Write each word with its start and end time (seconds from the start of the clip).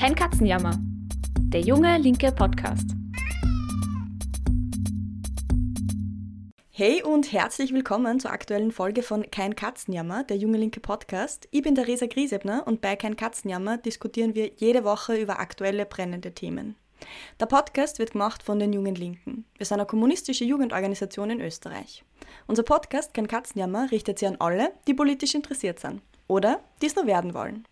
Kein 0.00 0.14
Katzenjammer. 0.14 0.78
Der 1.52 1.60
junge 1.60 1.98
linke 1.98 2.32
Podcast. 2.32 2.88
Hey 6.70 7.02
und 7.02 7.30
herzlich 7.30 7.74
willkommen 7.74 8.18
zur 8.18 8.32
aktuellen 8.32 8.72
Folge 8.72 9.02
von 9.02 9.30
Kein 9.30 9.54
Katzenjammer, 9.54 10.24
der 10.24 10.38
junge 10.38 10.56
linke 10.56 10.80
Podcast. 10.80 11.48
Ich 11.50 11.60
bin 11.60 11.74
Theresa 11.74 12.06
Griesebner 12.06 12.66
und 12.66 12.80
bei 12.80 12.96
Kein 12.96 13.16
Katzenjammer 13.16 13.76
diskutieren 13.76 14.34
wir 14.34 14.50
jede 14.56 14.84
Woche 14.84 15.16
über 15.16 15.38
aktuelle 15.38 15.84
brennende 15.84 16.32
Themen. 16.32 16.76
Der 17.38 17.44
Podcast 17.44 17.98
wird 17.98 18.12
gemacht 18.12 18.42
von 18.42 18.58
den 18.58 18.72
Jungen 18.72 18.94
Linken. 18.94 19.44
Wir 19.58 19.66
sind 19.66 19.80
eine 19.80 19.86
kommunistische 19.86 20.46
Jugendorganisation 20.46 21.28
in 21.28 21.42
Österreich. 21.42 22.04
Unser 22.46 22.62
Podcast 22.62 23.12
Kein 23.12 23.28
Katzenjammer 23.28 23.90
richtet 23.90 24.18
sich 24.18 24.28
an 24.28 24.36
alle, 24.38 24.72
die 24.86 24.94
politisch 24.94 25.34
interessiert 25.34 25.78
sind 25.78 26.00
oder 26.30 26.60
die 26.80 26.86
es 26.86 26.94
noch 26.94 27.06
werden 27.06 27.34
wollen. 27.34 27.66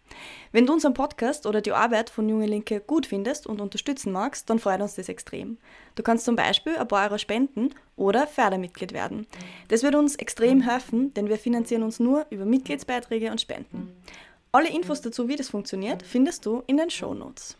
Wenn 0.50 0.66
du 0.66 0.72
unseren 0.72 0.92
Podcast 0.92 1.46
oder 1.46 1.60
die 1.60 1.70
Arbeit 1.70 2.10
von 2.10 2.28
Junge 2.28 2.46
Linke 2.46 2.80
gut 2.80 3.06
findest 3.06 3.46
und 3.46 3.60
unterstützen 3.60 4.10
magst, 4.12 4.50
dann 4.50 4.58
freut 4.58 4.80
uns 4.80 4.96
das 4.96 5.08
extrem. 5.08 5.58
Du 5.94 6.02
kannst 6.02 6.24
zum 6.24 6.34
Beispiel 6.34 6.76
ein 6.76 6.88
paar 6.88 7.04
Euro 7.04 7.18
spenden 7.18 7.70
oder 7.96 8.26
Fördermitglied 8.26 8.92
werden. 8.92 9.28
Das 9.68 9.84
wird 9.84 9.94
uns 9.94 10.16
extrem 10.16 10.60
helfen, 10.60 11.14
denn 11.14 11.28
wir 11.28 11.38
finanzieren 11.38 11.84
uns 11.84 12.00
nur 12.00 12.26
über 12.30 12.44
Mitgliedsbeiträge 12.44 13.30
und 13.30 13.40
Spenden. 13.40 13.92
Alle 14.50 14.70
Infos 14.70 15.02
dazu, 15.02 15.28
wie 15.28 15.36
das 15.36 15.50
funktioniert, 15.50 16.02
findest 16.02 16.44
du 16.44 16.64
in 16.66 16.78
den 16.78 16.90
Show 16.90 17.14
Notes. 17.14 17.56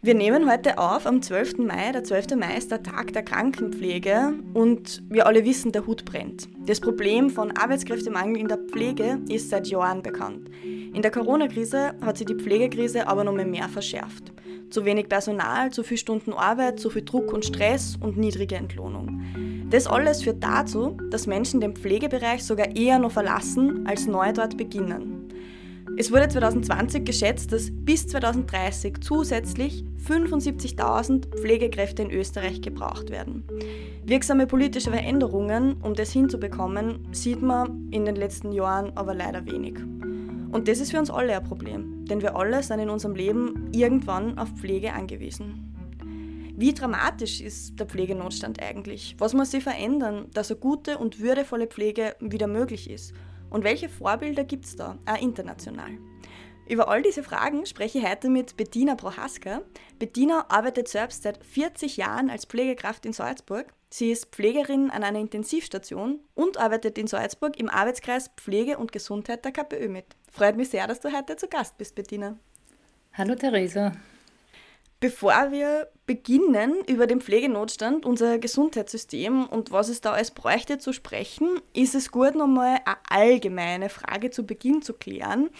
Wir 0.00 0.14
nehmen 0.14 0.48
heute 0.48 0.78
auf 0.78 1.06
am 1.06 1.22
12. 1.22 1.58
Mai. 1.58 1.90
Der 1.90 2.04
12. 2.04 2.36
Mai 2.36 2.56
ist 2.56 2.70
der 2.70 2.84
Tag 2.84 3.12
der 3.14 3.24
Krankenpflege 3.24 4.32
und 4.54 5.02
wir 5.08 5.26
alle 5.26 5.44
wissen, 5.44 5.72
der 5.72 5.88
Hut 5.88 6.04
brennt. 6.04 6.48
Das 6.66 6.78
Problem 6.78 7.30
von 7.30 7.50
Arbeitskräftemangel 7.56 8.36
in 8.36 8.46
der 8.46 8.58
Pflege 8.58 9.18
ist 9.28 9.50
seit 9.50 9.66
Jahren 9.66 10.04
bekannt. 10.04 10.50
In 10.62 11.02
der 11.02 11.10
Corona-Krise 11.10 11.94
hat 12.00 12.16
sich 12.16 12.28
die 12.28 12.36
Pflegekrise 12.36 13.08
aber 13.08 13.24
noch 13.24 13.32
mehr 13.32 13.68
verschärft. 13.68 14.32
Zu 14.70 14.84
wenig 14.84 15.08
Personal, 15.08 15.72
zu 15.72 15.82
viele 15.82 15.98
Stunden 15.98 16.32
Arbeit, 16.32 16.78
zu 16.78 16.90
viel 16.90 17.04
Druck 17.04 17.32
und 17.32 17.44
Stress 17.44 17.96
und 18.00 18.16
niedrige 18.16 18.54
Entlohnung. 18.54 19.20
Das 19.68 19.88
alles 19.88 20.22
führt 20.22 20.44
dazu, 20.44 20.96
dass 21.10 21.26
Menschen 21.26 21.60
den 21.60 21.74
Pflegebereich 21.74 22.44
sogar 22.44 22.76
eher 22.76 23.00
noch 23.00 23.10
verlassen, 23.10 23.84
als 23.88 24.06
neu 24.06 24.32
dort 24.32 24.56
beginnen. 24.56 25.17
Es 26.00 26.12
wurde 26.12 26.28
2020 26.28 27.04
geschätzt, 27.04 27.50
dass 27.50 27.72
bis 27.72 28.06
2030 28.06 29.00
zusätzlich 29.00 29.84
75.000 30.06 31.40
Pflegekräfte 31.40 32.02
in 32.02 32.12
Österreich 32.12 32.62
gebraucht 32.62 33.10
werden. 33.10 33.42
Wirksame 34.04 34.46
politische 34.46 34.92
Veränderungen, 34.92 35.82
um 35.82 35.94
das 35.94 36.12
hinzubekommen, 36.12 37.08
sieht 37.10 37.42
man 37.42 37.88
in 37.90 38.04
den 38.04 38.14
letzten 38.14 38.52
Jahren 38.52 38.96
aber 38.96 39.12
leider 39.12 39.44
wenig. 39.44 39.74
Und 40.52 40.68
das 40.68 40.78
ist 40.78 40.92
für 40.92 41.00
uns 41.00 41.10
alle 41.10 41.36
ein 41.36 41.42
Problem, 41.42 42.04
denn 42.04 42.22
wir 42.22 42.36
alle 42.36 42.62
sind 42.62 42.78
in 42.78 42.90
unserem 42.90 43.16
Leben 43.16 43.68
irgendwann 43.72 44.38
auf 44.38 44.50
Pflege 44.50 44.92
angewiesen. 44.92 45.74
Wie 46.56 46.74
dramatisch 46.74 47.40
ist 47.40 47.80
der 47.80 47.86
Pflegenotstand 47.86 48.62
eigentlich? 48.62 49.16
Was 49.18 49.34
muss 49.34 49.50
sich 49.50 49.64
verändern, 49.64 50.26
dass 50.32 50.52
eine 50.52 50.60
gute 50.60 50.98
und 50.98 51.18
würdevolle 51.18 51.66
Pflege 51.66 52.14
wieder 52.20 52.46
möglich 52.46 52.88
ist? 52.88 53.14
Und 53.50 53.64
welche 53.64 53.88
Vorbilder 53.88 54.44
gibt 54.44 54.66
es 54.66 54.76
da, 54.76 54.98
auch 55.06 55.20
international? 55.20 55.98
Über 56.68 56.88
all 56.88 57.00
diese 57.00 57.22
Fragen 57.22 57.64
spreche 57.64 57.98
ich 57.98 58.06
heute 58.06 58.28
mit 58.28 58.58
Bettina 58.58 58.94
Prohaska. 58.94 59.62
Bettina 59.98 60.44
arbeitet 60.50 60.88
selbst 60.88 61.22
seit 61.22 61.42
40 61.42 61.96
Jahren 61.96 62.28
als 62.28 62.44
Pflegekraft 62.44 63.06
in 63.06 63.14
Salzburg. 63.14 63.72
Sie 63.88 64.10
ist 64.10 64.26
Pflegerin 64.26 64.90
an 64.90 65.02
einer 65.02 65.18
Intensivstation 65.18 66.20
und 66.34 66.58
arbeitet 66.58 66.98
in 66.98 67.06
Salzburg 67.06 67.58
im 67.58 67.70
Arbeitskreis 67.70 68.30
Pflege 68.36 68.76
und 68.76 68.92
Gesundheit 68.92 69.46
der 69.46 69.52
KPÖ 69.52 69.88
mit. 69.88 70.04
Freut 70.30 70.56
mich 70.56 70.68
sehr, 70.68 70.86
dass 70.86 71.00
du 71.00 71.10
heute 71.10 71.36
zu 71.36 71.48
Gast 71.48 71.78
bist, 71.78 71.94
Bettina. 71.94 72.38
Hallo 73.14 73.34
Theresa. 73.34 73.92
Bevor 75.00 75.52
wir 75.52 75.86
beginnen, 76.06 76.74
über 76.88 77.06
den 77.06 77.20
Pflegenotstand, 77.20 78.04
unser 78.04 78.38
Gesundheitssystem 78.38 79.46
und 79.46 79.70
was 79.70 79.88
es 79.88 80.00
da 80.00 80.12
alles 80.12 80.32
bräuchte 80.32 80.78
zu 80.78 80.92
sprechen, 80.92 81.60
ist 81.72 81.94
es 81.94 82.10
gut, 82.10 82.34
nochmal 82.34 82.78
eine 82.84 82.96
allgemeine 83.08 83.90
Frage 83.90 84.30
zu 84.30 84.44
Beginn 84.44 84.82
zu 84.82 84.94
klären, 84.94 85.50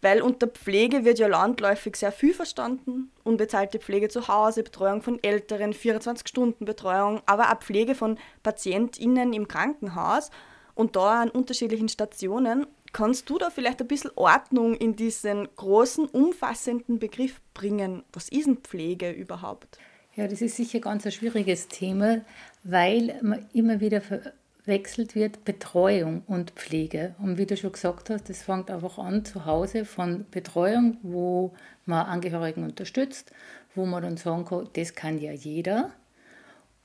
weil 0.00 0.22
unter 0.22 0.46
Pflege 0.46 1.04
wird 1.04 1.18
ja 1.18 1.26
landläufig 1.26 1.96
sehr 1.96 2.10
viel 2.12 2.32
verstanden. 2.32 3.10
Unbezahlte 3.22 3.80
Pflege 3.80 4.08
zu 4.08 4.28
Hause, 4.28 4.62
Betreuung 4.62 5.02
von 5.02 5.22
Älteren, 5.22 5.74
24-Stunden-Betreuung, 5.74 7.20
aber 7.26 7.52
auch 7.52 7.60
Pflege 7.60 7.94
von 7.94 8.16
PatientInnen 8.42 9.34
im 9.34 9.46
Krankenhaus 9.46 10.30
und 10.74 10.96
da 10.96 11.20
an 11.20 11.28
unterschiedlichen 11.28 11.90
Stationen. 11.90 12.66
Kannst 12.96 13.28
du 13.28 13.36
da 13.36 13.50
vielleicht 13.50 13.82
ein 13.82 13.88
bisschen 13.88 14.10
Ordnung 14.14 14.74
in 14.74 14.96
diesen 14.96 15.46
großen, 15.56 16.06
umfassenden 16.06 16.98
Begriff 16.98 17.42
bringen? 17.52 18.02
Was 18.14 18.30
ist 18.30 18.46
denn 18.46 18.56
Pflege 18.56 19.10
überhaupt? 19.10 19.78
Ja, 20.14 20.26
das 20.26 20.40
ist 20.40 20.56
sicher 20.56 20.80
ganz 20.80 21.04
ein 21.04 21.12
schwieriges 21.12 21.68
Thema, 21.68 22.22
weil 22.64 23.18
man 23.20 23.44
immer 23.52 23.80
wieder 23.80 24.00
verwechselt 24.00 25.14
wird 25.14 25.44
Betreuung 25.44 26.22
und 26.26 26.52
Pflege. 26.52 27.14
Und 27.18 27.36
wie 27.36 27.44
du 27.44 27.58
schon 27.58 27.72
gesagt 27.72 28.08
hast, 28.08 28.30
das 28.30 28.42
fängt 28.42 28.70
einfach 28.70 28.96
an 28.96 29.26
zu 29.26 29.44
Hause 29.44 29.84
von 29.84 30.24
Betreuung, 30.30 30.96
wo 31.02 31.52
man 31.84 32.06
Angehörigen 32.06 32.64
unterstützt, 32.64 33.30
wo 33.74 33.84
man 33.84 34.04
dann 34.04 34.16
sagen 34.16 34.46
kann, 34.46 34.70
das 34.72 34.94
kann 34.94 35.18
ja 35.18 35.32
jeder, 35.32 35.92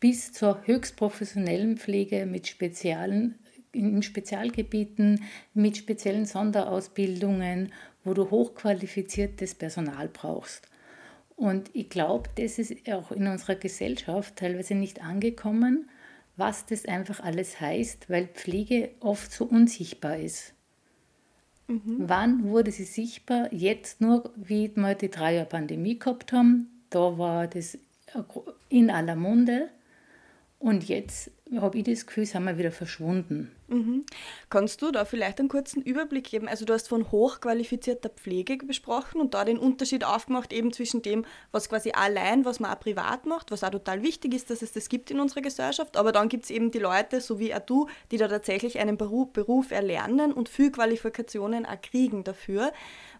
bis 0.02 0.34
zur 0.34 0.60
höchst 0.66 0.98
professionellen 0.98 1.78
Pflege 1.78 2.26
mit 2.26 2.50
speziellen 2.50 3.36
in 3.72 4.04
Spezialgebieten 4.04 5.24
mit 5.54 5.78
speziellen 5.78 6.26
Sonderausbildungen, 6.26 7.72
wo 8.04 8.14
du 8.14 8.30
hochqualifiziertes 8.30 9.56
Personal 9.56 10.10
brauchst. 10.10 10.68
Und 11.36 11.70
ich 11.74 11.90
glaube, 11.90 12.30
das 12.36 12.60
ist 12.60 12.74
auch 12.92 13.12
in 13.12 13.28
unserer 13.28 13.56
Gesellschaft 13.56 14.36
teilweise 14.36 14.76
nicht 14.76 15.02
angekommen, 15.04 15.90
was 16.38 16.66
das 16.66 16.86
einfach 16.86 17.20
alles 17.20 17.60
heißt, 17.60 18.10
weil 18.10 18.28
Pflege 18.28 18.92
oft 19.00 19.32
so 19.32 19.46
unsichtbar 19.46 20.18
ist. 20.18 20.54
Mhm. 21.68 21.98
Wann 21.98 22.44
wurde 22.44 22.72
sie 22.72 22.84
sichtbar? 22.84 23.52
Jetzt 23.54 24.02
nur, 24.02 24.32
wie 24.36 24.72
wir 24.76 24.96
die 24.96 25.10
drei 25.10 25.36
Jahre 25.36 25.48
Pandemie 25.48 25.98
gehabt 25.98 26.34
haben. 26.34 26.68
Da 26.90 27.18
war 27.18 27.48
das 27.48 27.78
in 28.70 28.90
aller 28.90 29.16
Munde. 29.16 29.70
Und 30.60 30.88
jetzt 30.88 31.32
habe 31.56 31.80
ich 31.80 31.86
das 31.86 32.06
Gefühl, 32.06 32.26
sind 32.26 32.44
wir 32.44 32.58
wieder 32.58 32.72
verschwunden. 32.72 33.52
Mhm. 33.72 34.06
Kannst 34.50 34.82
du 34.82 34.92
da 34.92 35.06
vielleicht 35.06 35.40
einen 35.40 35.48
kurzen 35.48 35.82
Überblick 35.82 36.26
geben? 36.26 36.50
Also 36.50 36.66
du 36.66 36.74
hast 36.74 36.90
von 36.90 37.10
hochqualifizierter 37.10 38.10
Pflege 38.10 38.58
besprochen 38.58 39.22
und 39.22 39.34
da 39.34 39.46
den 39.46 39.58
Unterschied 39.58 40.04
aufgemacht 40.04 40.52
eben 40.52 40.74
zwischen 40.74 41.02
dem, 41.02 41.26
was 41.54 41.70
quasi 41.70 41.92
allein, 41.92 42.44
was 42.44 42.60
man 42.60 42.72
auch 42.72 42.80
privat 42.82 43.26
macht, 43.26 43.50
was 43.50 43.64
auch 43.64 43.70
total 43.70 44.04
wichtig 44.04 44.34
ist, 44.34 44.50
dass 44.50 44.62
es 44.62 44.74
das 44.74 44.90
gibt 44.90 45.10
in 45.10 45.22
unserer 45.22 45.42
Gesellschaft, 45.42 45.96
aber 45.96 46.12
dann 46.12 46.28
gibt 46.28 46.44
es 46.44 46.50
eben 46.50 46.72
die 46.72 46.80
Leute, 46.80 47.22
so 47.22 47.40
wie 47.40 47.56
auch 47.56 47.60
du, 47.60 47.88
die 48.12 48.18
da 48.18 48.28
tatsächlich 48.28 48.78
einen 48.78 48.98
Beruf 48.98 49.72
erlernen 49.72 50.34
und 50.34 50.50
viel 50.50 50.72
Qualifikationen 50.72 51.66
auch 51.66 51.82
kriegen 51.82 52.26
dafür. 52.26 52.74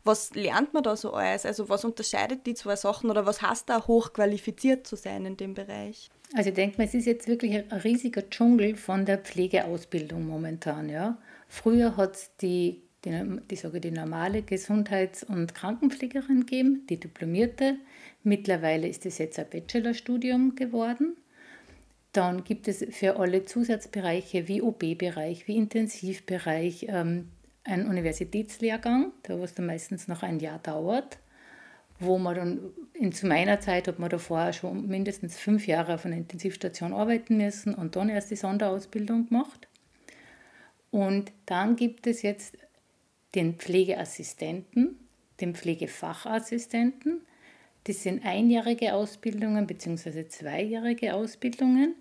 Was 0.04 0.34
lernt 0.34 0.74
man 0.74 0.84
da 0.84 0.98
so 0.98 1.14
alles? 1.14 1.46
Also 1.46 1.70
was 1.70 1.86
unterscheidet 1.86 2.46
die 2.46 2.56
zwei 2.56 2.76
Sachen 2.76 3.10
oder 3.10 3.26
was 3.26 3.42
heißt 3.42 3.70
da 3.70 3.88
hochqualifiziert 3.88 4.86
zu 4.86 4.98
sein 4.98 5.26
in 5.26 5.38
dem 5.38 5.54
Bereich? 5.54 6.10
Also 6.34 6.50
ich 6.50 6.56
denke 6.56 6.78
mal, 6.78 6.86
es 6.86 6.94
ist 6.94 7.06
jetzt 7.06 7.28
wirklich 7.28 7.54
ein 7.56 7.80
riesiger 7.84 8.30
Dschungel 8.30 8.76
von 8.76 9.06
der 9.06 9.18
Pflegeausbildung 9.18 10.26
momentan. 10.26 10.41
Ja. 10.90 11.18
Früher 11.48 11.98
hat 11.98 12.16
es 12.16 12.32
die, 12.38 12.82
die, 13.06 13.40
die, 13.50 13.56
sage 13.56 13.80
die 13.80 13.92
normale 13.92 14.42
Gesundheits- 14.42 15.24
und 15.24 15.56
Krankenpflegerin 15.56 16.42
gegeben, 16.42 16.86
die 16.90 17.00
diplomierte. 17.00 17.78
Mittlerweile 18.24 18.88
ist 18.88 19.06
es 19.06 19.18
jetzt 19.18 19.40
ein 19.40 19.50
Bachelorstudium 19.50 20.56
geworden. 20.56 21.16
Dann 22.14 22.44
gibt 22.44 22.68
es 22.68 22.86
für 22.92 23.18
alle 23.18 23.46
Zusatzbereiche 23.46 24.48
wie 24.48 24.62
OB-Bereich, 24.62 25.48
wie 25.48 25.56
Intensivbereich 25.56 26.88
ähm, 26.90 27.30
einen 27.64 27.88
Universitätslehrgang, 27.88 29.12
der 29.28 29.40
was 29.40 29.54
dann 29.54 29.68
meistens 29.68 30.08
noch 30.08 30.24
ein 30.24 30.40
Jahr 30.40 30.60
dauert 30.60 31.20
wo 32.02 32.18
man 32.18 32.36
dann, 32.36 32.60
in, 32.94 33.12
zu 33.12 33.28
meiner 33.28 33.60
Zeit 33.60 33.88
hat 33.88 34.00
man 34.00 34.10
da 34.10 34.18
vorher 34.18 34.54
schon 34.54 34.88
mindestens 34.88 35.38
fünf 35.38 35.68
Jahre 35.68 35.94
auf 35.94 36.06
einer 36.06 36.18
Intensivstation 36.18 36.94
arbeiten 36.94 37.38
müssen 37.38 37.76
und 37.76 37.96
dann 37.96 38.10
erst 38.10 38.32
die 38.32 38.36
Sonderausbildung 38.36 39.30
gemacht. 39.30 39.68
Und 40.92 41.32
dann 41.46 41.76
gibt 41.76 42.06
es 42.06 42.22
jetzt 42.22 42.58
den 43.34 43.56
Pflegeassistenten, 43.56 45.00
den 45.40 45.56
Pflegefachassistenten. 45.56 47.22
Das 47.86 48.04
sind 48.04 48.26
einjährige 48.26 48.94
Ausbildungen 48.94 49.66
bzw. 49.66 50.28
zweijährige 50.28 51.16
Ausbildungen, 51.16 51.96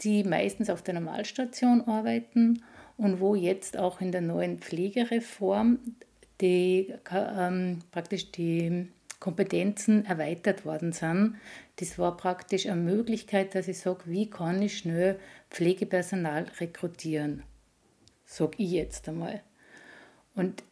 die 0.00 0.24
meistens 0.24 0.70
auf 0.70 0.82
der 0.82 0.94
Normalstation 0.94 1.82
arbeiten 1.82 2.62
und 2.96 3.20
wo 3.20 3.34
jetzt 3.34 3.76
auch 3.76 4.00
in 4.00 4.12
der 4.12 4.22
neuen 4.22 4.58
Pflegereform 4.58 5.78
die, 6.40 6.94
ähm, 7.12 7.80
praktisch 7.90 8.32
die 8.32 8.88
Kompetenzen 9.18 10.06
erweitert 10.06 10.64
worden 10.64 10.92
sind. 10.92 11.36
Das 11.76 11.98
war 11.98 12.16
praktisch 12.16 12.66
eine 12.66 12.80
Möglichkeit, 12.80 13.54
dass 13.54 13.68
ich 13.68 13.78
sage, 13.78 14.04
wie 14.06 14.30
kann 14.30 14.62
ich 14.62 14.78
schnell 14.78 15.18
Pflegepersonal 15.50 16.46
rekrutieren? 16.58 17.42
Sage 18.30 18.52
ich 18.58 18.70
jetzt 18.70 19.08
einmal. 19.08 19.42
Und 20.36 20.62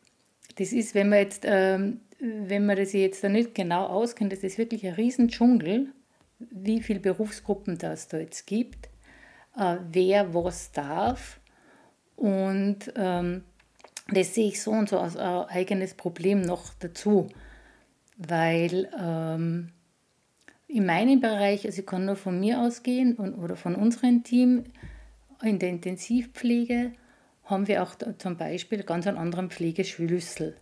das 0.59 0.73
ist, 0.73 0.95
wenn 0.95 1.09
man 1.09 1.19
jetzt, 1.19 1.43
ähm, 1.45 2.01
wenn 2.21 2.67
man 2.67 2.77
das 2.77 2.93
jetzt 2.93 3.25
da 3.25 3.29
nicht 3.29 3.53
genau 3.53 3.87
auskennt, 3.87 4.33
das 4.33 4.45
ist 4.45 4.59
wirklich 4.59 4.87
ein 4.87 4.95
Riesendschungel, 4.95 5.89
wie 6.39 6.81
viele 6.81 7.01
Berufsgruppen 7.01 7.77
das 7.77 8.07
da 8.07 8.19
jetzt 8.19 8.47
gibt, 8.47 8.89
äh, 9.57 9.79
wer 9.91 10.33
was 10.35 10.71
darf. 10.71 11.41
Und 12.15 12.93
ähm, 12.95 13.43
das 14.07 14.37
sehe 14.37 14.47
ich 14.47 14.63
so 14.63 14.71
und 14.71 14.89
so 14.89 15.01
als 15.01 15.17
ein 15.17 15.47
eigenes 15.49 15.95
Problem 15.95 16.43
noch 16.43 16.73
dazu, 16.79 17.27
weil 18.19 18.89
ähm, 18.97 19.71
in 20.69 20.87
meinem 20.87 21.19
Bereich, 21.19 21.67
also 21.67 21.81
ich 21.81 21.87
kann 21.87 22.05
nur 22.05 22.15
von 22.15 22.39
mir 22.39 22.61
ausgehen 22.61 23.17
und, 23.17 23.35
oder 23.35 23.57
von 23.57 23.75
unserem 23.75 24.23
Team, 24.23 24.63
in 25.43 25.59
der 25.59 25.71
Intensivpflege 25.71 26.93
haben 27.49 27.67
wir 27.67 27.83
auch 27.83 27.95
zum 28.19 28.37
Beispiel 28.37 28.83
ganz 28.83 29.07
einen 29.07 29.17
anderen 29.17 29.51
Pflegeschlüssel. 29.51 30.57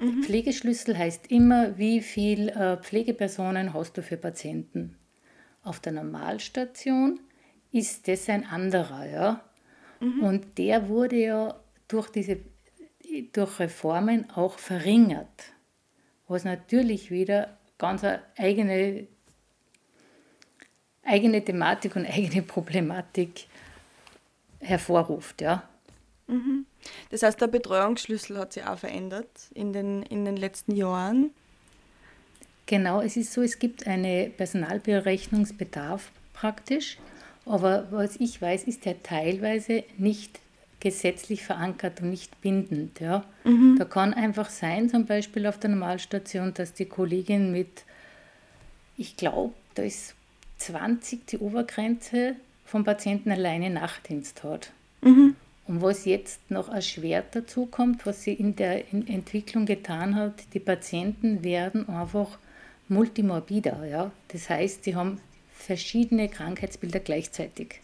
Mhm. 0.00 0.22
Pflegeschlüssel 0.24 0.98
heißt 0.98 1.30
immer, 1.30 1.78
wie 1.78 2.00
viele 2.00 2.52
äh, 2.52 2.76
Pflegepersonen 2.76 3.72
hast 3.72 3.96
du 3.96 4.02
für 4.02 4.16
Patienten. 4.16 4.96
Auf 5.62 5.78
der 5.78 5.92
Normalstation 5.92 7.20
ist 7.70 8.08
das 8.08 8.28
ein 8.28 8.44
anderer, 8.44 9.06
ja. 9.06 9.44
Mhm. 10.00 10.22
Und 10.22 10.58
der 10.58 10.88
wurde 10.88 11.16
ja 11.16 11.60
durch 11.86 12.10
diese 12.10 12.38
durch 13.32 13.60
Reformen 13.60 14.30
auch 14.30 14.58
verringert, 14.58 15.52
was 16.28 16.44
natürlich 16.44 17.10
wieder 17.10 17.58
ganz 17.78 18.02
eine 18.04 18.22
eigene, 18.38 19.06
eigene 21.04 21.44
Thematik 21.44 21.94
und 21.94 22.06
eigene 22.06 22.42
Problematik 22.42 23.46
hervorruft. 24.62 25.40
Ja. 25.42 25.68
Mhm. 26.26 26.66
Das 27.10 27.22
heißt, 27.22 27.40
der 27.40 27.48
Betreuungsschlüssel 27.48 28.38
hat 28.38 28.54
sich 28.54 28.64
auch 28.64 28.78
verändert 28.78 29.28
in 29.54 29.72
den, 29.72 30.02
in 30.02 30.24
den 30.24 30.36
letzten 30.36 30.74
Jahren. 30.74 31.30
Genau, 32.66 33.00
es 33.00 33.16
ist 33.16 33.32
so, 33.32 33.42
es 33.42 33.58
gibt 33.58 33.86
einen 33.86 34.32
Personalberechnungsbedarf 34.32 36.10
praktisch, 36.32 36.98
aber 37.44 37.88
was 37.90 38.16
ich 38.16 38.40
weiß, 38.40 38.64
ist 38.64 38.84
der 38.84 39.02
teilweise 39.02 39.84
nicht 39.98 40.40
gesetzlich 40.80 41.44
verankert 41.44 42.00
und 42.00 42.10
nicht 42.10 42.40
bindend. 42.40 42.98
Ja. 43.00 43.24
Mhm. 43.44 43.76
Da 43.78 43.84
kann 43.84 44.14
einfach 44.14 44.50
sein, 44.50 44.88
zum 44.88 45.06
Beispiel 45.06 45.46
auf 45.46 45.58
der 45.58 45.70
Normalstation, 45.70 46.54
dass 46.54 46.72
die 46.72 46.86
Kollegin 46.86 47.52
mit, 47.52 47.84
ich 48.96 49.16
glaube, 49.16 49.54
da 49.74 49.82
ist 49.82 50.14
20 50.58 51.26
die 51.26 51.38
Obergrenze 51.38 52.36
vom 52.72 52.84
Patienten 52.84 53.30
alleine 53.30 53.68
Nachtdienst 53.68 54.44
hat. 54.44 54.72
Mhm. 55.02 55.36
Und 55.66 55.82
was 55.82 56.06
jetzt 56.06 56.50
noch 56.50 56.70
erschwert 56.70 57.36
dazu 57.36 57.66
kommt, 57.66 58.06
was 58.06 58.22
sie 58.22 58.32
in 58.32 58.56
der 58.56 58.90
Entwicklung 58.94 59.66
getan 59.66 60.16
hat, 60.16 60.32
die 60.54 60.58
Patienten 60.58 61.44
werden 61.44 61.86
einfach 61.90 62.38
multimorbider. 62.88 63.84
Ja? 63.84 64.10
Das 64.28 64.48
heißt, 64.48 64.84
sie 64.84 64.96
haben 64.96 65.20
verschiedene 65.52 66.30
Krankheitsbilder 66.30 67.00
gleichzeitig. 67.00 67.82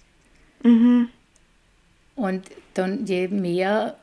Mhm. 0.62 1.10
Und 2.16 2.48
dann 2.72 3.04
je 3.04 3.28
mehr, 3.28 3.94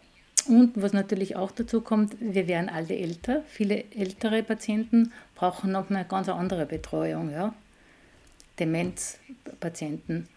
und 0.47 0.79
was 0.79 0.93
natürlich 0.93 1.35
auch 1.35 1.49
dazu 1.49 1.81
kommt, 1.81 2.15
wir 2.19 2.47
werden 2.47 2.69
alle 2.69 2.95
älter. 2.95 3.41
Viele 3.47 3.85
ältere 3.89 4.43
Patienten 4.43 5.11
brauchen 5.33 5.71
noch 5.71 5.89
eine 5.89 6.05
ganz 6.05 6.29
andere 6.29 6.67
Betreuung. 6.67 7.31
Ja? 7.31 7.55
Demenzpatienten. 8.59 10.27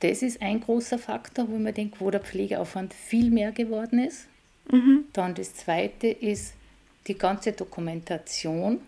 Das 0.00 0.22
ist 0.22 0.40
ein 0.40 0.60
großer 0.60 0.98
Faktor, 0.98 1.48
wo 1.48 1.58
man 1.58 1.74
denkt, 1.74 2.00
wo 2.00 2.10
der 2.10 2.20
Pflegeaufwand 2.20 2.94
viel 2.94 3.30
mehr 3.30 3.52
geworden 3.52 3.98
ist. 3.98 4.26
Mhm. 4.70 5.04
Dann 5.12 5.34
das 5.34 5.54
zweite 5.54 6.08
ist 6.08 6.54
die 7.06 7.16
ganze 7.16 7.52
Dokumentation, 7.52 8.80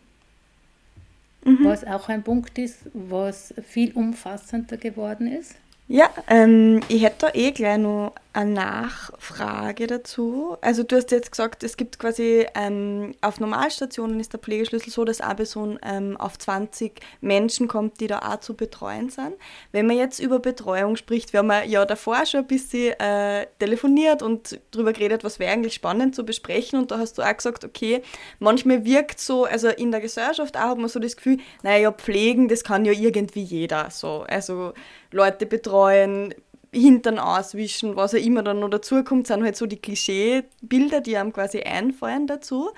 mhm. 1.45 1.59
was 1.65 1.85
auch 1.85 2.09
ein 2.09 2.23
Punkt 2.23 2.59
ist, 2.59 2.79
was 2.93 3.55
viel 3.67 3.93
umfassender 3.93 4.77
geworden 4.77 5.33
ist. 5.33 5.57
Ja, 5.89 6.09
ähm, 6.29 6.81
ich 6.89 7.03
hätte 7.03 7.27
da 7.27 7.35
eh 7.35 7.51
gleich 7.51 7.79
noch 7.79 8.15
eine 8.33 8.53
Nachfrage 8.53 9.89
dazu. 9.89 10.57
Also 10.61 10.85
du 10.85 10.97
hast 10.97 11.11
jetzt 11.11 11.33
gesagt, 11.33 11.65
es 11.65 11.77
gibt 11.77 11.99
quasi 11.99 12.47
ähm, 12.55 13.13
auf 13.23 13.41
Normalstationen 13.41 14.21
ist 14.21 14.33
der 14.33 14.41
Pflegeschlüssel 14.41 14.93
so, 14.93 15.05
dass 15.05 15.21
eine 15.21 15.35
Person 15.35 15.81
ähm, 15.85 16.17
auf 16.17 16.39
20 16.39 17.01
Menschen 17.21 17.67
kommt, 17.67 18.01
die 18.01 18.07
da 18.07 18.21
auch 18.21 18.39
zu 18.39 18.55
betreuen 18.55 19.11
sind. 19.11 19.35
Wenn 19.73 19.87
man 19.87 19.97
jetzt 19.97 20.21
über 20.21 20.39
Betreuung 20.39 20.95
spricht, 20.95 21.33
wir 21.33 21.41
haben 21.41 21.53
ja 21.69 21.85
davor 21.85 22.25
schon 22.25 22.41
ein 22.41 22.47
bisschen 22.47 22.99
äh, 23.01 23.47
telefoniert 23.59 24.23
und 24.23 24.61
darüber 24.71 24.93
geredet, 24.93 25.25
was 25.25 25.41
wäre 25.41 25.53
eigentlich 25.53 25.75
spannend 25.75 26.15
zu 26.15 26.25
besprechen 26.25 26.79
und 26.79 26.93
da 26.93 26.99
hast 26.99 27.19
du 27.19 27.23
auch 27.23 27.37
gesagt, 27.37 27.65
okay, 27.65 28.03
manchmal 28.39 28.85
wirkt 28.85 29.19
so, 29.19 29.45
also 29.45 29.69
in 29.69 29.91
der 29.91 30.01
Gesellschaft 30.01 30.57
auch 30.57 30.71
hat 30.71 30.79
man 30.79 30.89
so 30.89 31.01
das 31.01 31.17
Gefühl, 31.17 31.39
naja, 31.65 31.91
pflegen, 31.91 32.47
das 32.47 32.63
kann 32.63 32.85
ja 32.85 32.93
irgendwie 32.93 33.43
jeder 33.43 33.91
so. 33.91 34.25
Also 34.29 34.73
Leute 35.11 35.47
betreuen, 35.47 36.35
Hintern 36.73 37.19
auswischen, 37.19 37.97
was 37.97 38.15
auch 38.15 38.19
immer 38.19 38.43
dann 38.43 38.61
noch 38.61 38.69
dazukommt, 38.69 39.27
sind 39.27 39.43
halt 39.43 39.57
so 39.57 39.67
die 39.67 39.79
Klischeebilder, 39.79 41.01
die 41.01 41.17
einem 41.17 41.33
quasi 41.33 41.63
einfallen 41.63 42.27
dazu. 42.27 42.71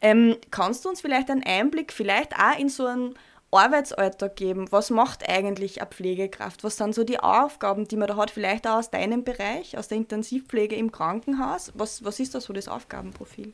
Ähm, 0.00 0.36
kannst 0.50 0.84
du 0.84 0.88
uns 0.88 1.00
vielleicht 1.00 1.30
einen 1.30 1.44
Einblick, 1.44 1.92
vielleicht 1.92 2.34
auch 2.34 2.58
in 2.58 2.68
so 2.68 2.86
einen 2.86 3.14
Arbeitsalltag 3.52 4.34
geben? 4.34 4.70
Was 4.72 4.90
macht 4.90 5.28
eigentlich 5.28 5.80
eine 5.80 5.90
Pflegekraft? 5.90 6.64
Was 6.64 6.76
sind 6.76 6.94
so 6.94 7.04
die 7.04 7.20
Aufgaben, 7.20 7.86
die 7.86 7.96
man 7.96 8.08
da 8.08 8.16
hat, 8.16 8.30
vielleicht 8.30 8.66
auch 8.66 8.78
aus 8.78 8.90
deinem 8.90 9.22
Bereich, 9.22 9.78
aus 9.78 9.88
der 9.88 9.98
Intensivpflege 9.98 10.74
im 10.74 10.90
Krankenhaus? 10.90 11.72
Was, 11.74 12.04
was 12.04 12.18
ist 12.18 12.34
da 12.34 12.40
so 12.40 12.52
das 12.52 12.66
Aufgabenprofil? 12.66 13.52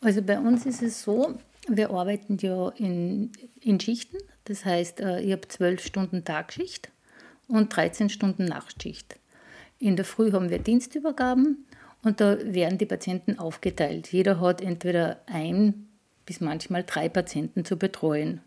Also 0.00 0.22
bei 0.22 0.38
uns 0.38 0.64
ist 0.64 0.82
es 0.82 1.02
so, 1.02 1.34
wir 1.68 1.90
arbeiten 1.90 2.38
ja 2.40 2.70
in, 2.70 3.32
in 3.60 3.78
Schichten. 3.78 4.16
Das 4.44 4.64
heißt, 4.64 5.00
äh, 5.00 5.20
ich 5.20 5.32
habe 5.32 5.46
zwölf 5.48 5.84
Stunden 5.84 6.24
Tagschicht 6.24 6.90
und 7.50 7.74
13 7.74 8.08
Stunden 8.08 8.44
Nachtschicht. 8.44 9.18
In 9.78 9.96
der 9.96 10.04
Früh 10.04 10.32
haben 10.32 10.50
wir 10.50 10.58
Dienstübergaben 10.58 11.66
und 12.02 12.20
da 12.20 12.38
werden 12.44 12.78
die 12.78 12.86
Patienten 12.86 13.38
aufgeteilt. 13.38 14.12
Jeder 14.12 14.40
hat 14.40 14.60
entweder 14.60 15.20
ein 15.26 15.86
bis 16.26 16.40
manchmal 16.40 16.84
drei 16.84 17.08
Patienten 17.08 17.64
zu 17.64 17.76
betreuen. 17.76 18.40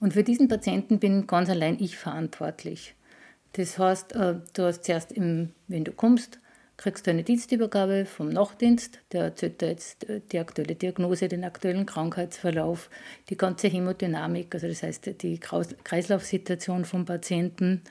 Und 0.00 0.14
für 0.14 0.24
diesen 0.24 0.48
Patienten 0.48 0.98
bin 0.98 1.26
ganz 1.26 1.48
allein 1.48 1.78
ich 1.80 1.96
verantwortlich. 1.96 2.94
Das 3.52 3.78
heißt, 3.78 4.14
äh, 4.14 4.36
du 4.52 4.62
hast 4.64 4.84
zuerst, 4.84 5.12
im, 5.12 5.52
wenn 5.68 5.84
du 5.84 5.92
kommst, 5.92 6.38
kriegst 6.76 7.06
du 7.06 7.10
eine 7.10 7.22
Dienstübergabe 7.22 8.04
vom 8.04 8.28
Nachtdienst, 8.28 8.98
der 9.12 9.24
erzählt 9.24 9.60
dir 9.62 9.68
jetzt 9.68 10.08
äh, 10.08 10.20
die 10.30 10.38
aktuelle 10.38 10.74
Diagnose, 10.74 11.28
den 11.28 11.44
aktuellen 11.44 11.86
Krankheitsverlauf, 11.86 12.90
die 13.30 13.36
ganze 13.36 13.68
Hämodynamik, 13.68 14.54
also 14.54 14.68
das 14.68 14.82
heißt 14.82 15.22
die 15.22 15.38
Kreislaufsituation 15.38 16.84
vom 16.84 17.06
Patienten. 17.06 17.82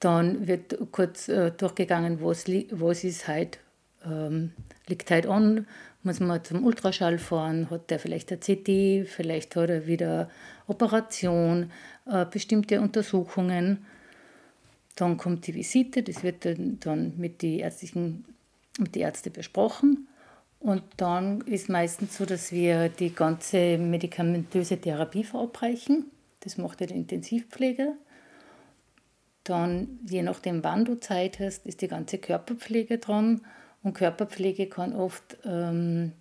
Dann 0.00 0.46
wird 0.46 0.76
kurz 0.92 1.28
äh, 1.28 1.50
durchgegangen, 1.50 2.22
was, 2.22 2.46
was 2.46 3.04
ist 3.04 3.28
halt, 3.28 3.58
ähm, 4.04 4.52
liegt 4.86 5.10
halt 5.10 5.26
an, 5.26 5.66
muss 6.02 6.20
man 6.20 6.44
zum 6.44 6.64
Ultraschall 6.64 7.18
fahren, 7.18 7.70
hat 7.70 7.90
der 7.90 7.98
vielleicht 7.98 8.30
eine 8.30 8.40
CT, 8.40 9.08
vielleicht 9.08 9.56
hat 9.56 9.70
er 9.70 9.86
wieder 9.86 10.30
Operation, 10.66 11.70
äh, 12.06 12.26
bestimmte 12.26 12.80
Untersuchungen. 12.80 13.86
Dann 14.96 15.16
kommt 15.16 15.46
die 15.46 15.54
Visite, 15.54 16.02
das 16.02 16.22
wird 16.22 16.44
dann 16.44 17.14
mit 17.16 17.42
den 17.42 17.60
ärztlichen, 17.60 18.24
mit 18.78 18.94
den 18.94 19.02
Ärzten 19.02 19.32
besprochen. 19.32 20.06
Und 20.60 20.82
dann 20.96 21.42
ist 21.42 21.68
meistens 21.68 22.16
so, 22.16 22.24
dass 22.24 22.52
wir 22.52 22.88
die 22.88 23.14
ganze 23.14 23.76
medikamentöse 23.76 24.78
Therapie 24.78 25.24
verabreichen. 25.24 26.06
Das 26.40 26.58
macht 26.58 26.80
der 26.80 26.90
Intensivpfleger. 26.90 27.94
Dann, 29.44 30.00
je 30.08 30.22
nachdem, 30.22 30.64
wann 30.64 30.84
du 30.84 30.98
Zeit 30.98 31.38
hast, 31.38 31.66
ist 31.66 31.82
die 31.82 31.88
ganze 31.88 32.18
Körperpflege 32.18 32.98
dran. 32.98 33.42
Und 33.82 33.92
Körperpflege 33.94 34.66
kann 34.66 34.94
oft, 34.94 35.36
ähm, 35.44 36.12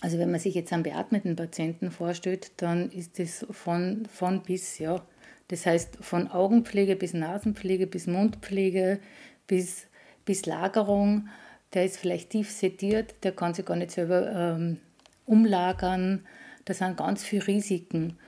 also 0.00 0.18
wenn 0.18 0.30
man 0.30 0.38
sich 0.38 0.54
jetzt 0.54 0.72
einen 0.72 0.84
beatmeten 0.84 1.34
Patienten 1.34 1.90
vorstellt, 1.90 2.52
dann 2.58 2.90
ist 2.92 3.18
das 3.18 3.44
von, 3.50 4.06
von 4.06 4.42
bis, 4.42 4.78
ja. 4.78 5.04
Das 5.48 5.66
heißt, 5.66 5.98
von 6.00 6.28
Augenpflege 6.28 6.96
bis 6.96 7.14
Nasenpflege 7.14 7.86
bis 7.86 8.06
Mundpflege 8.06 9.00
bis, 9.46 9.86
bis 10.24 10.46
Lagerung. 10.46 11.28
Der 11.72 11.84
ist 11.84 11.98
vielleicht 11.98 12.30
tief 12.30 12.50
sediert, 12.50 13.14
der 13.22 13.32
kann 13.32 13.54
sich 13.54 13.64
gar 13.64 13.76
nicht 13.76 13.90
selber 13.90 14.32
ähm, 14.32 14.78
umlagern. 15.24 16.24
Das 16.64 16.78
sind 16.78 16.96
ganz 16.96 17.24
viele 17.24 17.46
Risiken. 17.46 18.18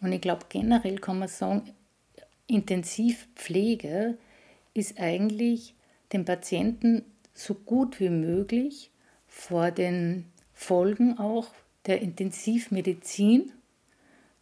Und 0.00 0.12
ich 0.12 0.20
glaube, 0.20 0.46
generell 0.48 0.98
kann 0.98 1.18
man 1.18 1.28
sagen, 1.28 1.62
Intensivpflege 2.50 4.18
ist 4.74 5.00
eigentlich 5.00 5.74
den 6.12 6.24
Patienten 6.24 7.04
so 7.34 7.54
gut 7.54 8.00
wie 8.00 8.10
möglich 8.10 8.90
vor 9.26 9.70
den 9.70 10.26
Folgen 10.52 11.18
auch 11.18 11.48
der 11.86 12.02
Intensivmedizin 12.02 13.52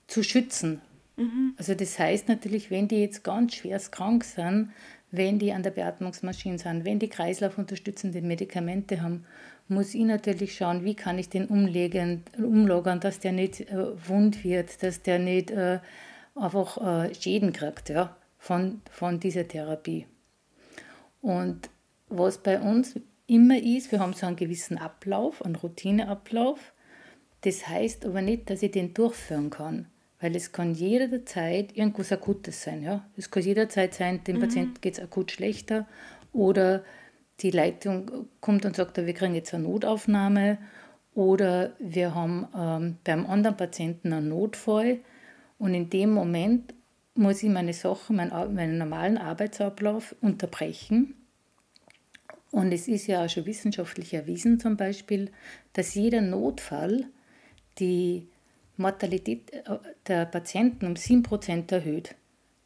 zu 0.07 0.23
schützen. 0.23 0.81
Mhm. 1.17 1.55
Also 1.57 1.75
das 1.75 1.99
heißt 1.99 2.29
natürlich, 2.29 2.71
wenn 2.71 2.89
die 2.89 3.01
jetzt 3.01 3.23
ganz 3.23 3.55
schwer 3.55 3.79
krank 3.79 4.25
sind, 4.25 4.71
wenn 5.11 5.39
die 5.39 5.53
an 5.53 5.63
der 5.63 5.71
Beatmungsmaschine 5.71 6.59
sind, 6.59 6.85
wenn 6.85 6.99
die 6.99 7.09
kreislaufunterstützende 7.09 8.21
Medikamente 8.21 9.03
haben, 9.03 9.25
muss 9.69 9.95
ich 9.95 10.05
natürlich 10.05 10.57
schauen, 10.57 10.85
wie 10.85 10.95
kann 10.95 11.19
ich 11.19 11.29
den 11.29 11.47
umlegen, 11.47 12.23
umlagern, 12.39 13.01
dass 13.01 13.21
der 13.21 13.33
nicht 13.33 13.61
äh, 13.61 14.09
wund 14.09 14.45
wird, 14.45 14.83
dass 14.83 15.03
der 15.03 15.19
nicht 15.19 15.51
äh, 15.51 15.79
einfach 16.41 16.79
äh, 16.79 17.15
Schäden 17.15 17.53
kriegt 17.53 17.89
ja, 17.89 18.17
von, 18.39 18.81
von 18.91 19.21
dieser 19.21 19.47
Therapie. 19.47 20.07
Und 21.21 21.71
was 22.09 22.39
bei 22.39 22.61
uns 22.61 22.95
immer 23.27 23.59
ist, 23.59 23.93
wir 23.93 24.01
haben 24.01 24.15
so 24.15 24.27
einen 24.27 24.37
gewissen 24.37 24.79
Ablauf, 24.79 25.45
einen 25.45 25.57
Routineablauf. 25.57 26.73
Das 27.43 27.69
heißt 27.69 28.07
aber 28.07 28.23
nicht, 28.23 28.51
dass 28.51 28.63
ich 28.63 28.71
den 28.71 28.95
durchführen 28.95 29.51
kann, 29.51 29.87
weil 30.21 30.35
es 30.35 30.53
kann 30.53 30.75
jederzeit 30.75 31.77
irgendwas 31.77 32.11
Akutes 32.11 32.63
sein. 32.63 32.83
Ja? 32.83 33.07
Es 33.17 33.31
kann 33.31 33.43
jederzeit 33.43 33.95
sein, 33.95 34.25
dem 34.25 34.37
mhm. 34.37 34.41
Patienten 34.41 34.81
geht 34.81 34.95
es 34.95 35.01
akut 35.01 35.31
schlechter 35.31 35.87
oder 36.33 36.83
die 37.41 37.51
Leitung 37.51 38.27
kommt 38.41 38.65
und 38.65 38.75
sagt, 38.75 38.97
wir 38.97 39.15
kriegen 39.15 39.35
jetzt 39.35 39.55
eine 39.55 39.65
Notaufnahme 39.65 40.59
oder 41.15 41.75
wir 41.79 42.15
haben 42.15 42.49
ähm, 42.57 42.97
beim 43.05 43.27
anderen 43.27 43.57
Patienten 43.57 44.13
einen 44.13 44.29
Notfall 44.31 44.99
und 45.59 45.75
in 45.75 45.91
dem 45.91 46.11
Moment 46.11 46.75
muss 47.15 47.43
ich 47.43 47.51
meine 47.51 47.73
Sachen, 47.73 48.17
meinen, 48.17 48.55
meinen 48.55 48.79
normalen 48.79 49.19
Arbeitsablauf 49.19 50.15
unterbrechen. 50.21 51.15
Und 52.51 52.73
es 52.73 52.89
ist 52.89 53.09
ja 53.09 53.25
auch 53.25 53.29
schon 53.29 53.45
wissenschaftlich 53.45 54.15
erwiesen 54.15 54.59
zum 54.61 54.77
Beispiel, 54.77 55.31
dass 55.73 55.95
jeder 55.95 56.21
Notfall 56.21 57.07
die 57.79 58.29
Mortalität 58.77 59.53
äh, 59.53 59.79
der 60.07 60.25
Patienten 60.27 60.87
um 60.87 60.95
7% 60.95 61.73
erhöht. 61.73 62.15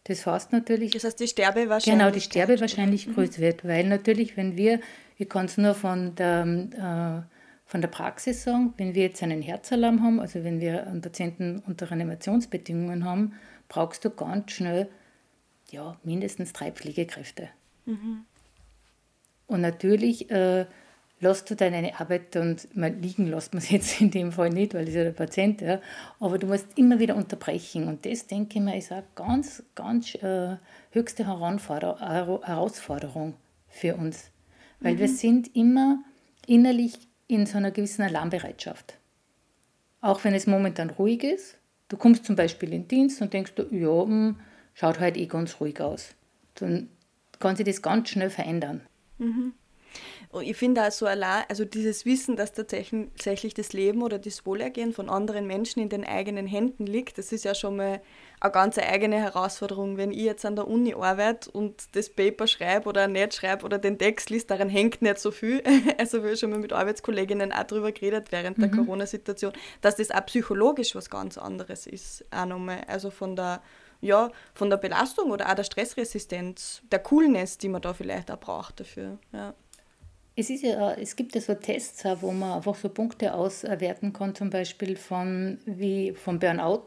Das 0.05 0.27
heißt 0.27 0.53
natürlich. 0.53 0.93
Das 0.93 1.05
heißt, 1.05 1.19
die 1.19 1.29
Sterbewahrscheinlichkeit. 1.29 1.99
Genau, 1.99 2.11
die 2.11 2.21
Sterbewahrscheinlichkeit 2.21 3.15
größer 3.15 3.39
wird, 3.39 3.65
weil 3.65 3.89
natürlich, 3.89 4.37
wenn 4.37 4.57
wir, 4.57 4.81
ich 5.17 5.29
kann 5.29 5.47
es 5.47 5.57
nur 5.57 5.75
von 5.75 6.15
der, 6.15 7.27
äh, 7.29 7.32
von 7.73 7.81
der 7.81 7.89
Praxis 7.89 8.43
sagen, 8.43 8.75
wenn 8.77 8.95
wir 8.95 9.05
jetzt 9.05 9.23
einen 9.23 9.41
Herzalarm 9.41 10.03
haben, 10.03 10.21
also 10.21 10.45
wenn 10.45 10.61
wir 10.61 10.87
einen 10.87 11.01
Patienten 11.01 11.63
unter 11.67 11.91
Reanimationsbedingungen 11.91 13.07
haben, 13.07 13.33
brauchst 13.69 14.05
du 14.05 14.11
ganz 14.11 14.53
schnell 14.53 14.91
ja, 15.71 15.97
mindestens 16.05 16.53
drei 16.53 16.71
Pflegekräfte. 16.71 17.49
Mhm. 17.87 18.27
Und 19.47 19.63
natürlich 19.63 20.31
äh, 20.31 20.67
lässt 21.21 21.49
du 21.49 21.57
deine 21.57 21.99
Arbeit 21.99 22.37
und 22.37 22.77
mal 22.77 22.93
liegen 22.93 23.27
lässt 23.27 23.55
man 23.55 23.63
es 23.63 23.71
jetzt 23.77 24.03
in 24.03 24.11
dem 24.11 24.33
Fall 24.33 24.51
nicht, 24.51 24.75
weil 24.75 24.87
es 24.87 24.95
ja 24.95 25.05
der 25.05 25.13
Patient, 25.13 25.63
ja, 25.63 25.81
aber 26.21 26.37
du 26.37 26.49
musst 26.49 26.77
immer 26.77 26.99
wieder 26.99 27.17
unterbrechen 27.17 27.89
und 27.89 28.05
das, 28.05 28.27
denke 28.27 28.59
ich 28.59 28.63
mir, 28.63 28.77
ist 28.77 28.93
eine 28.93 29.05
ganz, 29.15 29.63
ganz 29.75 30.15
äh, 30.17 30.59
höchste 30.91 31.27
Herausforderung 31.27 33.33
für 33.69 33.97
uns, 33.97 34.31
weil 34.81 34.93
mhm. 34.93 34.99
wir 34.99 35.09
sind 35.09 35.57
immer 35.57 36.05
innerlich 36.47 37.09
in 37.33 37.47
so 37.47 37.59
einer 37.59 37.71
gewissen 37.71 38.03
Alarmbereitschaft. 38.03 38.99
Auch 40.01 40.25
wenn 40.25 40.35
es 40.35 40.47
momentan 40.47 40.91
ruhig 40.91 41.23
ist, 41.23 41.59
du 41.89 41.97
kommst 41.97 42.25
zum 42.25 42.37
Beispiel 42.37 42.73
in 42.73 42.83
den 42.83 42.89
Dienst 42.89 43.23
und 43.23 43.33
denkst, 43.33 43.53
ja, 43.71 43.89
mh, 43.89 44.05
hm, 44.05 44.41
schaut 44.75 45.01
halt 45.01 45.17
eh 45.17 45.27
ganz 45.27 45.61
ruhig 45.61 45.81
aus. 45.81 46.15
Dann 46.55 46.89
kann 47.39 47.57
sich 47.57 47.67
das 47.67 47.83
ganz 47.83 48.09
schnell 48.11 48.31
verändern. 48.31 48.83
Mhm. 49.19 49.53
Und 50.33 50.45
ich 50.45 50.57
finde 50.57 50.87
auch 50.87 50.91
so 50.91 51.05
allein, 51.05 51.45
also 51.51 51.67
dieses 51.67 52.07
Wissen, 52.07 52.37
dass 52.37 52.55
tatsächlich 52.55 53.53
das 53.53 53.75
Leben 53.75 54.01
oder 54.01 54.19
das 54.19 54.47
Wohlergehen 54.47 54.95
von 54.95 55.11
anderen 55.11 55.47
Menschen 55.47 55.83
in 55.83 55.91
den 55.91 56.07
eigenen 56.07 56.47
Händen 56.47 56.87
liegt, 56.87 57.19
das 57.19 57.33
ist 57.33 57.45
ja 57.45 57.55
schon 57.55 57.77
mal 57.77 58.01
eine 58.41 58.51
ganz 58.51 58.79
eigene 58.79 59.17
Herausforderung. 59.17 59.99
Wenn 59.99 60.11
ich 60.11 60.23
jetzt 60.23 60.47
an 60.47 60.57
der 60.57 60.67
Uni 60.69 60.95
arbeite 60.95 61.51
und 61.51 61.95
das 61.95 62.09
Paper 62.09 62.47
schreibe 62.47 62.89
oder 62.89 63.09
nicht 63.09 63.35
schreibe 63.35 63.67
oder 63.67 63.77
den 63.77 63.99
Text 63.99 64.31
liest, 64.31 64.51
daran 64.51 64.71
hängt 64.71 65.03
nicht 65.03 65.19
so 65.19 65.31
viel. 65.31 65.63
Also 65.99 66.25
wir 66.25 66.35
schon 66.37 66.51
mal 66.51 66.59
mit 66.59 66.73
Arbeitskolleginnen 66.73 67.53
auch 67.53 67.65
darüber 67.65 67.93
geredet 67.93 68.33
während 68.33 68.57
der 68.57 68.69
mhm. 68.69 68.79
Corona-Situation, 68.79 69.53
dass 69.83 69.97
das 69.97 70.11
auch 70.11 70.25
psychologisch 70.25 70.95
was 70.95 71.11
ganz 71.11 71.37
anderes 71.37 71.87
ist. 71.87 72.25
Auch 72.31 72.47
nochmal. 72.47 72.81
Also 72.87 73.11
von 73.11 73.37
der 73.37 73.61
ja, 74.01 74.31
von 74.55 74.69
der 74.69 74.79
Belastung 74.79 75.31
oder 75.31 75.49
auch 75.49 75.55
der 75.55 75.63
Stressresistenz, 75.63 76.83
der 76.91 76.99
Coolness, 76.99 77.59
die 77.59 77.69
man 77.69 77.83
da 77.83 77.95
vielleicht 77.95 78.33
auch 78.33 78.41
braucht 78.41 78.81
dafür. 78.81 79.19
Ja. 79.33 79.55
Es, 80.35 80.49
ist 80.49 80.63
ja, 80.63 80.93
es 80.95 81.15
gibt 81.15 81.35
ja 81.35 81.41
so 81.41 81.55
Tests, 81.55 82.05
wo 82.21 82.33
man 82.33 82.53
einfach 82.53 82.75
so 82.75 82.89
Punkte 82.89 83.35
auswerten 83.35 84.13
kann, 84.13 84.35
zum 84.35 84.51
Beispiel 84.51 84.97
von, 84.97 85.59
wie 85.67 86.13
vom 86.13 86.39
Burnout. 86.39 86.87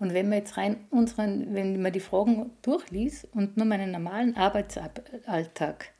Und 0.00 0.14
wenn 0.14 0.28
man 0.28 0.38
jetzt 0.38 0.56
rein 0.56 0.84
unseren, 0.90 1.54
wenn 1.54 1.80
man 1.80 1.92
die 1.92 2.00
Fragen 2.00 2.50
durchliest 2.62 3.28
und 3.34 3.56
nur 3.56 3.66
meinen 3.66 3.92
normalen 3.92 4.36
Arbeitsalltag 4.36 5.92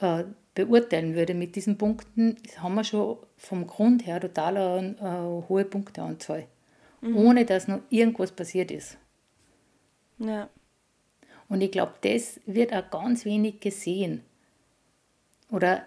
äh, 0.00 0.24
beurteilen 0.54 1.14
würde 1.14 1.32
mit 1.32 1.56
diesen 1.56 1.78
Punkten, 1.78 2.36
haben 2.58 2.74
wir 2.74 2.84
schon 2.84 3.16
vom 3.38 3.66
Grund 3.66 4.06
her 4.06 4.20
total 4.20 4.56
eine 4.58 4.96
äh, 4.98 5.48
hohe 5.48 5.64
Punkteanzahl. 5.64 6.46
Mhm. 7.00 7.16
Ohne 7.16 7.44
dass 7.46 7.68
noch 7.68 7.80
irgendwas 7.88 8.32
passiert 8.32 8.70
ist. 8.70 8.98
Ja. 10.18 10.50
Und 11.48 11.60
ich 11.60 11.70
glaube, 11.70 11.94
das 12.02 12.38
wird 12.46 12.72
auch 12.74 12.90
ganz 12.90 13.24
wenig 13.24 13.60
gesehen. 13.60 14.22
Oder 15.50 15.86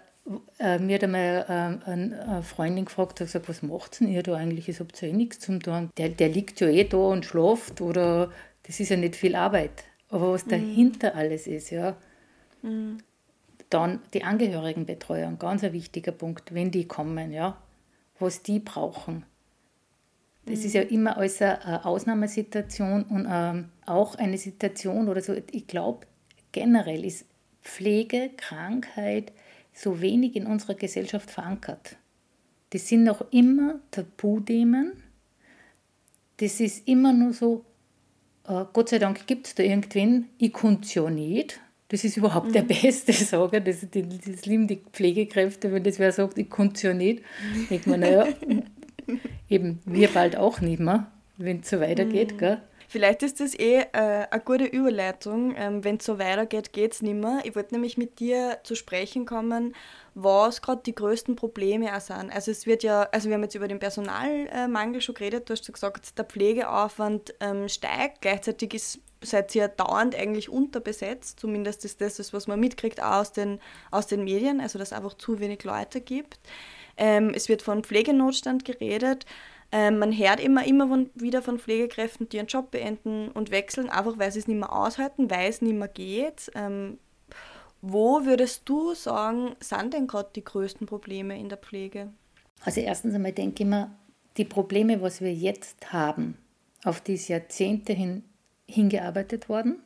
äh, 0.58 0.78
mir 0.78 0.96
hat 0.96 1.04
einmal 1.04 1.46
äh, 1.48 1.90
eine 1.90 2.42
Freundin 2.42 2.86
gefragt, 2.86 3.20
hat 3.20 3.26
gesagt, 3.26 3.48
was 3.48 3.62
macht 3.62 4.00
denn 4.00 4.08
ihr 4.08 4.22
da 4.22 4.34
eigentlich? 4.34 4.68
Ihr 4.68 4.78
habt 4.78 5.00
ja 5.00 5.08
eh 5.08 5.12
nichts 5.12 5.40
zum 5.40 5.60
tun. 5.60 5.90
Der, 5.96 6.08
der 6.08 6.28
liegt 6.28 6.60
ja 6.60 6.68
eh 6.68 6.84
da 6.84 6.96
und 6.96 7.24
schlaft 7.24 7.80
oder 7.80 8.30
das 8.64 8.80
ist 8.80 8.88
ja 8.88 8.96
nicht 8.96 9.16
viel 9.16 9.36
Arbeit. 9.36 9.84
Aber 10.08 10.32
was 10.32 10.46
mhm. 10.46 10.50
dahinter 10.50 11.14
alles 11.14 11.46
ist, 11.46 11.70
ja. 11.70 11.96
Mhm. 12.62 12.98
Dann 13.70 14.00
die 14.14 14.22
Angehörigenbetreuung, 14.22 15.38
ganz 15.38 15.64
ein 15.64 15.72
wichtiger 15.72 16.12
Punkt, 16.12 16.54
wenn 16.54 16.70
die 16.70 16.86
kommen, 16.86 17.32
ja. 17.32 17.60
Was 18.18 18.42
die 18.42 18.60
brauchen. 18.60 19.24
Das 20.46 20.64
ist 20.64 20.74
ja 20.74 20.82
mhm. 20.84 20.90
immer 20.90 21.16
als 21.16 21.42
eine 21.42 21.84
Ausnahmesituation 21.84 23.02
und 23.04 23.26
ähm, 23.28 23.68
auch 23.84 24.14
eine 24.16 24.38
Situation 24.38 25.08
oder 25.08 25.20
so. 25.20 25.34
Ich 25.50 25.66
glaube, 25.66 26.06
generell 26.52 27.04
ist 27.04 27.26
Pflege, 27.62 28.30
Krankheit, 28.36 29.32
so 29.76 30.00
wenig 30.00 30.34
in 30.36 30.46
unserer 30.46 30.74
Gesellschaft 30.74 31.30
verankert. 31.30 31.96
Das 32.70 32.88
sind 32.88 33.04
noch 33.04 33.30
immer 33.30 33.78
Tabuthemen. 33.90 34.92
Das 36.38 36.60
ist 36.60 36.88
immer 36.88 37.12
nur 37.12 37.32
so, 37.32 37.64
äh, 38.48 38.64
Gott 38.72 38.88
sei 38.88 38.98
Dank 38.98 39.26
gibt 39.26 39.46
es 39.46 39.54
da 39.54 39.62
irgendwen, 39.62 40.28
ich 40.38 40.52
kann 40.52 40.80
es 40.82 40.94
ja 40.94 41.08
nicht. 41.10 41.60
Das 41.88 42.04
ist 42.04 42.16
überhaupt 42.16 42.48
mhm. 42.48 42.52
der 42.52 42.62
beste 42.62 43.12
Sager. 43.12 43.60
Das, 43.60 43.86
das, 43.90 44.46
lieben 44.46 44.66
die 44.66 44.80
Pflegekräfte, 44.92 45.70
wenn 45.72 45.84
das 45.84 45.98
wer 45.98 46.10
sagt, 46.10 46.38
ich 46.38 46.50
kann 46.50 46.72
es 46.74 46.82
ja 46.82 46.94
nicht. 46.94 47.22
Denkt 47.70 47.86
man, 47.86 48.00
naja, 48.00 48.26
eben 49.48 49.80
wir 49.84 50.08
bald 50.08 50.36
auch 50.36 50.60
nicht 50.60 50.80
mehr, 50.80 51.12
wenn 51.36 51.60
es 51.60 51.70
so 51.70 51.80
weitergeht. 51.80 52.32
Mhm. 52.32 52.38
Gell? 52.38 52.62
Vielleicht 52.88 53.22
ist 53.22 53.40
das 53.40 53.54
eh 53.54 53.80
äh, 53.80 54.26
eine 54.30 54.42
gute 54.44 54.64
Überleitung. 54.64 55.54
Ähm, 55.56 55.84
Wenn 55.84 55.96
es 55.96 56.04
so 56.04 56.18
weitergeht, 56.18 56.72
geht 56.72 56.92
es 56.92 57.02
nicht 57.02 57.14
mehr. 57.14 57.40
Ich 57.44 57.56
wollte 57.56 57.74
nämlich 57.74 57.96
mit 57.96 58.20
dir 58.20 58.58
zu 58.62 58.74
sprechen 58.74 59.26
kommen, 59.26 59.74
was 60.14 60.62
gerade 60.62 60.82
die 60.84 60.94
größten 60.94 61.36
Probleme 61.36 61.96
auch 61.96 62.00
sind. 62.00 62.30
Also 62.32 62.50
es 62.50 62.66
wird 62.66 62.82
ja, 62.82 63.02
also 63.12 63.28
wir 63.28 63.34
haben 63.34 63.42
jetzt 63.42 63.54
über 63.54 63.68
den 63.68 63.78
Personalmangel 63.78 65.00
schon 65.00 65.14
geredet, 65.14 65.48
du 65.48 65.52
hast 65.52 65.70
gesagt, 65.72 66.16
der 66.16 66.24
Pflegeaufwand 66.24 67.34
ähm, 67.40 67.68
steigt, 67.68 68.22
gleichzeitig 68.22 68.74
ist 68.74 69.00
seid 69.22 69.54
ihr 69.54 69.68
dauernd 69.68 70.14
eigentlich 70.14 70.48
unterbesetzt, 70.48 71.40
zumindest 71.40 71.84
ist 71.84 72.00
das, 72.00 72.32
was 72.32 72.46
man 72.46 72.60
mitkriegt 72.60 73.02
auch 73.02 73.20
aus 73.20 73.32
den, 73.32 73.60
aus 73.90 74.06
den 74.06 74.24
Medien, 74.24 74.60
also 74.60 74.78
dass 74.78 74.88
es 74.88 74.96
einfach 74.96 75.14
zu 75.14 75.40
wenig 75.40 75.64
Leute 75.64 76.00
gibt. 76.00 76.38
Ähm, 76.96 77.32
es 77.34 77.48
wird 77.48 77.62
von 77.62 77.84
Pflegenotstand 77.84 78.64
geredet. 78.64 79.26
Ähm, 79.72 79.98
man 79.98 80.16
hört 80.16 80.40
immer, 80.40 80.66
immer 80.66 81.06
wieder 81.14 81.42
von 81.42 81.58
Pflegekräften, 81.58 82.28
die 82.28 82.36
ihren 82.36 82.46
Job 82.46 82.70
beenden 82.70 83.30
und 83.30 83.50
wechseln, 83.50 83.88
einfach 83.88 84.18
weil 84.18 84.30
sie 84.30 84.38
es 84.38 84.46
nicht 84.46 84.58
mehr 84.58 84.72
aushalten, 84.72 85.30
weil 85.30 85.50
es 85.50 85.60
nicht 85.60 85.76
mehr 85.76 85.88
geht. 85.88 86.50
Ähm, 86.54 86.98
wo 87.82 88.24
würdest 88.24 88.62
du 88.68 88.94
sagen, 88.94 89.54
sind 89.60 89.94
denn 89.94 90.06
gerade 90.06 90.30
die 90.34 90.44
größten 90.44 90.86
Probleme 90.86 91.38
in 91.38 91.48
der 91.48 91.58
Pflege? 91.58 92.12
Also 92.64 92.80
erstens 92.80 93.14
einmal 93.14 93.32
denke 93.32 93.62
ich 93.62 93.68
mir, 93.68 93.90
die 94.36 94.44
Probleme, 94.44 95.00
was 95.02 95.20
wir 95.20 95.32
jetzt 95.32 95.92
haben, 95.92 96.36
auf 96.84 97.00
die 97.00 97.14
ist 97.14 97.28
Jahrzehnte 97.28 97.92
hin, 97.92 98.24
hingearbeitet 98.68 99.48
worden. 99.48 99.80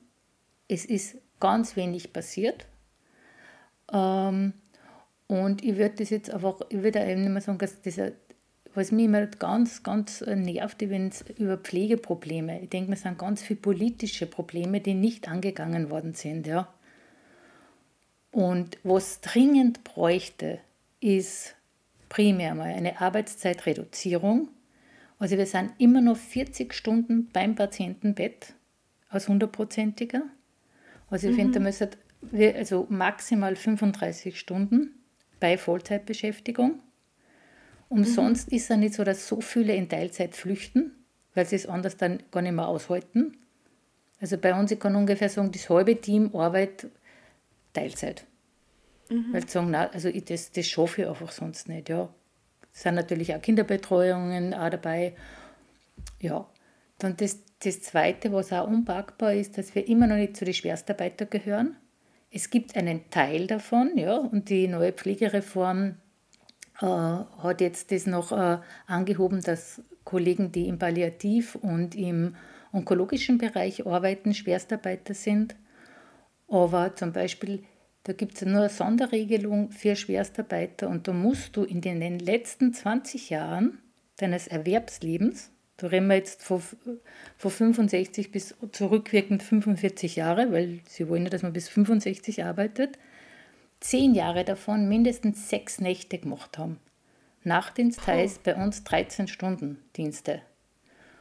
Es 0.68 0.84
ist 0.84 1.18
ganz 1.40 1.76
wenig 1.76 2.12
passiert. 2.12 2.66
Ähm, 3.92 4.52
und 5.26 5.64
ich 5.64 5.76
würde 5.76 5.96
das 5.96 6.10
jetzt 6.10 6.30
einfach, 6.30 6.60
ich 6.68 6.82
würde 6.82 7.00
eben 7.00 7.22
nicht 7.22 7.32
mehr 7.32 7.40
sagen, 7.40 7.58
dass 7.58 7.80
dieser 7.80 8.12
was 8.74 8.92
mich 8.92 9.06
immer 9.06 9.26
ganz, 9.26 9.82
ganz 9.82 10.20
äh, 10.22 10.36
nervt, 10.36 10.80
wenn 10.88 11.08
es 11.08 11.24
über 11.38 11.58
Pflegeprobleme, 11.58 12.60
ich 12.60 12.68
denke, 12.68 12.92
es 12.92 13.02
sind 13.02 13.18
ganz 13.18 13.42
viele 13.42 13.60
politische 13.60 14.26
Probleme, 14.26 14.80
die 14.80 14.94
nicht 14.94 15.28
angegangen 15.28 15.90
worden 15.90 16.14
sind. 16.14 16.46
Ja. 16.46 16.72
Und 18.32 18.78
was 18.84 19.20
dringend 19.20 19.82
bräuchte, 19.82 20.60
ist 21.00 21.56
primär 22.08 22.54
mal 22.54 22.72
eine 22.72 23.00
Arbeitszeitreduzierung. 23.00 24.48
Also 25.18 25.36
wir 25.36 25.46
sind 25.46 25.72
immer 25.78 26.00
noch 26.00 26.16
40 26.16 26.72
Stunden 26.72 27.28
beim 27.32 27.54
Patientenbett 27.54 28.54
als 29.08 29.28
hundertprozentiger. 29.28 30.22
Also 31.10 31.28
ich 31.28 31.32
mhm. 31.32 31.38
finde, 31.38 31.52
da 31.54 31.60
müsste 31.60 31.90
also 32.56 32.86
maximal 32.88 33.56
35 33.56 34.38
Stunden 34.38 34.94
bei 35.40 35.58
Vollzeitbeschäftigung. 35.58 36.80
Umsonst 37.90 38.50
mhm. 38.50 38.56
ist 38.56 38.70
es 38.70 38.76
nicht 38.76 38.94
so, 38.94 39.04
dass 39.04 39.26
so 39.26 39.40
viele 39.40 39.74
in 39.74 39.88
Teilzeit 39.88 40.36
flüchten, 40.36 40.92
weil 41.34 41.44
sie 41.44 41.56
es 41.56 41.66
anders 41.66 41.96
dann 41.96 42.22
gar 42.30 42.40
nicht 42.40 42.52
mehr 42.52 42.68
aushalten. 42.68 43.36
Also 44.20 44.38
bei 44.38 44.54
uns, 44.54 44.70
ich 44.70 44.78
kann 44.78 44.94
ungefähr 44.94 45.28
sagen, 45.28 45.50
das 45.50 45.68
halbe 45.68 46.00
Team 46.00 46.34
arbeitet 46.34 46.92
Teilzeit. 47.72 48.24
Mhm. 49.10 49.32
Weil 49.32 49.42
sie 49.42 49.48
sagen, 49.48 49.70
na, 49.72 49.90
also 49.90 50.08
ich, 50.08 50.24
das, 50.24 50.52
das 50.52 50.66
schaffe 50.66 51.02
ich 51.02 51.08
einfach 51.08 51.32
sonst 51.32 51.68
nicht. 51.68 51.88
Ja. 51.88 52.08
Es 52.72 52.82
sind 52.82 52.94
natürlich 52.94 53.34
auch 53.34 53.42
Kinderbetreuungen 53.42 54.54
auch 54.54 54.70
dabei. 54.70 55.14
Ja. 56.20 56.46
Dann 56.98 57.16
das, 57.16 57.40
das 57.64 57.82
Zweite, 57.82 58.32
was 58.32 58.52
auch 58.52 58.68
unpackbar 58.68 59.34
ist, 59.34 59.58
dass 59.58 59.74
wir 59.74 59.88
immer 59.88 60.06
noch 60.06 60.16
nicht 60.16 60.36
zu 60.36 60.44
den 60.44 60.54
Schwerstarbeiter 60.54 61.26
gehören. 61.26 61.76
Es 62.30 62.50
gibt 62.50 62.76
einen 62.76 63.10
Teil 63.10 63.48
davon, 63.48 63.96
ja, 63.96 64.16
und 64.16 64.48
die 64.48 64.68
neue 64.68 64.92
Pflegereform 64.92 65.96
äh, 66.80 66.86
hat 66.86 67.60
jetzt 67.60 67.92
das 67.92 68.06
noch 68.06 68.32
äh, 68.32 68.58
angehoben, 68.86 69.42
dass 69.42 69.82
Kollegen, 70.04 70.52
die 70.52 70.68
im 70.68 70.78
Palliativ- 70.78 71.54
und 71.54 71.94
im 71.94 72.34
onkologischen 72.72 73.38
Bereich 73.38 73.86
arbeiten, 73.86 74.34
Schwerstarbeiter 74.34 75.14
sind. 75.14 75.56
Aber 76.48 76.94
zum 76.96 77.12
Beispiel, 77.12 77.64
da 78.04 78.12
gibt 78.12 78.34
es 78.34 78.42
nur 78.42 78.60
eine 78.60 78.68
Sonderregelung 78.68 79.70
für 79.70 79.94
Schwerstarbeiter 79.94 80.88
und 80.88 81.06
da 81.06 81.12
musst 81.12 81.56
du 81.56 81.64
in 81.64 81.80
den 81.80 82.18
letzten 82.18 82.72
20 82.72 83.30
Jahren 83.30 83.78
deines 84.16 84.48
Erwerbslebens, 84.48 85.50
da 85.76 85.86
reden 85.86 86.08
wir 86.08 86.16
jetzt 86.16 86.42
von, 86.42 86.60
von 87.38 87.50
65 87.50 88.32
bis 88.32 88.54
zurückwirkend 88.72 89.42
45 89.42 90.16
Jahre, 90.16 90.52
weil 90.52 90.80
sie 90.86 91.08
wollen 91.08 91.24
ja, 91.24 91.30
dass 91.30 91.42
man 91.42 91.54
bis 91.54 91.70
65 91.70 92.44
arbeitet, 92.44 92.98
zehn 93.80 94.14
Jahre 94.14 94.44
davon 94.44 94.88
mindestens 94.88 95.48
sechs 95.48 95.80
Nächte 95.80 96.18
gemacht 96.18 96.58
haben. 96.58 96.78
Nachtdienst 97.42 98.06
heißt 98.06 98.42
bei 98.42 98.54
uns 98.54 98.84
13 98.84 99.26
Stunden 99.26 99.82
Dienste. 99.96 100.42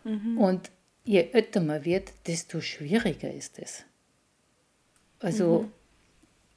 Mhm. 0.03 0.37
Und 0.37 0.71
je 1.05 1.29
älter 1.31 1.61
man 1.61 1.85
wird, 1.85 2.11
desto 2.27 2.61
schwieriger 2.61 3.33
ist 3.33 3.57
es. 3.59 3.85
Also 5.19 5.63
mhm. 5.63 5.71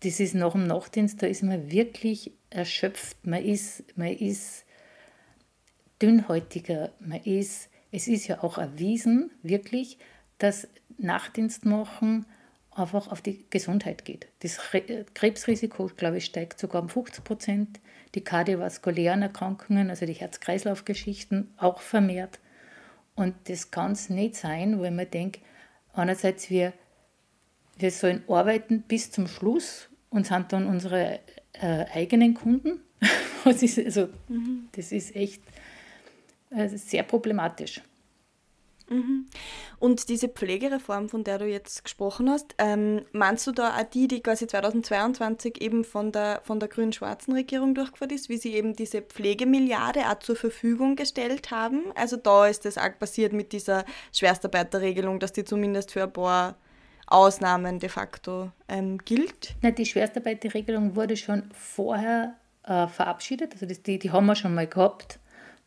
das 0.00 0.20
ist 0.20 0.34
nach 0.34 0.52
dem 0.52 0.66
Nachtdienst, 0.66 1.22
da 1.22 1.26
ist 1.26 1.42
man 1.42 1.70
wirklich 1.70 2.32
erschöpft, 2.50 3.24
man 3.24 3.44
ist, 3.44 3.96
man 3.96 4.08
ist 4.08 4.64
dünnhäutiger, 6.00 6.92
man 6.98 7.20
ist, 7.22 7.68
es 7.92 8.08
ist 8.08 8.26
ja 8.26 8.42
auch 8.42 8.58
erwiesen, 8.58 9.30
wirklich, 9.42 9.98
dass 10.38 10.68
Nachtdienst 10.98 11.64
machen 11.64 12.26
einfach 12.74 13.10
auf 13.10 13.20
die 13.20 13.44
Gesundheit 13.50 14.04
geht. 14.04 14.28
Das 14.40 14.58
Krebsrisiko, 15.14 15.90
glaube 15.96 16.18
ich, 16.18 16.24
steigt 16.24 16.58
sogar 16.58 16.82
um 16.82 16.88
50 16.88 17.24
Prozent. 17.24 17.80
Die 18.14 18.22
kardiovaskulären 18.22 19.22
Erkrankungen, 19.22 19.90
also 19.90 20.04
die 20.06 20.12
Herz-Kreislauf-Geschichten, 20.12 21.52
auch 21.56 21.80
vermehrt. 21.80 22.40
Und 23.14 23.34
das 23.44 23.70
kann 23.70 23.92
es 23.92 24.10
nicht 24.10 24.36
sein, 24.36 24.80
weil 24.80 24.90
man 24.90 25.10
denkt, 25.10 25.40
einerseits 25.92 26.50
wir, 26.50 26.72
wir 27.78 27.90
sollen 27.90 28.22
arbeiten 28.28 28.82
bis 28.82 29.10
zum 29.10 29.26
Schluss 29.28 29.88
und 30.10 30.26
sind 30.26 30.52
dann 30.52 30.66
unsere 30.66 31.20
äh, 31.54 31.86
eigenen 31.92 32.34
Kunden. 32.34 32.80
das, 33.44 33.62
ist, 33.62 33.78
also, 33.78 34.08
mhm. 34.28 34.68
das 34.72 34.92
ist 34.92 35.14
echt 35.16 35.42
äh, 36.50 36.68
sehr 36.68 37.02
problematisch. 37.02 37.82
Mhm. 38.88 39.26
Und 39.78 40.08
diese 40.08 40.28
Pflegereform, 40.28 41.08
von 41.08 41.24
der 41.24 41.38
du 41.38 41.46
jetzt 41.46 41.84
gesprochen 41.84 42.30
hast, 42.30 42.54
ähm, 42.58 43.02
meinst 43.12 43.46
du 43.46 43.52
da 43.52 43.76
auch 43.76 43.82
die, 43.82 44.08
die 44.08 44.22
quasi 44.22 44.46
2022 44.46 45.60
eben 45.60 45.84
von 45.84 46.12
der, 46.12 46.40
von 46.44 46.60
der 46.60 46.68
grün-schwarzen 46.68 47.34
Regierung 47.34 47.74
durchgeführt 47.74 48.12
ist, 48.12 48.28
wie 48.28 48.36
sie 48.36 48.54
eben 48.54 48.74
diese 48.74 49.02
Pflegemilliarde 49.02 50.08
auch 50.10 50.18
zur 50.18 50.36
Verfügung 50.36 50.96
gestellt 50.96 51.50
haben? 51.50 51.84
Also 51.94 52.16
da 52.16 52.46
ist 52.46 52.64
das 52.64 52.78
auch 52.78 52.98
passiert 52.98 53.32
mit 53.32 53.52
dieser 53.52 53.84
Schwerstarbeiterregelung, 54.12 55.20
dass 55.20 55.32
die 55.32 55.44
zumindest 55.44 55.92
für 55.92 56.04
ein 56.04 56.12
paar 56.12 56.56
Ausnahmen 57.06 57.78
de 57.78 57.88
facto 57.88 58.50
ähm, 58.68 58.98
gilt? 58.98 59.54
Na, 59.60 59.70
die 59.70 59.86
Schwerstarbeiterregelung 59.86 60.96
wurde 60.96 61.16
schon 61.16 61.44
vorher 61.52 62.36
äh, 62.64 62.86
verabschiedet, 62.86 63.52
also 63.52 63.66
das, 63.66 63.82
die, 63.82 63.98
die 63.98 64.10
haben 64.10 64.26
wir 64.26 64.36
schon 64.36 64.54
mal 64.54 64.66
gehabt. 64.66 65.18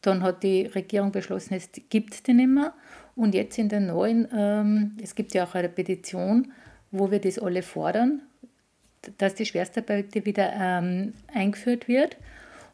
Dann 0.02 0.22
hat 0.22 0.44
die 0.44 0.66
Regierung 0.68 1.12
beschlossen, 1.12 1.56
es 1.56 1.70
gibt 1.90 2.28
die 2.28 2.34
nicht 2.34 2.48
mehr. 2.48 2.74
Und 3.16 3.34
jetzt 3.34 3.58
in 3.58 3.70
der 3.70 3.80
neuen, 3.80 4.28
ähm, 4.36 4.98
es 5.02 5.16
gibt 5.16 5.34
ja 5.34 5.46
auch 5.46 5.56
eine 5.56 5.70
Petition, 5.70 6.52
wo 6.92 7.12
wir 7.12 7.20
das 7.20 7.40
alle 7.40 7.62
fordern, 7.62 8.22
dass 9.18 9.36
die 9.36 9.46
Schwerstarbeit 9.46 10.14
wieder 10.26 10.52
ähm, 10.54 11.14
eingeführt 11.34 11.88
wird. 11.88 12.18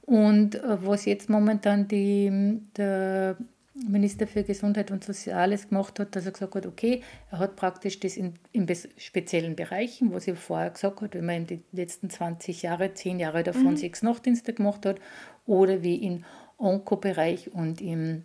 Und 0.01 0.55
äh, 0.55 0.85
was 0.85 1.05
jetzt 1.05 1.29
momentan 1.29 1.87
die, 1.87 2.59
der 2.75 3.37
Minister 3.73 4.27
für 4.27 4.43
Gesundheit 4.43 4.91
und 4.91 5.03
Soziales 5.03 5.69
gemacht 5.69 5.99
hat, 5.99 6.15
dass 6.15 6.25
er 6.25 6.31
gesagt 6.31 6.55
hat, 6.55 6.65
okay, 6.65 7.01
er 7.29 7.39
hat 7.39 7.55
praktisch 7.55 7.99
das 7.99 8.17
in, 8.17 8.33
in 8.51 8.67
speziellen 8.97 9.55
Bereichen, 9.55 10.11
was 10.13 10.27
er 10.27 10.35
vorher 10.35 10.71
gesagt 10.71 11.01
hat, 11.01 11.13
wenn 11.13 11.25
man 11.25 11.35
in 11.35 11.47
den 11.47 11.63
letzten 11.71 12.09
20 12.09 12.63
Jahre, 12.63 12.93
10 12.93 13.19
Jahre 13.19 13.43
davon 13.43 13.71
mhm. 13.71 13.77
sechs 13.77 14.01
Nachtdienste 14.01 14.53
gemacht 14.53 14.85
hat, 14.85 14.99
oder 15.45 15.83
wie 15.83 15.95
im 15.95 16.25
Onko-Bereich 16.57 17.53
und 17.53 17.81
im 17.81 18.23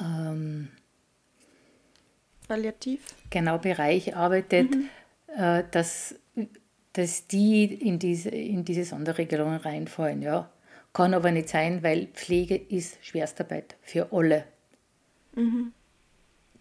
ähm, 0.00 0.68
Palliativ? 2.46 3.00
Genau, 3.30 3.58
Bereich 3.58 4.16
arbeitet, 4.16 4.74
mhm. 4.74 4.88
äh, 5.36 5.64
dass, 5.70 6.14
dass 6.92 7.26
die 7.26 7.64
in 7.64 7.98
diese, 7.98 8.30
in 8.30 8.64
diese 8.64 8.84
Sonderregelungen 8.84 9.58
reinfallen. 9.58 10.22
Ja. 10.22 10.50
Kann 10.92 11.14
aber 11.14 11.32
nicht 11.32 11.48
sein, 11.48 11.82
weil 11.82 12.06
Pflege 12.08 12.56
ist 12.56 13.04
Schwerstarbeit 13.04 13.76
für 13.82 14.12
alle. 14.12 14.44
Mhm. 15.34 15.72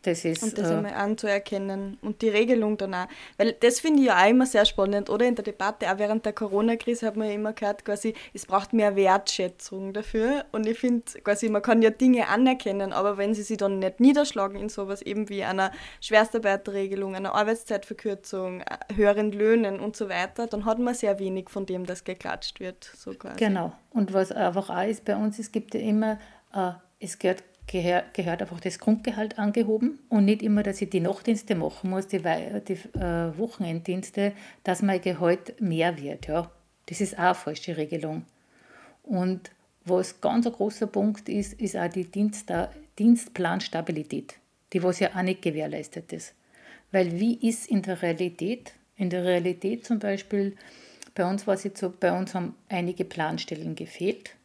Das 0.03 0.25
ist, 0.25 0.43
und 0.43 0.57
das 0.57 0.69
äh, 0.69 0.73
einmal 0.73 0.93
anzuerkennen 0.93 1.97
und 2.01 2.21
die 2.21 2.27
Regelung 2.27 2.77
danach. 2.77 3.07
Weil 3.37 3.53
das 3.53 3.79
finde 3.79 4.01
ich 4.01 4.07
ja 4.07 4.21
auch 4.21 4.29
immer 4.29 4.45
sehr 4.45 4.65
spannend, 4.65 5.09
oder? 5.09 5.25
In 5.25 5.35
der 5.35 5.45
Debatte, 5.45 5.89
auch 5.89 5.97
während 5.97 6.25
der 6.25 6.33
Corona-Krise 6.33 7.07
hat 7.07 7.15
man 7.15 7.27
ja 7.27 7.33
immer 7.33 7.53
gehört, 7.53 7.85
quasi, 7.85 8.13
es 8.33 8.45
braucht 8.45 8.73
mehr 8.73 8.97
Wertschätzung 8.97 9.93
dafür. 9.93 10.43
Und 10.51 10.67
ich 10.67 10.77
finde, 10.77 11.03
quasi, 11.23 11.47
man 11.47 11.61
kann 11.61 11.81
ja 11.81 11.89
Dinge 11.89 12.27
anerkennen, 12.27 12.91
aber 12.91 13.17
wenn 13.17 13.33
sie 13.33 13.43
sich 13.43 13.57
dann 13.57 13.79
nicht 13.79 14.01
niederschlagen 14.01 14.59
in 14.59 14.67
sowas 14.67 15.01
eben 15.01 15.29
wie 15.29 15.43
einer 15.45 15.71
Schwerstarbeiterregelung, 16.01 17.15
einer 17.15 17.33
Arbeitszeitverkürzung, 17.33 18.59
äh, 18.59 18.65
höheren 18.93 19.31
Löhnen 19.31 19.79
und 19.79 19.95
so 19.95 20.09
weiter, 20.09 20.47
dann 20.47 20.65
hat 20.65 20.79
man 20.79 20.95
sehr 20.95 21.17
wenig 21.19 21.49
von 21.49 21.65
dem, 21.65 21.85
das 21.85 22.03
geklatscht 22.03 22.59
wird. 22.59 22.91
So 22.95 23.13
quasi. 23.13 23.37
Genau. 23.37 23.71
Und 23.91 24.11
was 24.11 24.33
einfach 24.33 24.69
auch 24.69 24.85
ist 24.85 25.05
bei 25.05 25.15
uns, 25.15 25.39
es 25.39 25.53
gibt 25.53 25.75
ja 25.75 25.79
immer, 25.79 26.19
äh, 26.53 26.71
es 26.99 27.19
gehört 27.19 27.43
gehör, 27.67 28.03
gehört 28.13 28.41
einfach 28.41 28.59
das 28.59 28.79
Grundgehalt 28.79 29.39
angehoben 29.39 29.99
und 30.09 30.25
nicht 30.25 30.41
immer, 30.41 30.63
dass 30.63 30.81
ich 30.81 30.89
die 30.89 30.99
Nachtdienste 30.99 31.55
machen 31.55 31.89
muss, 31.89 32.07
die, 32.07 32.19
die 32.19 32.73
äh, 32.97 33.37
Wochenenddienste, 33.37 34.33
dass 34.63 34.81
mein 34.81 35.01
Gehalt 35.01 35.59
mehr 35.61 35.97
wird. 35.97 36.27
Ja. 36.27 36.51
Das 36.87 37.01
ist 37.01 37.15
auch 37.17 37.23
eine 37.23 37.35
falsche 37.35 37.77
Regelung. 37.77 38.25
Und 39.03 39.51
was 39.85 40.21
ganz 40.21 40.45
ein 40.45 40.53
großer 40.53 40.87
Punkt 40.87 41.29
ist, 41.29 41.53
ist 41.53 41.75
auch 41.75 41.89
die 41.89 42.05
Dienst, 42.05 42.51
Dienstplanstabilität, 42.99 44.35
die 44.71 44.83
was 44.83 44.99
ja 44.99 45.09
auch 45.15 45.21
nicht 45.21 45.41
gewährleistet 45.41 46.13
ist. 46.13 46.33
Weil 46.91 47.19
wie 47.19 47.35
ist 47.47 47.67
in 47.67 47.81
der 47.81 48.01
Realität? 48.01 48.73
In 48.95 49.09
der 49.09 49.23
Realität 49.23 49.85
zum 49.85 49.99
Beispiel, 49.99 50.55
bei 51.15 51.25
uns 51.25 51.47
war 51.47 51.57
jetzt 51.57 51.79
so, 51.79 51.91
bei 51.99 52.17
uns 52.17 52.33
haben 52.35 52.55
einige 52.69 53.03
Planstellen 53.03 53.75
gefehlt 53.75 54.35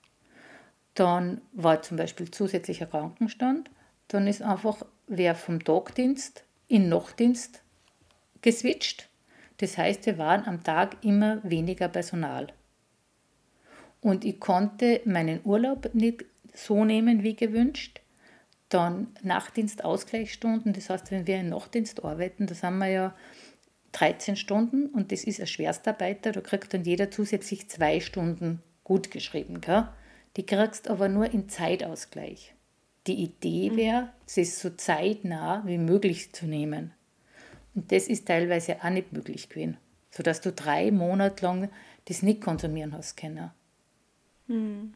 dann 0.98 1.40
war 1.52 1.80
zum 1.82 1.96
Beispiel 1.96 2.28
zusätzlicher 2.30 2.86
Krankenstand. 2.86 3.70
Dann 4.08 4.26
ist 4.26 4.42
einfach 4.42 4.84
wer 5.06 5.36
vom 5.36 5.62
Tagdienst 5.62 6.42
in 6.66 6.88
Nachtdienst 6.88 7.62
geswitcht. 8.42 9.08
Das 9.58 9.78
heißt, 9.78 10.06
wir 10.06 10.18
waren 10.18 10.44
am 10.46 10.64
Tag 10.64 11.04
immer 11.04 11.40
weniger 11.44 11.88
Personal. 11.88 12.48
Und 14.00 14.24
ich 14.24 14.40
konnte 14.40 15.00
meinen 15.04 15.40
Urlaub 15.44 15.94
nicht 15.94 16.24
so 16.52 16.84
nehmen 16.84 17.22
wie 17.22 17.36
gewünscht. 17.36 18.00
Dann 18.68 19.08
Nachtdienstausgleichsstunden, 19.22 20.72
das 20.72 20.90
heißt, 20.90 21.10
wenn 21.10 21.26
wir 21.26 21.38
in 21.40 21.50
Nachtdienst 21.50 22.04
arbeiten, 22.04 22.46
da 22.46 22.54
sind 22.54 22.78
wir 22.78 22.88
ja 22.88 23.14
13 23.92 24.36
Stunden 24.36 24.86
und 24.86 25.12
das 25.12 25.24
ist 25.24 25.40
ein 25.40 25.46
Schwerstarbeiter, 25.46 26.32
da 26.32 26.40
kriegt 26.40 26.74
dann 26.74 26.84
jeder 26.84 27.10
zusätzlich 27.10 27.70
zwei 27.70 28.00
Stunden 28.00 28.62
gut 28.84 29.10
geschrieben. 29.10 29.60
Gell? 29.60 29.88
Die 30.38 30.46
kriegst 30.46 30.88
aber 30.88 31.08
nur 31.08 31.32
in 31.32 31.48
Zeitausgleich. 31.48 32.54
Die 33.08 33.24
Idee 33.24 33.70
mhm. 33.70 33.76
wäre, 33.76 34.08
sie 34.24 34.44
so 34.44 34.70
zeitnah 34.70 35.62
wie 35.66 35.78
möglich 35.78 36.32
zu 36.32 36.46
nehmen. 36.46 36.92
Und 37.74 37.90
das 37.90 38.06
ist 38.06 38.28
teilweise 38.28 38.76
auch 38.82 38.90
nicht 38.90 39.12
möglich 39.12 39.48
gewesen, 39.48 39.78
sodass 40.10 40.40
du 40.40 40.52
drei 40.52 40.92
Monate 40.92 41.44
lang 41.44 41.70
das 42.04 42.22
nicht 42.22 42.40
konsumieren 42.40 42.92
hast 42.92 43.16
können. 43.16 43.50
Mhm. 44.46 44.94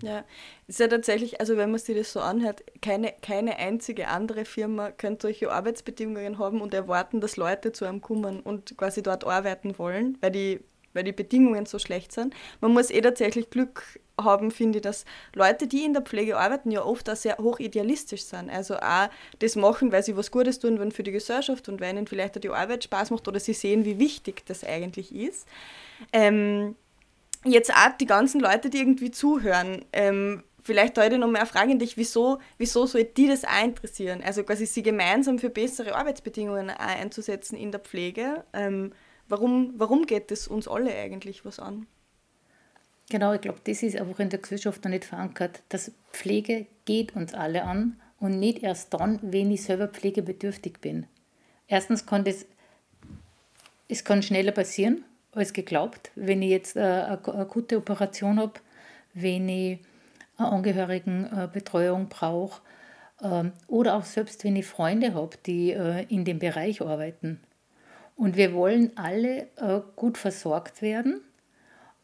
Ja, 0.00 0.24
ist 0.68 0.78
ja 0.78 0.86
tatsächlich, 0.86 1.40
also 1.40 1.56
wenn 1.56 1.70
man 1.70 1.80
sich 1.80 1.96
das 1.96 2.12
so 2.12 2.20
anhört, 2.20 2.62
keine, 2.82 3.14
keine 3.22 3.56
einzige 3.56 4.06
andere 4.08 4.44
Firma 4.44 4.92
könnte 4.92 5.22
solche 5.22 5.50
Arbeitsbedingungen 5.50 6.38
haben 6.38 6.60
und 6.60 6.72
erwarten, 6.72 7.20
dass 7.20 7.36
Leute 7.36 7.72
zu 7.72 7.84
einem 7.84 8.00
kommen 8.00 8.40
und 8.40 8.76
quasi 8.76 9.02
dort 9.02 9.24
arbeiten 9.24 9.76
wollen, 9.78 10.18
weil 10.20 10.30
die, 10.30 10.60
weil 10.96 11.04
die 11.04 11.12
Bedingungen 11.12 11.66
so 11.66 11.78
schlecht 11.78 12.12
sind. 12.12 12.34
Man 12.60 12.72
muss 12.72 12.90
eh 12.90 13.00
tatsächlich 13.00 13.50
Glück 13.50 14.00
haben, 14.20 14.50
finde 14.50 14.78
ich, 14.78 14.82
dass 14.82 15.04
Leute, 15.34 15.66
die 15.66 15.84
in 15.84 15.92
der 15.92 16.02
Pflege 16.02 16.38
arbeiten, 16.38 16.70
ja 16.70 16.84
oft 16.84 17.08
auch 17.08 17.16
sehr 17.16 17.36
hoch 17.38 17.60
idealistisch 17.60 18.24
sind. 18.24 18.50
Also 18.50 18.76
auch 18.76 19.08
das 19.38 19.56
machen, 19.56 19.92
weil 19.92 20.02
sie 20.02 20.16
was 20.16 20.30
Gutes 20.30 20.58
tun 20.58 20.78
wollen 20.78 20.92
für 20.92 21.02
die 21.02 21.12
Gesellschaft 21.12 21.68
und 21.68 21.80
weil 21.80 21.94
ihnen 21.94 22.06
vielleicht 22.06 22.36
auch 22.36 22.40
die 22.40 22.48
Arbeit 22.48 22.84
Spaß 22.84 23.10
macht 23.10 23.28
oder 23.28 23.38
sie 23.38 23.52
sehen, 23.52 23.84
wie 23.84 23.98
wichtig 23.98 24.44
das 24.46 24.64
eigentlich 24.64 25.14
ist. 25.14 25.46
Ähm, 26.12 26.76
jetzt 27.44 27.70
auch 27.72 27.96
die 28.00 28.06
ganzen 28.06 28.40
Leute, 28.40 28.70
die 28.70 28.78
irgendwie 28.78 29.10
zuhören, 29.10 29.84
ähm, 29.92 30.42
vielleicht 30.62 30.98
heute 30.98 31.18
noch 31.18 31.28
mal 31.28 31.38
eine 31.38 31.46
Frage 31.46 31.72
an 31.72 31.78
dich, 31.78 31.96
wieso, 31.96 32.38
wieso 32.58 32.86
soll 32.86 33.04
die 33.04 33.28
das 33.28 33.44
auch 33.44 33.64
interessieren? 33.64 34.22
Also 34.24 34.42
quasi 34.42 34.66
sie 34.66 34.82
gemeinsam 34.82 35.38
für 35.38 35.50
bessere 35.50 35.94
Arbeitsbedingungen 35.94 36.70
einzusetzen 36.70 37.56
in 37.56 37.70
der 37.70 37.80
Pflege. 37.80 38.44
Ähm, 38.52 38.92
warum, 39.28 39.74
warum 39.76 40.06
geht 40.06 40.30
es 40.30 40.48
uns 40.48 40.68
alle 40.68 40.94
eigentlich 40.94 41.44
was 41.44 41.58
an? 41.58 41.86
Genau, 43.08 43.32
ich 43.32 43.40
glaube, 43.40 43.60
das 43.64 43.82
ist 43.82 43.96
einfach 43.96 44.18
in 44.18 44.30
der 44.30 44.40
Gesellschaft 44.40 44.82
noch 44.84 44.90
nicht 44.90 45.04
verankert. 45.04 45.62
dass 45.68 45.92
Pflege 46.12 46.66
geht 46.84 47.14
uns 47.14 47.34
alle 47.34 47.64
an 47.64 48.00
und 48.18 48.38
nicht 48.38 48.62
erst 48.62 48.94
dann, 48.94 49.20
wenn 49.22 49.50
ich 49.50 49.62
selber 49.62 49.88
pflegebedürftig 49.88 50.80
bin. 50.80 51.06
Erstens 51.68 52.06
kann 52.06 52.24
das, 52.24 52.46
es 53.88 54.04
kann 54.04 54.22
schneller 54.22 54.52
passieren, 54.52 55.04
als 55.32 55.52
geglaubt. 55.52 56.10
Wenn 56.14 56.42
ich 56.42 56.50
jetzt 56.50 56.76
äh, 56.76 56.80
eine 56.80 57.46
gute 57.48 57.76
Operation 57.76 58.40
habe, 58.40 58.54
wenn 59.14 59.48
ich 59.48 59.78
eine 60.38 60.48
Angehörigenbetreuung 60.48 62.08
brauche 62.08 62.60
ähm, 63.22 63.52
oder 63.68 63.96
auch 63.96 64.04
selbst 64.04 64.44
wenn 64.44 64.56
ich 64.56 64.66
Freunde 64.66 65.14
habe, 65.14 65.36
die 65.46 65.72
äh, 65.72 66.06
in 66.08 66.24
dem 66.24 66.38
Bereich 66.38 66.80
arbeiten. 66.80 67.40
Und 68.16 68.36
wir 68.36 68.54
wollen 68.54 68.90
alle 68.96 69.48
äh, 69.56 69.80
gut 69.94 70.18
versorgt 70.18 70.82
werden 70.82 71.20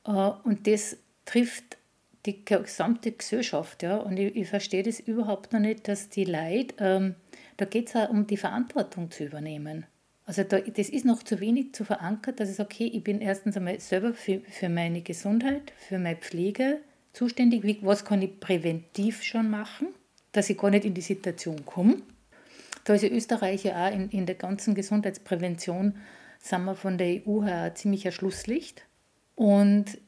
und 0.04 0.66
das 0.66 0.96
trifft 1.24 1.78
die 2.26 2.44
gesamte 2.44 3.12
Gesellschaft. 3.12 3.82
Ja? 3.82 3.96
Und 3.96 4.18
ich, 4.18 4.36
ich 4.36 4.48
verstehe 4.48 4.82
das 4.82 5.00
überhaupt 5.00 5.52
noch 5.52 5.60
nicht, 5.60 5.88
dass 5.88 6.08
die 6.08 6.24
Leute, 6.24 6.74
ähm, 6.78 7.14
da 7.56 7.64
geht 7.64 7.88
es 7.88 7.96
auch 7.96 8.10
um 8.10 8.26
die 8.26 8.36
Verantwortung 8.36 9.10
zu 9.10 9.24
übernehmen. 9.24 9.86
Also 10.24 10.44
da, 10.44 10.60
das 10.60 10.88
ist 10.88 11.04
noch 11.04 11.22
zu 11.22 11.40
wenig 11.40 11.74
zu 11.74 11.84
verankert, 11.84 12.38
dass 12.38 12.54
sage, 12.54 12.68
okay, 12.72 12.90
ich 12.92 13.02
bin 13.02 13.20
erstens 13.20 13.56
einmal 13.56 13.80
selber 13.80 14.14
für, 14.14 14.40
für 14.40 14.68
meine 14.68 15.02
Gesundheit, 15.02 15.72
für 15.76 15.98
meine 15.98 16.16
Pflege 16.16 16.78
zuständig. 17.12 17.64
Wie, 17.64 17.78
was 17.82 18.04
kann 18.04 18.22
ich 18.22 18.38
präventiv 18.38 19.22
schon 19.22 19.50
machen, 19.50 19.88
dass 20.30 20.48
ich 20.48 20.56
gar 20.56 20.70
nicht 20.70 20.84
in 20.84 20.94
die 20.94 21.00
Situation 21.00 21.66
komme. 21.66 21.96
Da 22.84 22.94
ist 22.94 23.02
ja 23.02 23.08
Österreich 23.08 23.64
ja 23.64 23.86
auch 23.86 23.92
in, 23.92 24.08
in 24.10 24.26
der 24.26 24.34
ganzen 24.34 24.74
Gesundheitsprävention, 24.74 25.96
sind 26.38 26.64
wir 26.64 26.74
von 26.74 26.98
der 26.98 27.26
EU 27.26 27.44
her 27.44 27.74
ziemlich 27.74 28.06
ein 28.06 28.12
Schlusslicht. 28.12 28.84
Und 29.36 29.98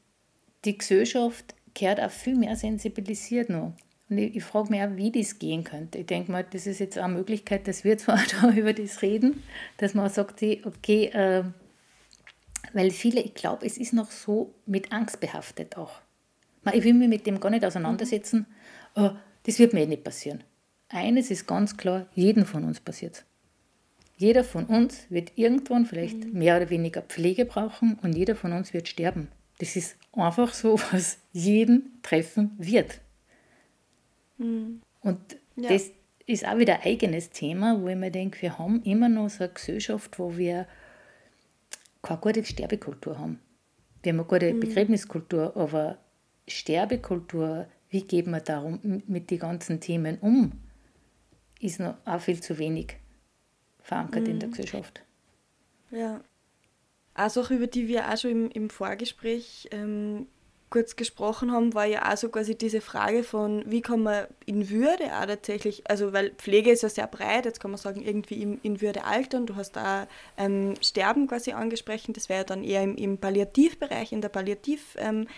die 0.64 0.76
Gesellschaft 0.76 1.54
kehrt 1.74 2.00
auch 2.00 2.10
viel 2.10 2.36
mehr 2.36 2.56
sensibilisiert 2.56 3.48
noch. 3.48 3.72
Und 4.10 4.18
ich, 4.18 4.36
ich 4.36 4.44
frage 4.44 4.70
mich 4.70 4.82
auch, 4.82 4.96
wie 4.96 5.12
das 5.12 5.38
gehen 5.38 5.64
könnte. 5.64 5.98
Ich 5.98 6.06
denke 6.06 6.32
mal, 6.32 6.44
das 6.48 6.66
ist 6.66 6.80
jetzt 6.80 6.98
auch 6.98 7.04
eine 7.04 7.14
Möglichkeit, 7.14 7.68
dass 7.68 7.84
wir 7.84 7.96
zwar 7.98 8.20
da 8.40 8.50
über 8.50 8.72
das 8.72 9.02
reden, 9.02 9.42
dass 9.76 9.94
man 9.94 10.10
sagt, 10.10 10.42
okay, 10.42 11.06
äh, 11.06 11.44
weil 12.72 12.90
viele, 12.90 13.20
ich 13.20 13.34
glaube, 13.34 13.64
es 13.64 13.78
ist 13.78 13.92
noch 13.92 14.10
so 14.10 14.54
mit 14.66 14.92
Angst 14.92 15.20
behaftet 15.20 15.76
auch. 15.76 16.00
Ich 16.72 16.82
will 16.82 16.94
mich 16.94 17.08
mit 17.08 17.26
dem 17.26 17.40
gar 17.40 17.50
nicht 17.50 17.64
auseinandersetzen. 17.64 18.46
Mhm. 18.96 19.18
Das 19.44 19.58
wird 19.58 19.74
mir 19.74 19.82
eh 19.82 19.86
nicht 19.86 20.02
passieren. 20.02 20.42
Eines 20.94 21.32
ist 21.32 21.48
ganz 21.48 21.76
klar, 21.76 22.06
jeden 22.14 22.46
von 22.46 22.62
uns 22.62 22.78
passiert 22.78 23.24
Jeder 24.16 24.44
von 24.44 24.66
uns 24.66 25.06
wird 25.10 25.32
irgendwann 25.34 25.86
vielleicht 25.86 26.24
mhm. 26.24 26.38
mehr 26.38 26.56
oder 26.56 26.70
weniger 26.70 27.02
Pflege 27.02 27.44
brauchen 27.44 27.98
und 28.00 28.14
jeder 28.14 28.36
von 28.36 28.52
uns 28.52 28.72
wird 28.72 28.86
sterben. 28.86 29.26
Das 29.58 29.74
ist 29.74 29.96
einfach 30.12 30.54
so, 30.54 30.78
was 30.92 31.18
jeden 31.32 32.00
treffen 32.02 32.52
wird. 32.58 33.00
Mhm. 34.38 34.82
Und 35.00 35.18
ja. 35.56 35.68
das 35.68 35.90
ist 36.26 36.46
auch 36.46 36.58
wieder 36.58 36.76
ein 36.76 36.82
eigenes 36.92 37.30
Thema, 37.30 37.82
wo 37.82 37.88
ich 37.88 37.96
mir 37.96 38.12
denke, 38.12 38.40
wir 38.42 38.56
haben 38.56 38.80
immer 38.84 39.08
noch 39.08 39.28
so 39.30 39.42
eine 39.42 39.52
Gesellschaft, 39.52 40.16
wo 40.20 40.36
wir 40.36 40.68
keine 42.02 42.20
gute 42.20 42.44
Sterbekultur 42.44 43.18
haben. 43.18 43.40
Wir 44.04 44.12
haben 44.12 44.20
eine 44.20 44.28
gute 44.28 44.54
mhm. 44.54 44.60
Begräbniskultur, 44.60 45.56
aber 45.56 45.98
Sterbekultur, 46.46 47.66
wie 47.90 48.02
gehen 48.02 48.30
wir 48.30 48.40
darum 48.40 49.02
mit 49.08 49.32
den 49.32 49.40
ganzen 49.40 49.80
Themen 49.80 50.18
um, 50.20 50.52
ist 51.60 51.80
noch 51.80 51.96
auch 52.04 52.20
viel 52.20 52.40
zu 52.40 52.58
wenig 52.58 52.96
verankert 53.80 54.24
mhm. 54.24 54.30
in 54.30 54.38
der 54.40 54.48
mhm. 54.48 54.52
Gesellschaft. 54.52 55.02
Ja. 55.90 56.20
Eine 57.14 57.30
Sache, 57.30 57.54
über 57.54 57.66
die 57.66 57.86
wir 57.86 58.08
auch 58.08 58.16
schon 58.16 58.30
im, 58.30 58.50
im 58.50 58.70
Vorgespräch 58.70 59.68
ähm, 59.70 60.26
kurz 60.74 60.96
gesprochen 60.96 61.52
haben, 61.52 61.72
war 61.72 61.84
ja 61.84 62.12
auch 62.12 62.16
so 62.16 62.28
quasi 62.28 62.58
diese 62.58 62.80
Frage 62.80 63.22
von, 63.22 63.62
wie 63.64 63.80
kann 63.80 64.02
man 64.02 64.26
in 64.44 64.70
Würde 64.70 65.04
auch 65.04 65.24
tatsächlich, 65.24 65.88
also 65.88 66.12
weil 66.12 66.30
Pflege 66.30 66.72
ist 66.72 66.82
ja 66.82 66.88
sehr 66.88 67.06
breit, 67.06 67.44
jetzt 67.44 67.60
kann 67.60 67.70
man 67.70 67.78
sagen, 67.78 68.02
irgendwie 68.02 68.42
in, 68.42 68.58
in 68.62 68.80
Würde 68.80 69.04
altern, 69.04 69.46
du 69.46 69.54
hast 69.54 69.76
da 69.76 70.08
ähm, 70.36 70.74
Sterben 70.82 71.28
quasi 71.28 71.52
angesprochen, 71.52 72.12
das 72.12 72.28
wäre 72.28 72.40
ja 72.40 72.44
dann 72.44 72.64
eher 72.64 72.82
im, 72.82 72.96
im 72.96 73.18
Palliativbereich, 73.18 74.10
in 74.10 74.20
der 74.20 74.30
Palliativpflege 74.30 75.28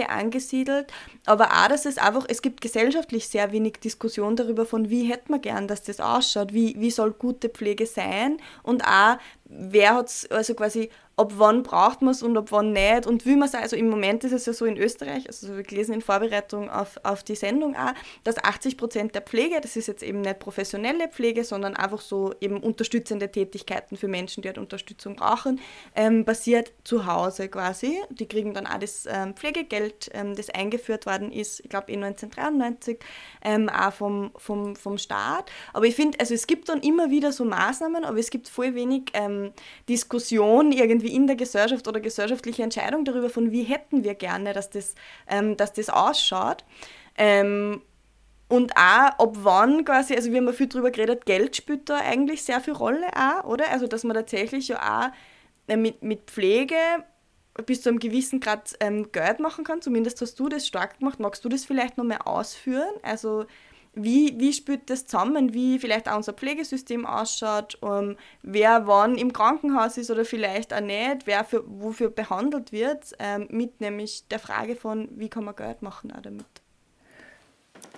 ähm, 0.00 0.08
angesiedelt, 0.08 0.92
aber 1.24 1.52
auch, 1.52 1.68
dass 1.68 1.86
es 1.86 1.96
einfach, 1.96 2.24
es 2.26 2.42
gibt 2.42 2.60
gesellschaftlich 2.60 3.28
sehr 3.28 3.52
wenig 3.52 3.74
Diskussion 3.74 4.34
darüber 4.34 4.66
von, 4.66 4.90
wie 4.90 5.04
hätte 5.04 5.30
man 5.30 5.40
gern, 5.40 5.68
dass 5.68 5.84
das 5.84 6.00
ausschaut, 6.00 6.52
wie, 6.52 6.74
wie 6.80 6.90
soll 6.90 7.12
gute 7.12 7.48
Pflege 7.48 7.86
sein 7.86 8.38
und 8.64 8.82
auch, 8.84 9.18
wer 9.44 9.94
hat 9.94 10.08
es, 10.08 10.28
also 10.32 10.54
quasi, 10.54 10.90
ab 11.16 11.32
wann 11.36 11.62
braucht 11.62 12.02
man 12.02 12.12
es 12.12 12.22
und 12.22 12.36
ab 12.36 12.50
wann 12.50 12.72
nicht 12.72 13.06
und 13.06 13.24
wie 13.24 13.36
man 13.36 13.48
es, 13.48 13.54
also 13.54 13.76
im 13.76 13.88
Moment 13.88 14.24
ist 14.24 14.32
es 14.32 14.46
ja 14.46 14.52
so 14.52 14.64
in 14.64 14.76
Österreich, 14.76 15.26
also 15.26 15.56
wir 15.56 15.62
gelesen 15.62 15.94
in 15.94 16.00
Vorbereitung 16.00 16.70
auf, 16.70 16.98
auf 17.04 17.22
die 17.22 17.36
Sendung 17.36 17.76
auch, 17.76 17.92
dass 18.24 18.42
80 18.42 18.76
Prozent 18.76 19.14
der 19.14 19.22
Pflege, 19.22 19.60
das 19.60 19.76
ist 19.76 19.86
jetzt 19.86 20.02
eben 20.02 20.22
nicht 20.22 20.38
professionelle 20.38 21.08
Pflege, 21.08 21.44
sondern 21.44 21.76
einfach 21.76 22.00
so 22.00 22.34
eben 22.40 22.58
unterstützende 22.60 23.30
Tätigkeiten 23.30 23.96
für 23.96 24.08
Menschen, 24.08 24.42
die 24.42 24.48
halt 24.48 24.58
Unterstützung 24.58 25.16
brauchen, 25.16 25.60
ähm, 25.94 26.24
basiert 26.24 26.72
zu 26.84 27.06
Hause 27.06 27.48
quasi. 27.48 28.00
Die 28.10 28.26
kriegen 28.26 28.54
dann 28.54 28.66
auch 28.66 28.78
das 28.78 29.06
ähm, 29.06 29.34
Pflegegeld, 29.34 30.10
ähm, 30.14 30.34
das 30.34 30.50
eingeführt 30.50 31.06
worden 31.06 31.30
ist, 31.32 31.60
ich 31.60 31.68
glaube 31.68 31.92
eh 31.92 31.96
1993, 31.96 32.98
ähm, 33.44 33.68
auch 33.68 33.92
vom, 33.92 34.32
vom, 34.36 34.74
vom 34.74 34.98
Staat. 34.98 35.50
Aber 35.72 35.86
ich 35.86 35.94
finde, 35.94 36.18
also 36.20 36.34
es 36.34 36.46
gibt 36.46 36.68
dann 36.68 36.80
immer 36.80 37.10
wieder 37.10 37.32
so 37.32 37.44
Maßnahmen, 37.44 38.04
aber 38.04 38.18
es 38.18 38.30
gibt 38.30 38.48
voll 38.48 38.74
wenig 38.74 39.04
ähm, 39.12 39.52
Diskussion 39.88 40.72
irgendwie 40.72 41.03
in 41.12 41.26
der 41.26 41.36
Gesellschaft 41.36 41.86
oder 41.88 42.00
gesellschaftliche 42.00 42.62
Entscheidung 42.62 43.04
darüber, 43.04 43.30
von 43.30 43.50
wie 43.50 43.64
hätten 43.64 44.04
wir 44.04 44.14
gerne, 44.14 44.52
dass 44.52 44.70
das, 44.70 44.94
ähm, 45.28 45.56
dass 45.56 45.72
das 45.72 45.88
ausschaut. 45.88 46.64
Ähm, 47.16 47.82
und 48.48 48.76
auch, 48.76 49.10
ob 49.18 49.42
wann 49.42 49.84
quasi, 49.84 50.14
also 50.14 50.30
wir 50.30 50.38
haben 50.38 50.46
ja 50.46 50.52
viel 50.52 50.68
darüber 50.68 50.90
geredet, 50.90 51.26
Geld 51.26 51.56
spielt 51.56 51.88
da 51.88 51.96
eigentlich 51.96 52.42
sehr 52.44 52.60
viel 52.60 52.74
Rolle 52.74 53.06
auch, 53.16 53.44
oder? 53.44 53.70
Also, 53.70 53.86
dass 53.86 54.04
man 54.04 54.14
tatsächlich 54.14 54.68
ja 54.68 54.78
auch 55.08 55.12
äh, 55.66 55.76
mit, 55.76 56.02
mit 56.02 56.30
Pflege 56.30 56.76
bis 57.66 57.82
zu 57.82 57.88
einem 57.88 57.98
gewissen 58.00 58.40
Grad 58.40 58.74
ähm, 58.80 59.10
Geld 59.12 59.40
machen 59.40 59.64
kann. 59.64 59.80
Zumindest 59.80 60.20
hast 60.20 60.38
du 60.40 60.48
das 60.48 60.66
stark 60.66 60.98
gemacht. 60.98 61.20
Magst 61.20 61.44
du 61.44 61.48
das 61.48 61.64
vielleicht 61.64 61.96
noch 61.96 62.04
mehr 62.04 62.26
ausführen? 62.26 62.92
Also, 63.02 63.46
wie, 63.94 64.38
wie 64.38 64.52
spielt 64.52 64.90
das 64.90 65.06
zusammen, 65.06 65.54
wie 65.54 65.78
vielleicht 65.78 66.08
auch 66.08 66.16
unser 66.16 66.32
Pflegesystem 66.32 67.06
ausschaut, 67.06 67.78
ähm, 67.82 68.16
wer 68.42 68.86
wann 68.86 69.16
im 69.16 69.32
Krankenhaus 69.32 69.96
ist 69.96 70.10
oder 70.10 70.24
vielleicht 70.24 70.72
auch 70.74 70.80
nicht, 70.80 71.26
wer 71.26 71.44
für, 71.44 71.64
wofür 71.66 72.10
behandelt 72.10 72.72
wird, 72.72 73.12
ähm, 73.18 73.48
mit 73.50 73.80
nämlich 73.80 74.26
der 74.28 74.38
Frage 74.38 74.76
von, 74.76 75.08
wie 75.16 75.28
kann 75.28 75.44
man 75.44 75.56
Geld 75.56 75.82
machen 75.82 76.12
auch 76.12 76.20
damit. 76.20 76.46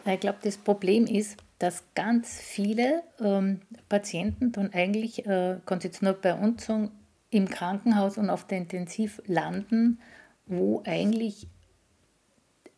Ich 0.05 0.21
glaube, 0.21 0.39
das 0.43 0.57
Problem 0.57 1.07
ist, 1.07 1.37
dass 1.59 1.83
ganz 1.95 2.39
viele 2.41 3.03
ähm, 3.21 3.61
Patienten 3.89 4.53
dann 4.53 4.73
eigentlich, 4.73 5.27
äh, 5.27 5.59
kann 5.67 5.81
jetzt 5.81 6.03
nur 6.03 6.13
bei 6.13 6.35
uns 6.35 6.67
sagen, 6.67 6.93
im 7.31 7.49
Krankenhaus 7.49 8.19
und 8.19 8.31
auf 8.31 8.47
der 8.47 8.59
Intensiv 8.59 9.21
landen, 9.27 9.99
wo 10.47 10.83
eigentlich 10.87 11.49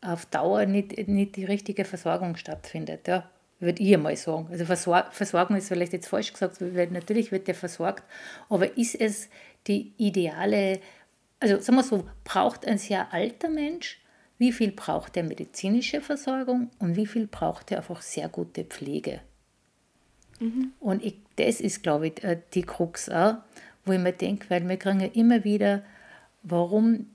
auf 0.01 0.27
Dauer 0.27 0.67
nicht, 0.67 1.09
nicht 1.09 1.37
die 1.37 1.45
richtige 1.45 1.85
Versorgung 1.85 2.37
stattfindet. 2.37 3.09
Ja, 3.09 3.29
würde 3.61 3.83
ich 3.83 3.97
mal 3.97 4.17
sagen. 4.17 4.49
Also 4.51 4.65
Versor 4.65 5.07
Versorgung 5.11 5.57
ist 5.57 5.69
vielleicht 5.69 5.93
jetzt 5.93 6.09
falsch 6.09 6.33
gesagt, 6.33 6.61
weil 6.61 6.89
natürlich 6.89 7.33
wird 7.33 7.49
der 7.49 7.55
versorgt, 7.55 8.05
aber 8.49 8.77
ist 8.77 8.95
es 8.95 9.29
die 9.67 9.93
ideale, 9.97 10.81
also 11.41 11.59
sagen 11.61 11.77
wir 11.77 11.83
so, 11.83 12.07
braucht 12.25 12.67
ein 12.67 12.79
sehr 12.79 13.13
alter 13.13 13.49
Mensch, 13.49 14.01
wie 14.39 14.53
viel 14.53 14.71
braucht 14.71 15.17
er 15.17 15.25
medizinische 15.25 16.01
Versorgung 16.01 16.71
und 16.79 16.95
wie 16.95 17.07
viel 17.07 17.27
braucht 17.27 17.73
er 17.73 17.79
einfach 17.79 18.03
sehr 18.03 18.29
gute 18.29 18.65
Pflege? 18.65 19.21
Mhm. 20.39 20.73
Und 20.79 21.05
ich, 21.05 21.17
das 21.35 21.61
ist, 21.61 21.83
glaube 21.83 22.09
ich, 22.09 22.23
äh, 22.23 22.41
die 22.55 22.63
Krux 22.63 23.09
auch, 23.09 23.39
wo 23.85 23.93
ich 23.93 23.99
mir 23.99 24.13
denke, 24.13 24.49
weil 24.51 24.69
wir 24.69 24.77
kriegen 24.77 25.01
ja 25.01 25.09
immer 25.13 25.43
wieder, 25.43 25.83
warum 26.45 27.07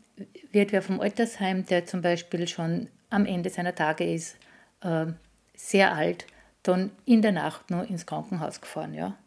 wird 0.52 0.71
wer 0.71 0.82
vom 0.82 0.99
Altersheim, 0.99 1.65
der 1.65 1.86
zum 1.86 2.02
Beispiel 2.02 2.47
schon 2.47 2.89
am 3.10 3.26
Ende 3.26 3.49
seiner 3.49 3.76
Tage 3.76 4.12
ist, 4.12 4.38
äh, 4.82 5.08
sehr 5.56 5.93
alt, 5.93 6.26
dann 6.63 6.91
in 7.06 7.21
der 7.21 7.32
Nacht 7.32 7.69
nur 7.69 7.88
ins 7.88 8.06
Krankenhaus 8.06 8.62
gefahren, 8.62 8.93
ja. 8.93 9.17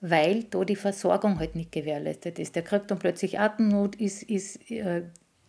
Weil 0.00 0.44
da 0.44 0.64
die 0.64 0.76
Versorgung 0.76 1.38
halt 1.38 1.54
nicht 1.54 1.70
gewährleistet 1.70 2.38
ist. 2.38 2.56
Der 2.56 2.62
kriegt 2.62 2.90
dann 2.90 2.98
plötzlich 2.98 3.38
Atemnot, 3.38 3.96
ist, 3.96 4.22
ist, 4.24 4.70
äh, 4.70 5.02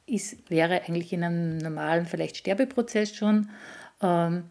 ist, 0.05 0.49
wäre 0.49 0.83
eigentlich 0.83 1.11
in 1.13 1.23
einem 1.23 1.57
normalen 1.57 2.05
vielleicht 2.05 2.37
Sterbeprozess 2.37 3.15
schon. 3.15 3.49
Ähm, 4.01 4.43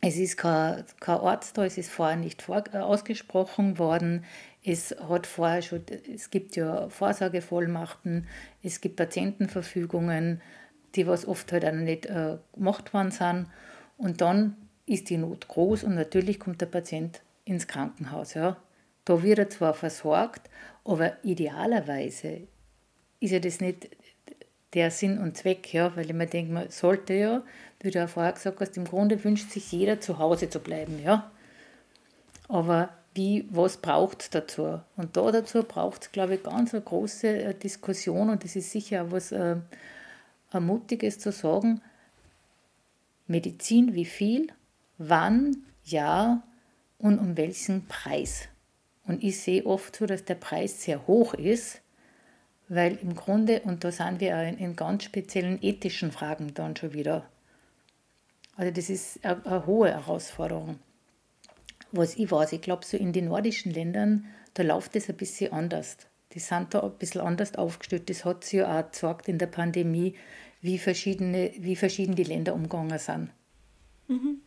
es 0.00 0.16
ist 0.16 0.36
kein, 0.36 0.84
kein 1.00 1.18
Arzt 1.18 1.58
da, 1.58 1.64
es 1.64 1.78
ist 1.78 1.90
vorher 1.90 2.16
nicht 2.16 2.42
vor, 2.42 2.62
äh, 2.72 2.78
ausgesprochen 2.78 3.78
worden. 3.78 4.24
Es 4.68 4.96
hat 5.08 5.28
vorher 5.28 5.62
schon, 5.62 5.82
es 6.12 6.30
gibt 6.30 6.56
ja 6.56 6.88
Vorsorgevollmachten, 6.88 8.26
es 8.64 8.80
gibt 8.80 8.96
Patientenverfügungen, 8.96 10.42
die 10.96 11.06
was 11.06 11.24
oft 11.24 11.52
halt 11.52 11.64
auch 11.64 11.70
nicht 11.70 12.06
äh, 12.06 12.38
gemacht 12.52 12.92
worden 12.92 13.12
sind. 13.12 13.46
Und 13.96 14.20
dann 14.20 14.56
ist 14.84 15.08
die 15.08 15.18
Not 15.18 15.46
groß 15.46 15.84
und 15.84 15.94
natürlich 15.94 16.40
kommt 16.40 16.60
der 16.60 16.66
Patient 16.66 17.22
ins 17.44 17.68
Krankenhaus. 17.68 18.34
Ja. 18.34 18.56
Da 19.04 19.22
wird 19.22 19.38
er 19.38 19.48
zwar 19.48 19.72
versorgt, 19.72 20.50
aber 20.84 21.12
idealerweise 21.22 22.48
ist 23.20 23.30
ja 23.30 23.38
das 23.38 23.60
nicht 23.60 23.88
der 24.74 24.90
Sinn 24.90 25.18
und 25.18 25.36
Zweck, 25.36 25.72
ja, 25.72 25.94
weil 25.94 26.06
ich 26.06 26.12
mir 26.12 26.26
denke, 26.26 26.52
man 26.52 26.70
sollte 26.70 27.14
ja, 27.14 27.44
wie 27.78 27.92
du 27.92 28.00
ja 28.00 28.08
vorher 28.08 28.32
gesagt 28.32 28.60
hast, 28.60 28.76
im 28.76 28.84
Grunde 28.84 29.22
wünscht 29.22 29.52
sich 29.52 29.70
jeder 29.70 30.00
zu 30.00 30.18
Hause 30.18 30.50
zu 30.50 30.58
bleiben, 30.58 31.00
ja. 31.04 31.30
Aber 32.48 32.88
wie, 33.16 33.48
was 33.50 33.78
braucht 33.78 34.22
es 34.22 34.30
dazu? 34.30 34.80
Und 34.96 35.16
da 35.16 35.32
dazu 35.32 35.62
braucht 35.62 36.02
es, 36.02 36.12
glaube 36.12 36.36
ich, 36.36 36.42
ganz 36.42 36.74
eine 36.74 36.82
große 36.82 37.28
äh, 37.28 37.54
Diskussion 37.54 38.30
und 38.30 38.44
das 38.44 38.56
ist 38.56 38.70
sicher 38.70 39.04
auch 39.04 39.10
was 39.10 39.32
äh, 39.32 39.56
Mutiges 40.58 41.18
zu 41.18 41.32
sagen, 41.32 41.82
Medizin 43.26 43.94
wie 43.94 44.04
viel, 44.04 44.48
wann, 44.98 45.64
ja 45.84 46.42
und 46.98 47.18
um 47.18 47.36
welchen 47.36 47.86
Preis. 47.86 48.48
Und 49.06 49.22
ich 49.22 49.40
sehe 49.40 49.66
oft 49.66 49.96
so, 49.96 50.06
dass 50.06 50.24
der 50.24 50.34
Preis 50.34 50.82
sehr 50.82 51.06
hoch 51.06 51.34
ist, 51.34 51.80
weil 52.68 52.96
im 52.96 53.14
Grunde, 53.14 53.60
und 53.60 53.84
da 53.84 53.92
sind 53.92 54.20
wir 54.20 54.40
in, 54.42 54.58
in 54.58 54.76
ganz 54.76 55.04
speziellen 55.04 55.58
ethischen 55.62 56.10
Fragen 56.10 56.54
dann 56.54 56.76
schon 56.76 56.92
wieder. 56.92 57.28
Also 58.56 58.72
das 58.72 58.90
ist 58.90 59.24
eine, 59.24 59.44
eine 59.44 59.66
hohe 59.66 59.90
Herausforderung. 59.90 60.78
Was 61.96 62.16
ich 62.16 62.30
weiß, 62.30 62.52
ich 62.52 62.60
glaube, 62.60 62.84
so 62.84 62.96
in 62.96 63.12
den 63.12 63.26
nordischen 63.26 63.72
Ländern, 63.72 64.26
da 64.54 64.62
läuft 64.62 64.96
es 64.96 65.08
ein 65.08 65.16
bisschen 65.16 65.52
anders. 65.52 65.96
Die 66.32 66.40
sind 66.40 66.74
da 66.74 66.80
ein 66.80 66.92
bisschen 66.98 67.22
anders 67.22 67.54
aufgestellt. 67.54 68.10
Das 68.10 68.24
hat 68.24 68.44
sich 68.44 68.60
ja 68.60 68.78
auch 68.78 68.84
gezeigt 68.84 69.28
in 69.28 69.38
der 69.38 69.46
Pandemie, 69.46 70.14
wie, 70.60 70.78
verschiedene, 70.78 71.52
wie 71.58 71.76
verschieden 71.76 72.14
die 72.14 72.24
Länder 72.24 72.54
umgegangen 72.54 72.98
sind. 72.98 73.30
Mhm. 74.08 74.42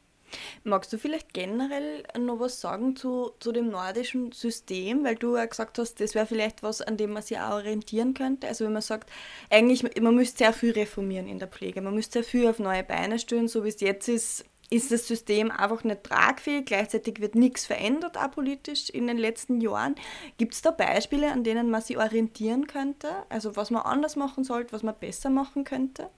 Magst 0.64 0.94
du 0.94 1.00
vielleicht 1.00 1.34
generell 1.34 2.04
noch 2.20 2.40
was 2.40 2.62
sagen 2.62 2.96
zu, 2.96 3.32
zu 3.40 3.52
dem 3.52 3.70
nordischen 3.70 4.32
System, 4.32 5.04
weil 5.04 5.16
du 5.16 5.36
ja 5.36 5.46
gesagt 5.46 5.80
hast, 5.80 6.00
das 6.00 6.14
wäre 6.14 6.28
vielleicht 6.28 6.62
was, 6.62 6.82
an 6.82 6.98
dem 6.98 7.12
man 7.12 7.24
sich 7.24 7.40
auch 7.40 7.54
orientieren 7.54 8.14
könnte. 8.14 8.48
Also 8.48 8.66
wenn 8.66 8.74
man 8.74 8.84
sagt, 8.84 9.10
eigentlich, 9.50 9.84
man 10.00 10.14
müsste 10.14 10.38
sehr 10.38 10.54
viel 10.54 10.72
reformieren 10.72 11.28
in 11.28 11.40
der 11.40 11.48
Pflege, 11.48 11.82
man 11.82 11.96
müsste 11.96 12.22
sehr 12.22 12.24
viel 12.24 12.48
auf 12.48 12.60
neue 12.60 12.84
Beine 12.84 13.18
stellen, 13.18 13.48
so 13.48 13.64
wie 13.64 13.70
es 13.70 13.80
jetzt 13.80 14.08
ist, 14.08 14.46
ist 14.70 14.92
das 14.92 15.08
System 15.08 15.52
einfach 15.52 15.84
nicht 15.84 16.04
tragfähig, 16.04 16.66
gleichzeitig 16.66 17.20
wird 17.20 17.36
nichts 17.36 17.66
verändert, 17.66 18.18
auch 18.18 18.32
politisch 18.32 18.90
in 18.90 19.08
den 19.08 19.18
letzten 19.18 19.62
Jahren. 19.62 19.96
Gibt 20.38 20.54
es 20.54 20.62
da 20.62 20.72
Beispiele, 20.72 21.32
an 21.32 21.44
denen 21.44 21.70
man 21.70 21.82
sich 21.82 21.98
orientieren 21.98 22.68
könnte? 22.68 23.10
Also 23.30 23.56
was 23.56 23.72
man 23.72 23.84
anders 23.84 24.16
machen 24.16 24.44
sollte, 24.44 24.74
was 24.74 24.84
man 24.84 24.96
besser 25.00 25.30
machen 25.30 25.64
könnte? 25.64 26.10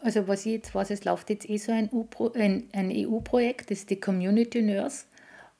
Also 0.00 0.26
was 0.28 0.46
ich 0.46 0.52
jetzt 0.52 0.74
weiß, 0.74 0.90
es 0.90 1.04
läuft 1.04 1.30
jetzt 1.30 1.48
eh 1.48 1.56
so 1.56 1.72
ein, 1.72 1.90
EU-Projekt, 1.92 3.70
das 3.70 3.80
ist 3.80 3.90
die 3.90 4.00
Community 4.00 4.62
Nurse. 4.62 5.04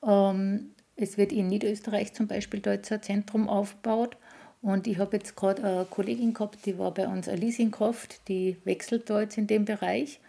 Ähm, 0.05 0.71
es 0.95 1.17
wird 1.17 1.31
in 1.31 1.47
Niederösterreich 1.47 2.13
zum 2.13 2.27
Beispiel 2.27 2.59
da 2.59 2.73
jetzt 2.73 2.91
ein 2.91 3.01
Zentrum 3.01 3.49
aufgebaut. 3.49 4.17
Und 4.61 4.87
ich 4.87 4.97
habe 4.97 5.15
jetzt 5.15 5.37
gerade 5.37 5.63
eine 5.63 5.85
Kollegin 5.85 6.33
gehabt, 6.33 6.65
die 6.65 6.77
war 6.77 6.93
bei 6.93 7.07
uns, 7.07 7.29
eine 7.29 7.39
Leasingkraft, 7.39 8.27
die 8.27 8.57
wechselt 8.65 9.09
da 9.09 9.21
jetzt 9.21 9.37
in 9.37 9.47
dem 9.47 9.63
Bereich. 9.63 10.19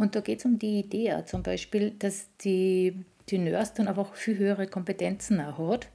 Und 0.00 0.16
da 0.16 0.20
geht 0.20 0.38
es 0.38 0.46
um 0.46 0.58
die 0.58 0.80
Idee 0.80 1.14
zum 1.26 1.42
Beispiel, 1.42 1.90
dass 1.90 2.34
die, 2.38 3.04
die 3.28 3.36
Nurse 3.36 3.74
dann 3.76 3.86
einfach 3.86 4.14
viel 4.14 4.38
höhere 4.38 4.66
Kompetenzen 4.66 5.42
auch 5.42 5.58
hat 5.72 5.88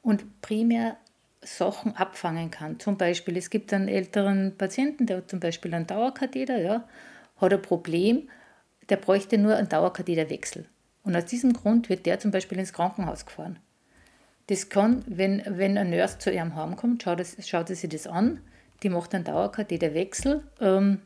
und 0.00 0.40
primär 0.40 0.96
Sachen 1.42 1.94
abfangen 1.94 2.50
kann. 2.50 2.80
Zum 2.80 2.96
Beispiel, 2.96 3.36
es 3.36 3.50
gibt 3.50 3.74
einen 3.74 3.88
älteren 3.88 4.56
Patienten, 4.56 5.04
der 5.04 5.18
hat 5.18 5.28
zum 5.28 5.38
Beispiel 5.38 5.74
einen 5.74 5.86
Dauerkatheter, 5.86 6.62
ja, 6.62 6.88
hat 7.36 7.52
ein 7.52 7.60
Problem, 7.60 8.30
der 8.88 8.96
bräuchte 8.96 9.36
nur 9.36 9.54
einen 9.56 9.68
Dauerkatheterwechsel. 9.68 10.64
Und 11.02 11.14
aus 11.14 11.26
diesem 11.26 11.52
Grund 11.52 11.90
wird 11.90 12.06
der 12.06 12.18
zum 12.20 12.30
Beispiel 12.30 12.58
ins 12.58 12.72
Krankenhaus 12.72 13.26
gefahren. 13.26 13.58
Das 14.46 14.70
kann, 14.70 15.04
wenn, 15.06 15.42
wenn 15.46 15.76
ein 15.76 15.90
Nurse 15.90 16.18
zu 16.18 16.32
ihrem 16.32 16.56
Heim 16.56 16.76
kommt, 16.76 17.02
schaut, 17.02 17.20
das, 17.20 17.36
schaut 17.46 17.68
er 17.68 17.76
sich 17.76 17.90
das 17.90 18.06
an, 18.06 18.40
die 18.82 18.88
macht 18.88 19.14
einen 19.14 19.24
Dauerkatheterwechsel 19.24 20.42
ähm, 20.58 21.02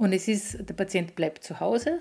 und 0.00 0.12
es 0.12 0.28
ist, 0.28 0.68
der 0.68 0.74
Patient 0.74 1.14
bleibt 1.14 1.44
zu 1.44 1.60
Hause. 1.60 2.00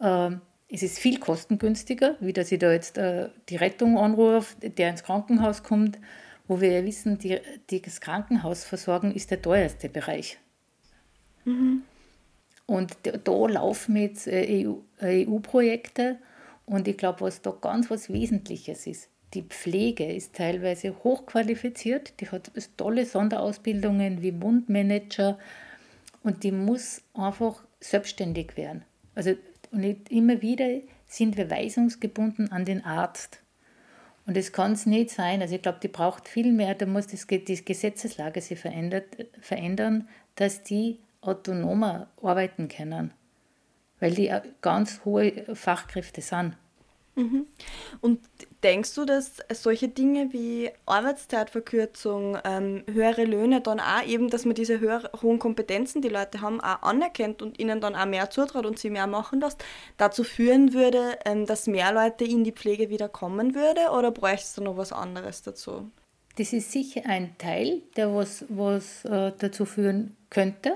Ähm, 0.00 0.40
es 0.68 0.82
ist 0.82 0.98
viel 0.98 1.20
kostengünstiger, 1.20 2.16
wie 2.20 2.32
dass 2.32 2.50
ich 2.50 2.58
da 2.58 2.72
jetzt 2.72 2.96
äh, 2.98 3.28
die 3.48 3.56
Rettung 3.56 3.98
anrufe, 3.98 4.56
der 4.60 4.90
ins 4.90 5.04
Krankenhaus 5.04 5.62
kommt 5.62 5.98
wo 6.46 6.60
wir 6.60 6.72
ja 6.72 6.84
wissen, 6.84 7.18
die, 7.18 7.38
die, 7.70 7.80
das 7.80 8.00
Krankenhausversorgung 8.00 9.12
ist 9.12 9.30
der 9.30 9.40
teuerste 9.40 9.88
Bereich. 9.88 10.38
Mhm. 11.44 11.82
Und 12.66 12.96
da, 13.02 13.46
laufen 13.46 13.96
jetzt 13.96 14.26
EU-Projekte 14.26 16.02
äh, 16.02 16.12
EU 16.12 16.16
und 16.66 16.88
ich 16.88 16.96
glaube, 16.96 17.20
was 17.22 17.42
da 17.42 17.50
ganz 17.50 17.90
was 17.90 18.10
Wesentliches 18.10 18.86
ist, 18.86 19.10
die 19.34 19.42
Pflege 19.42 20.10
ist 20.10 20.34
teilweise 20.34 20.94
hochqualifiziert, 21.04 22.20
die 22.20 22.28
hat 22.30 22.50
tolle 22.76 23.04
Sonderausbildungen 23.04 24.22
wie 24.22 24.32
Mundmanager 24.32 25.38
und 26.24 26.42
die 26.42 26.50
muss 26.50 27.02
einfach 27.14 27.62
selbstständig 27.80 28.56
werden. 28.56 28.84
Also 29.14 29.36
und 29.70 30.10
immer 30.10 30.40
wieder 30.40 30.80
sind 31.06 31.36
wir 31.36 31.50
weisungsgebunden 31.50 32.50
an 32.52 32.64
den 32.64 32.84
Arzt. 32.84 33.40
Und 34.26 34.36
es 34.36 34.52
kann 34.52 34.72
es 34.72 34.86
nicht 34.86 35.10
sein, 35.10 35.42
also 35.42 35.54
ich 35.54 35.62
glaube, 35.62 35.80
die 35.82 35.88
braucht 35.88 36.28
viel 36.28 36.52
mehr, 36.52 36.74
da 36.74 36.86
muss 36.86 37.08
das, 37.08 37.26
die 37.26 37.64
Gesetzeslage 37.64 38.40
sich 38.40 38.58
verändert, 38.58 39.04
verändern, 39.40 40.08
dass 40.36 40.62
die 40.62 40.98
autonomer 41.20 42.08
arbeiten 42.22 42.68
können, 42.68 43.12
weil 44.00 44.14
die 44.14 44.32
ganz 44.62 45.04
hohe 45.04 45.54
Fachkräfte 45.54 46.22
sind. 46.22 46.56
Mhm. 47.16 47.46
Und 48.00 48.20
denkst 48.62 48.94
du, 48.94 49.04
dass 49.04 49.36
solche 49.52 49.88
Dinge 49.88 50.32
wie 50.32 50.70
Arbeitszeitverkürzung, 50.86 52.38
ähm, 52.44 52.82
höhere 52.90 53.24
Löhne 53.24 53.60
dann 53.60 53.78
auch 53.78 54.04
eben, 54.06 54.30
dass 54.30 54.44
man 54.44 54.54
diese 54.54 54.80
höher, 54.80 55.10
hohen 55.22 55.38
Kompetenzen, 55.38 56.02
die 56.02 56.08
Leute 56.08 56.40
haben, 56.40 56.60
auch 56.60 56.82
anerkennt 56.82 57.42
und 57.42 57.58
ihnen 57.58 57.80
dann 57.80 57.94
auch 57.94 58.06
mehr 58.06 58.30
zutraut 58.30 58.66
und 58.66 58.78
sie 58.78 58.90
mehr 58.90 59.06
machen 59.06 59.40
lässt, 59.40 59.64
dazu 59.96 60.24
führen 60.24 60.72
würde, 60.72 61.18
ähm, 61.24 61.46
dass 61.46 61.66
mehr 61.66 61.92
Leute 61.92 62.24
in 62.24 62.42
die 62.42 62.52
Pflege 62.52 62.90
wieder 62.90 63.08
kommen 63.08 63.54
würde 63.54 63.90
oder 63.96 64.10
bräuchtest 64.10 64.58
du 64.58 64.62
noch 64.62 64.76
was 64.76 64.92
anderes 64.92 65.42
dazu? 65.42 65.90
Das 66.36 66.52
ist 66.52 66.72
sicher 66.72 67.02
ein 67.04 67.38
Teil, 67.38 67.82
der 67.96 68.12
was, 68.12 68.44
was 68.48 69.04
äh, 69.04 69.32
dazu 69.38 69.64
führen 69.66 70.16
könnte. 70.30 70.74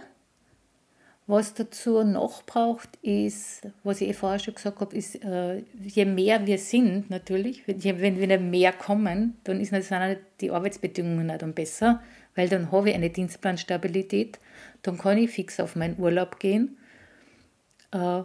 Was 1.29 1.53
dazu 1.53 2.05
noch 2.05 2.43
braucht, 2.45 2.97
ist, 3.03 3.69
was 3.85 4.01
ich 4.01 4.09
eh 4.09 4.13
vorher 4.15 4.39
schon 4.39 4.55
gesagt 4.55 4.81
habe, 4.81 4.97
ist, 4.97 5.23
äh, 5.23 5.63
je 5.85 6.07
mehr 6.07 6.47
wir 6.47 6.57
sind, 6.57 7.11
natürlich, 7.11 7.69
wenn 7.69 8.19
wir 8.19 8.41
mehr 8.41 8.73
kommen, 8.73 9.37
dann 9.45 9.61
ist 9.61 9.71
natürlich 9.71 10.21
die 10.41 10.51
Arbeitsbedingungen 10.51 11.31
auch 11.31 11.37
dann 11.37 11.53
besser, 11.53 12.03
weil 12.35 12.49
dann 12.49 12.73
habe 12.73 12.89
ich 12.89 12.95
eine 12.95 13.11
Dienstplanstabilität, 13.11 14.39
dann 14.81 14.97
kann 14.97 15.19
ich 15.19 15.31
fix 15.31 15.61
auf 15.61 15.77
meinen 15.77 15.99
Urlaub 15.99 16.41
gehen 16.41 16.79
äh, 17.91 18.23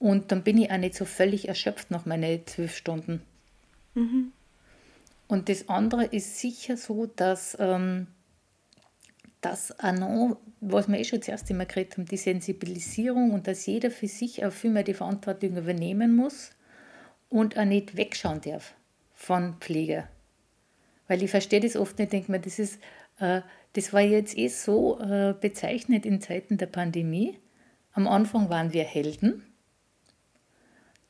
und 0.00 0.32
dann 0.32 0.42
bin 0.42 0.58
ich 0.58 0.68
auch 0.72 0.78
nicht 0.78 0.96
so 0.96 1.04
völlig 1.04 1.46
erschöpft 1.46 1.92
nach 1.92 2.06
meinen 2.06 2.44
zwölf 2.48 2.76
Stunden. 2.76 3.22
Mhm. 3.94 4.32
Und 5.28 5.48
das 5.48 5.68
andere 5.68 6.06
ist 6.06 6.40
sicher 6.40 6.76
so, 6.76 7.06
dass. 7.06 7.56
Das 9.42 9.76
auch 9.80 9.92
noch, 9.92 10.36
was 10.60 10.88
wir 10.88 10.98
eh 10.98 11.04
schon 11.04 11.20
zuerst 11.20 11.50
immer 11.50 11.66
geredet 11.66 11.98
haben, 11.98 12.06
die 12.06 12.16
Sensibilisierung 12.16 13.32
und 13.32 13.48
dass 13.48 13.66
jeder 13.66 13.90
für 13.90 14.06
sich 14.06 14.44
auch 14.44 14.52
viel 14.52 14.70
mehr 14.70 14.84
die 14.84 14.94
Verantwortung 14.94 15.56
übernehmen 15.56 16.14
muss 16.14 16.52
und 17.28 17.58
auch 17.58 17.64
nicht 17.64 17.96
wegschauen 17.96 18.40
darf 18.40 18.74
von 19.14 19.56
Pflege. 19.58 20.06
Weil 21.08 21.24
ich 21.24 21.30
verstehe 21.30 21.58
das 21.58 21.76
oft 21.76 21.98
nicht, 21.98 22.12
denke 22.12 22.30
mir, 22.30 22.38
das 22.38 22.60
ist, 22.60 22.80
äh, 23.18 23.42
das 23.72 23.92
war 23.92 24.00
jetzt 24.00 24.38
eh 24.38 24.46
so 24.46 25.00
äh, 25.00 25.34
bezeichnet 25.38 26.06
in 26.06 26.20
Zeiten 26.20 26.56
der 26.56 26.66
Pandemie. 26.66 27.36
Am 27.94 28.06
Anfang 28.06 28.48
waren 28.48 28.72
wir 28.72 28.84
Helden, 28.84 29.42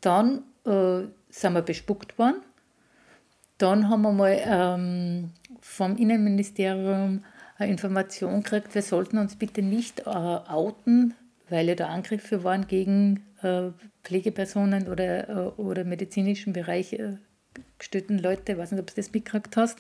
dann 0.01 0.45
äh, 0.65 1.03
sind 1.29 1.53
wir 1.53 1.63
bespuckt 1.63 2.19
worden, 2.19 2.43
dann 3.59 3.91
haben 3.91 4.03
wir 4.03 4.13
mal 4.13 4.41
ähm, 4.43 5.31
vom 5.61 5.97
Innenministerium 5.99 7.25
Information 7.59 8.43
gekriegt, 8.43 8.75
wir 8.75 8.83
sollten 8.83 9.19
uns 9.19 9.37
bitte 9.37 9.63
nicht 9.63 10.01
äh, 10.01 10.11
outen, 10.11 11.15
weil 11.49 11.69
ja 11.69 11.75
da 11.75 11.89
Angriffe 11.89 12.45
waren 12.45 12.67
gegen 12.67 13.25
äh, 13.43 13.71
Pflegepersonen 14.03 14.89
oder, 14.89 15.29
äh, 15.29 15.33
oder 15.61 15.85
medizinischen 15.85 16.53
Bereich 16.53 16.99
gestellten 17.79 18.19
Leute. 18.19 18.53
Ich 18.53 18.59
weiß 18.59 18.73
nicht, 18.73 18.81
ob 18.81 18.87
du 18.87 18.95
das 18.95 19.13
mitgekriegt 19.13 19.57
hast. 19.57 19.79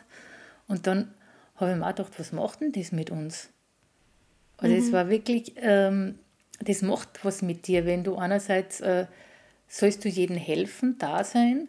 Und 0.68 0.86
dann 0.86 1.12
habe 1.56 1.72
ich 1.72 1.76
mir 1.78 1.86
auch 1.86 1.94
gedacht, 1.94 2.18
was 2.18 2.32
macht 2.32 2.60
denn 2.60 2.72
das 2.72 2.92
mit 2.92 3.10
uns? 3.10 3.50
Also 4.58 4.76
es 4.76 4.88
mhm. 4.88 4.92
war 4.92 5.08
wirklich, 5.08 5.54
ähm, 5.56 6.18
das 6.60 6.82
macht 6.82 7.24
was 7.24 7.42
mit 7.42 7.66
dir, 7.66 7.86
wenn 7.86 8.04
du 8.04 8.16
einerseits 8.16 8.80
äh, 8.80 9.06
sollst 9.68 10.04
du 10.04 10.08
jedem 10.08 10.36
helfen, 10.36 10.96
da 10.98 11.24
sein 11.24 11.68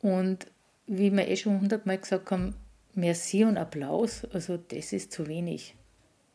und 0.00 0.46
wie 0.86 1.10
wir 1.12 1.28
eh 1.28 1.36
schon 1.36 1.60
hundertmal 1.60 1.98
gesagt 1.98 2.30
haben, 2.30 2.54
Merci 2.94 3.44
und 3.44 3.56
Applaus, 3.56 4.24
also 4.32 4.56
das 4.56 4.92
ist 4.92 5.12
zu 5.12 5.26
wenig. 5.26 5.74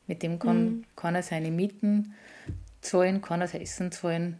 Mit 0.07 0.23
dem 0.23 0.39
kann, 0.39 0.63
mhm. 0.63 0.85
kann 0.95 1.15
er 1.15 1.23
seine 1.23 1.51
Mieten 1.51 2.13
zahlen, 2.81 3.21
kann 3.21 3.41
er 3.41 3.47
sein 3.47 3.61
Essen 3.61 3.91
zahlen, 3.91 4.39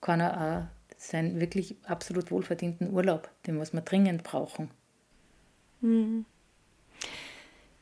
kann 0.00 0.20
er 0.20 0.40
auch 0.40 0.98
seinen 0.98 1.40
wirklich 1.40 1.76
absolut 1.84 2.30
wohlverdienten 2.30 2.92
Urlaub, 2.92 3.30
den 3.46 3.58
was 3.58 3.72
wir 3.72 3.80
dringend 3.80 4.22
brauchen. 4.22 4.70
Mhm. 5.80 6.24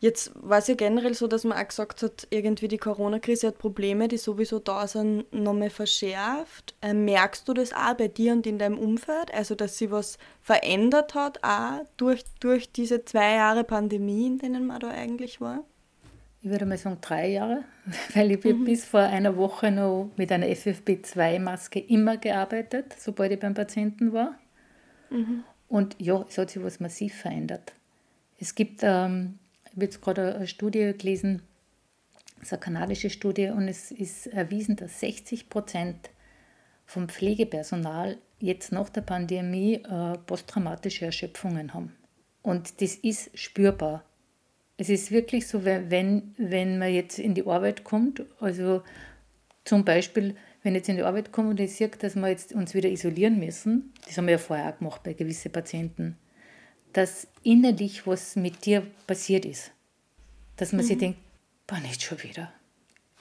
Jetzt 0.02 0.32
war 0.34 0.58
es 0.58 0.66
ja 0.66 0.74
generell 0.74 1.14
so, 1.14 1.28
dass 1.28 1.44
man 1.44 1.56
auch 1.56 1.68
gesagt 1.68 2.02
hat, 2.02 2.26
irgendwie 2.30 2.66
die 2.66 2.76
Corona-Krise 2.76 3.46
hat 3.46 3.58
Probleme, 3.58 4.08
die 4.08 4.16
sowieso 4.16 4.58
da 4.58 4.88
sind, 4.88 5.32
nochmal 5.32 5.70
verschärft. 5.70 6.74
Ähm, 6.82 7.04
merkst 7.04 7.46
du 7.46 7.54
das 7.54 7.72
auch 7.72 7.94
bei 7.94 8.08
dir 8.08 8.32
und 8.32 8.44
in 8.44 8.58
deinem 8.58 8.78
Umfeld? 8.78 9.32
Also, 9.32 9.54
dass 9.54 9.78
sich 9.78 9.92
was 9.92 10.18
verändert 10.40 11.14
hat, 11.14 11.44
auch 11.44 11.86
durch, 11.98 12.24
durch 12.40 12.72
diese 12.72 13.04
zwei 13.04 13.34
Jahre 13.34 13.62
Pandemie, 13.62 14.26
in 14.26 14.38
denen 14.38 14.66
man 14.66 14.80
da 14.80 14.88
eigentlich 14.88 15.40
war? 15.40 15.62
Ich 16.42 16.50
würde 16.50 16.66
mal 16.66 16.78
sagen 16.78 16.98
drei 17.00 17.28
Jahre, 17.28 17.62
weil 18.14 18.32
ich 18.32 18.42
mhm. 18.42 18.64
bis 18.64 18.84
vor 18.84 19.02
einer 19.02 19.36
Woche 19.36 19.70
noch 19.70 20.10
mit 20.16 20.32
einer 20.32 20.48
FFP2-Maske 20.48 21.78
immer 21.78 22.16
gearbeitet, 22.16 22.96
sobald 22.98 23.30
ich 23.30 23.38
beim 23.38 23.54
Patienten 23.54 24.12
war. 24.12 24.34
Mhm. 25.10 25.44
Und 25.68 25.94
ja, 26.00 26.26
es 26.28 26.38
hat 26.38 26.50
sich 26.50 26.60
was 26.60 26.80
massiv 26.80 27.14
verändert. 27.14 27.72
Es 28.40 28.56
gibt 28.56 28.80
ähm, 28.82 29.38
ich 29.72 29.76
habe 29.76 29.86
jetzt 29.86 30.02
gerade 30.02 30.34
eine 30.34 30.46
Studie 30.46 30.92
gelesen, 30.92 31.40
das 32.36 32.48
ist 32.48 32.52
eine 32.52 32.60
kanadische 32.60 33.08
Studie, 33.08 33.48
und 33.48 33.68
es 33.68 33.90
ist 33.90 34.26
erwiesen, 34.26 34.76
dass 34.76 35.00
60 35.00 35.48
Prozent 35.48 36.10
vom 36.84 37.08
Pflegepersonal 37.08 38.18
jetzt 38.38 38.70
nach 38.70 38.90
der 38.90 39.00
Pandemie 39.00 39.76
äh, 39.76 40.18
posttraumatische 40.26 41.06
Erschöpfungen 41.06 41.72
haben. 41.72 41.96
Und 42.42 42.82
das 42.82 42.96
ist 42.96 43.30
spürbar. 43.38 44.04
Es 44.76 44.90
ist 44.90 45.10
wirklich 45.10 45.46
so, 45.46 45.64
wenn, 45.64 46.34
wenn 46.36 46.78
man 46.78 46.92
jetzt 46.92 47.18
in 47.18 47.34
die 47.34 47.46
Arbeit 47.46 47.82
kommt, 47.82 48.26
also 48.40 48.82
zum 49.64 49.86
Beispiel, 49.86 50.34
wenn 50.62 50.74
ich 50.74 50.80
jetzt 50.80 50.88
in 50.90 50.96
die 50.96 51.02
Arbeit 51.02 51.32
komme 51.32 51.50
und 51.50 51.60
ich 51.60 51.76
sehe, 51.76 51.88
dass 51.88 52.14
wir 52.14 52.28
jetzt 52.28 52.52
uns 52.52 52.74
wieder 52.74 52.90
isolieren 52.90 53.38
müssen, 53.38 53.94
das 54.04 54.18
haben 54.18 54.26
wir 54.26 54.32
ja 54.32 54.38
vorher 54.38 54.68
auch 54.74 54.78
gemacht 54.78 55.02
bei 55.02 55.14
gewissen 55.14 55.50
Patienten, 55.50 56.18
dass 56.92 57.26
innerlich 57.42 58.06
was 58.06 58.36
mit 58.36 58.64
dir 58.64 58.86
passiert 59.06 59.44
ist. 59.44 59.70
Dass 60.56 60.72
man 60.72 60.82
mhm. 60.82 60.88
sich 60.88 60.98
denkt, 60.98 61.18
boah, 61.66 61.78
nicht 61.80 62.02
schon 62.02 62.22
wieder. 62.22 62.52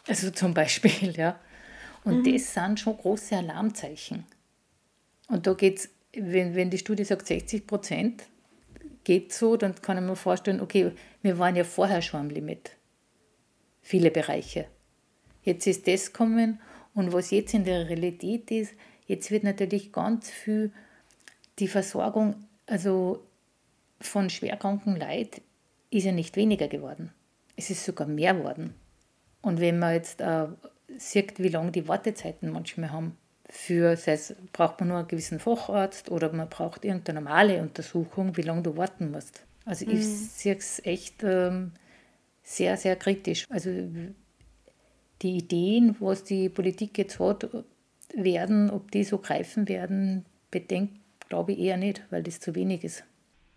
Also 0.07 0.31
zum 0.31 0.53
Beispiel, 0.53 1.11
ja. 1.17 1.39
Und 2.03 2.19
mhm. 2.19 2.33
das 2.33 2.53
sind 2.53 2.79
schon 2.79 2.97
große 2.97 3.35
Alarmzeichen. 3.37 4.25
Und 5.27 5.47
da 5.47 5.53
geht 5.53 5.79
es, 5.79 5.89
wenn, 6.13 6.55
wenn 6.55 6.69
die 6.69 6.77
Studie 6.77 7.03
sagt 7.03 7.27
60 7.27 7.65
Prozent, 7.65 8.23
geht 9.03 9.33
so, 9.33 9.57
dann 9.57 9.75
kann 9.75 9.97
ich 9.97 10.03
mir 10.03 10.15
vorstellen, 10.15 10.61
okay, 10.61 10.91
wir 11.21 11.39
waren 11.39 11.55
ja 11.55 11.63
vorher 11.63 12.01
schon 12.01 12.19
am 12.19 12.29
Limit. 12.29 12.71
Viele 13.81 14.11
Bereiche. 14.11 14.65
Jetzt 15.43 15.65
ist 15.65 15.87
das 15.87 16.13
kommen 16.13 16.59
und 16.93 17.13
was 17.13 17.31
jetzt 17.31 17.53
in 17.53 17.63
der 17.63 17.89
Realität 17.89 18.51
ist, 18.51 18.73
jetzt 19.07 19.31
wird 19.31 19.43
natürlich 19.43 19.91
ganz 19.91 20.29
viel 20.29 20.71
die 21.59 21.67
Versorgung, 21.67 22.35
also 22.67 23.23
von 24.01 24.29
schwerkranken 24.29 24.95
Leid 24.95 25.41
ist 25.89 26.05
ja 26.05 26.11
nicht 26.11 26.35
weniger 26.35 26.67
geworden. 26.67 27.11
Es 27.55 27.69
ist 27.69 27.85
sogar 27.85 28.07
mehr 28.07 28.33
geworden. 28.33 28.73
Und 29.41 29.59
wenn 29.59 29.79
man 29.79 29.93
jetzt 29.93 30.21
äh, 30.21 30.47
sieht, 30.97 31.39
wie 31.39 31.49
lange 31.49 31.71
die 31.71 31.87
Wartezeiten 31.87 32.51
manchmal 32.51 32.91
haben, 32.91 33.17
für, 33.49 33.97
sei 33.97 34.13
es, 34.13 34.33
braucht 34.53 34.79
man 34.79 34.89
nur 34.89 34.99
einen 34.99 35.07
gewissen 35.07 35.39
Facharzt 35.39 36.09
oder 36.09 36.31
man 36.31 36.47
braucht 36.47 36.85
irgendeine 36.85 37.21
normale 37.21 37.61
Untersuchung, 37.61 38.37
wie 38.37 38.43
lange 38.43 38.61
du 38.61 38.77
warten 38.77 39.11
musst. 39.11 39.43
Also 39.65 39.85
mhm. 39.85 39.91
ich 39.91 40.05
sehe 40.05 40.55
es 40.55 40.83
echt 40.85 41.21
ähm, 41.23 41.73
sehr, 42.43 42.77
sehr 42.77 42.95
kritisch. 42.95 43.45
Also 43.49 43.69
die 45.21 45.37
Ideen, 45.37 45.95
was 45.99 46.23
die 46.23 46.47
Politik 46.49 46.97
jetzt 46.97 47.19
hat, 47.19 47.49
werden, 48.15 48.69
ob 48.69 48.89
die 48.91 49.03
so 49.03 49.17
greifen 49.17 49.67
werden, 49.67 50.25
bedenkt, 50.49 50.93
glaube 51.27 51.51
ich 51.51 51.59
eher 51.59 51.77
nicht, 51.77 52.01
weil 52.09 52.23
das 52.23 52.39
zu 52.39 52.55
wenig 52.55 52.83
ist. 52.83 53.03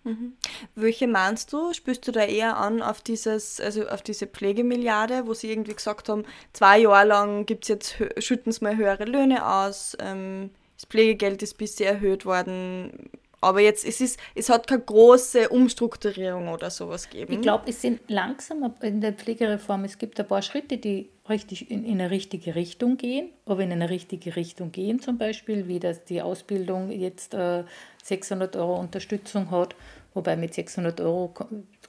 Mhm. 0.04 0.34
Welche 0.74 1.06
meinst 1.08 1.52
du? 1.52 1.72
Spürst 1.72 2.06
du 2.06 2.12
da 2.12 2.24
eher 2.24 2.56
an 2.56 2.82
auf 2.82 3.00
dieses, 3.00 3.60
also 3.60 3.88
auf 3.88 4.02
diese 4.02 4.26
Pflegemilliarde, 4.26 5.26
wo 5.26 5.34
sie 5.34 5.50
irgendwie 5.50 5.74
gesagt 5.74 6.08
haben, 6.08 6.24
zwei 6.52 6.78
Jahre 6.80 7.08
lang 7.08 7.46
gibt's 7.46 7.68
jetzt, 7.68 7.96
schütten 8.18 8.52
sie 8.52 8.62
mal 8.62 8.76
höhere 8.76 9.04
Löhne 9.04 9.46
aus, 9.46 9.96
ähm, 10.00 10.50
das 10.76 10.86
Pflegegeld 10.86 11.42
ist 11.42 11.54
bisher 11.56 11.92
erhöht 11.92 12.26
worden, 12.26 13.10
aber 13.40 13.60
jetzt 13.60 13.84
es 13.84 14.00
ist 14.00 14.18
es 14.34 14.48
hat 14.48 14.66
keine 14.66 14.82
große 14.82 15.48
Umstrukturierung 15.48 16.48
oder 16.48 16.70
sowas 16.70 17.08
gegeben. 17.08 17.34
Ich 17.34 17.40
glaube, 17.42 17.68
es 17.68 17.80
sind 17.80 18.00
langsam 18.08 18.74
in 18.80 19.00
der 19.00 19.12
Pflegereform, 19.12 19.84
es 19.84 19.98
gibt 19.98 20.18
ein 20.18 20.26
paar 20.26 20.42
Schritte, 20.42 20.78
die 20.78 21.08
richtig 21.28 21.70
in, 21.70 21.84
in 21.84 22.00
eine 22.00 22.10
richtige 22.10 22.54
Richtung 22.54 22.96
gehen, 22.96 23.30
aber 23.46 23.62
in 23.62 23.72
eine 23.72 23.88
richtige 23.90 24.36
Richtung 24.36 24.72
gehen 24.72 25.00
zum 25.00 25.18
Beispiel, 25.18 25.68
wie 25.68 25.80
dass 25.80 26.04
die 26.04 26.20
Ausbildung 26.20 26.90
jetzt 26.90 27.34
äh, 27.34 27.64
600 28.02 28.56
Euro 28.56 28.78
Unterstützung 28.78 29.50
hat, 29.50 29.74
wobei 30.12 30.36
mit 30.36 30.54
600 30.54 31.00
Euro, 31.00 31.32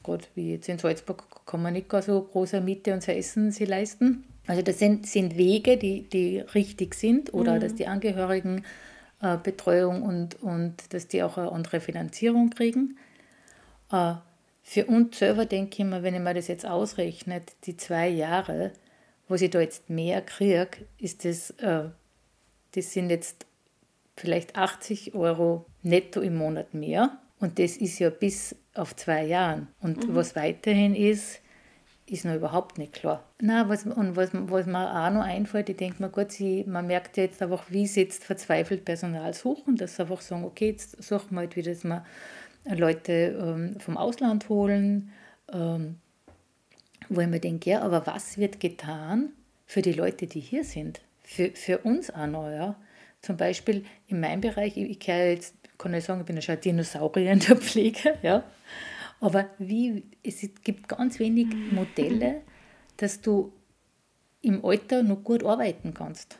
gerade 0.04 0.24
wie 0.36 0.54
jetzt 0.54 0.70
in 0.70 0.80
Salzburg, 0.80 1.24
kann 1.46 1.62
man 1.62 1.74
nicht 1.74 1.90
gar 1.90 2.02
so 2.02 2.22
große 2.22 2.62
Miete 2.62 2.94
und 2.94 3.04
sein 3.04 3.18
Essen 3.18 3.52
sie 3.52 3.66
leisten. 3.66 4.24
Also 4.48 4.62
das 4.62 4.80
sind, 4.80 5.08
sind 5.08 5.38
Wege, 5.38 5.78
die, 5.78 6.04
die 6.04 6.40
richtig 6.40 6.96
sind 6.96 7.34
oder 7.34 7.56
mhm. 7.56 7.60
dass 7.60 7.76
die 7.76 7.88
Angehörigen 7.88 8.64
äh, 9.22 9.38
Betreuung 9.38 10.04
und, 10.04 10.42
und 10.42 10.94
dass 10.94 11.08
die 11.08 11.24
auch 11.24 11.38
eine 11.38 11.52
andere 11.52 11.80
Finanzierung 11.82 12.52
kriegen. 12.52 12.98
Äh, 13.92 14.14
für 14.64 14.86
uns 14.86 15.20
selber 15.20 15.46
denke 15.46 15.84
ich 15.84 15.90
mir, 15.90 16.04
wenn 16.04 16.16
ich 16.16 16.22
mir 16.22 16.34
das 16.34 16.48
jetzt 16.48 16.66
ausrechne, 16.66 17.42
die 17.66 17.78
zwei 17.78 18.08
Jahre, 18.08 18.72
wo 19.28 19.36
ich 19.36 19.50
da 19.50 19.60
jetzt 19.60 19.90
mehr 19.90 20.22
kriege, 20.22 20.70
ist 20.98 21.26
das, 21.26 21.52
äh, 21.52 21.90
das 22.74 22.94
sind 22.94 23.10
jetzt 23.10 23.46
vielleicht 24.16 24.56
80 24.56 25.16
Euro 25.16 25.66
netto 25.84 26.22
im 26.22 26.36
Monat 26.36 26.74
mehr. 26.74 27.18
Und 27.40 27.60
das 27.60 27.78
ist 27.78 28.00
ja 28.00 28.10
bis 28.10 28.56
auf 28.74 28.96
zwei 28.96 29.26
Jahren. 29.26 29.68
Und 29.82 30.08
mhm. 30.08 30.16
was 30.16 30.36
weiterhin 30.36 30.96
ist, 30.96 31.42
ist 32.08 32.24
noch 32.24 32.36
überhaupt 32.36 32.78
nicht 32.78 32.94
klar. 32.94 33.24
Na, 33.42 33.68
was, 33.68 33.86
und 33.86 34.16
was, 34.16 34.30
was 34.32 34.66
mir 34.68 35.06
auch 35.06 35.12
noch 35.12 35.24
einfällt, 35.24 35.70
ich 35.70 35.78
denke 35.78 36.04
mir, 36.04 36.10
gut, 36.10 36.32
sie, 36.32 36.64
man 36.68 36.88
merkt 36.88 37.18
ja 37.18 37.24
jetzt 37.24 37.42
einfach, 37.42 37.66
wie 37.70 37.88
sie 37.88 38.02
jetzt 38.02 38.24
verzweifelt 38.24 38.86
Personal 38.86 39.34
suchen, 39.34 39.76
dass 39.76 39.96
sie 39.96 40.04
einfach 40.04 40.22
sagen, 40.22 40.46
okay, 40.46 40.70
jetzt 40.70 41.02
suchen 41.04 41.32
wir 41.32 41.40
halt 41.40 41.56
wieder, 41.56 41.72
dass 41.72 41.84
wir 41.84 42.06
Leute 42.66 43.38
ähm, 43.40 43.80
vom 43.80 43.98
Ausland 43.98 44.50
holen, 44.50 45.12
ähm, 45.52 45.98
wo 47.10 47.22
ich 47.22 47.28
mir 47.28 47.40
denke, 47.40 47.72
ja, 47.72 47.82
aber 47.82 48.06
was 48.08 48.38
wird 48.38 48.60
getan 48.60 49.30
für 49.66 49.82
die 49.82 49.94
Leute, 49.94 50.28
die 50.28 50.40
hier 50.40 50.64
sind? 50.64 51.02
Für, 51.24 51.52
für 51.52 51.80
uns 51.80 52.10
auch 52.10 52.28
noch, 52.28 52.50
ja. 52.50 52.76
Zum 53.22 53.38
Beispiel 53.38 53.86
in 54.08 54.20
meinem 54.20 54.42
Bereich, 54.42 54.78
ich, 54.78 54.90
ich 54.90 55.08
jetzt, 55.08 55.56
kann 55.78 55.94
ich 55.94 56.04
sagen, 56.04 56.22
ich 56.22 56.26
bin 56.28 56.36
ja 56.36 56.42
schon 56.42 56.56
ein 56.56 56.62
Dinosaurier 56.62 57.32
in 57.32 57.40
der 57.40 57.58
Pflege, 57.58 58.18
ja. 58.22 58.44
Aber 59.20 59.50
wie, 59.58 60.04
es 60.24 60.48
gibt 60.64 60.88
ganz 60.88 61.20
wenig 61.20 61.48
Modelle, 61.72 62.42
dass 62.98 63.22
du 63.22 63.52
im 64.42 64.64
Alter 64.64 65.02
noch 65.02 65.24
gut 65.24 65.44
arbeiten 65.44 65.94
kannst. 65.94 66.38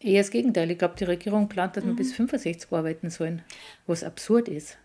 Eher 0.00 0.22
das 0.22 0.30
Gegenteil. 0.30 0.70
Ich 0.70 0.78
glaube, 0.78 0.94
die 0.96 1.04
Regierung 1.04 1.48
plant, 1.48 1.76
dass 1.76 1.84
man 1.84 1.94
mhm. 1.94 1.98
bis 1.98 2.14
65 2.14 2.72
arbeiten 2.72 3.10
sollen, 3.10 3.42
was 3.86 4.04
absurd 4.04 4.48
ist. 4.48 4.78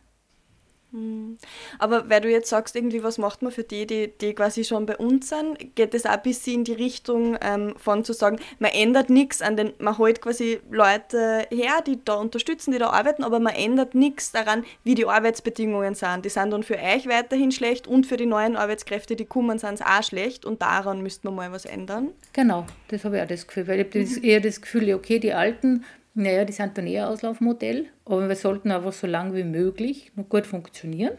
Hm. 0.93 1.39
Aber 1.79 2.07
weil 2.07 2.21
du 2.21 2.29
jetzt 2.29 2.49
sagst, 2.49 2.75
irgendwie, 2.75 3.03
was 3.03 3.17
macht 3.17 3.41
man 3.41 3.51
für 3.51 3.63
die, 3.63 3.87
die, 3.87 4.13
die 4.21 4.35
quasi 4.35 4.63
schon 4.63 4.85
bei 4.85 4.95
uns 4.95 5.29
sind, 5.29 5.75
geht 5.75 5.95
es 5.95 6.05
auch 6.05 6.11
ein 6.11 6.21
bisschen 6.21 6.53
in 6.53 6.63
die 6.65 6.73
Richtung 6.73 7.35
ähm, 7.41 7.73
von 7.77 8.03
zu 8.03 8.13
sagen, 8.13 8.37
man 8.59 8.71
ändert 8.71 9.09
nichts 9.09 9.41
an 9.41 9.57
den, 9.57 9.73
man 9.79 9.97
holt 9.97 10.21
quasi 10.21 10.59
Leute 10.69 11.47
her, 11.49 11.81
die 11.85 11.97
da 12.05 12.13
unterstützen, 12.13 12.71
die 12.71 12.77
da 12.77 12.91
arbeiten, 12.91 13.23
aber 13.23 13.39
man 13.39 13.55
ändert 13.55 13.95
nichts 13.95 14.31
daran, 14.31 14.63
wie 14.83 14.93
die 14.93 15.07
Arbeitsbedingungen 15.07 15.95
sind. 15.95 16.25
Die 16.25 16.29
sind 16.29 16.51
dann 16.51 16.61
für 16.61 16.77
euch 16.77 17.07
weiterhin 17.07 17.51
schlecht 17.51 17.87
und 17.87 18.05
für 18.05 18.17
die 18.17 18.27
neuen 18.27 18.55
Arbeitskräfte, 18.55 19.15
die 19.15 19.25
kommen, 19.25 19.57
sind 19.57 19.73
es 19.73 19.81
auch 19.81 20.03
schlecht 20.03 20.45
und 20.45 20.61
daran 20.61 21.01
müsste 21.01 21.25
man 21.25 21.35
mal 21.35 21.51
was 21.51 21.65
ändern. 21.65 22.11
Genau, 22.33 22.67
das 22.89 23.03
habe 23.03 23.17
ich 23.17 23.23
auch 23.23 23.27
das 23.27 23.47
Gefühl, 23.47 23.67
weil 23.67 23.79
ich 23.79 23.87
habe 23.87 23.99
mhm. 23.99 24.23
eher 24.23 24.41
das 24.41 24.61
Gefühl, 24.61 24.93
okay, 24.93 25.17
die 25.17 25.33
Alten 25.33 25.83
naja, 26.13 26.45
die 26.45 26.53
sind 26.53 26.77
dann 26.77 26.87
eher 26.87 27.09
Auslaufmodell, 27.09 27.87
aber 28.05 28.27
wir 28.27 28.35
sollten 28.35 28.71
einfach 28.71 28.93
so 28.93 29.07
lange 29.07 29.35
wie 29.35 29.43
möglich 29.43 30.11
noch 30.15 30.29
gut 30.29 30.45
funktionieren. 30.45 31.17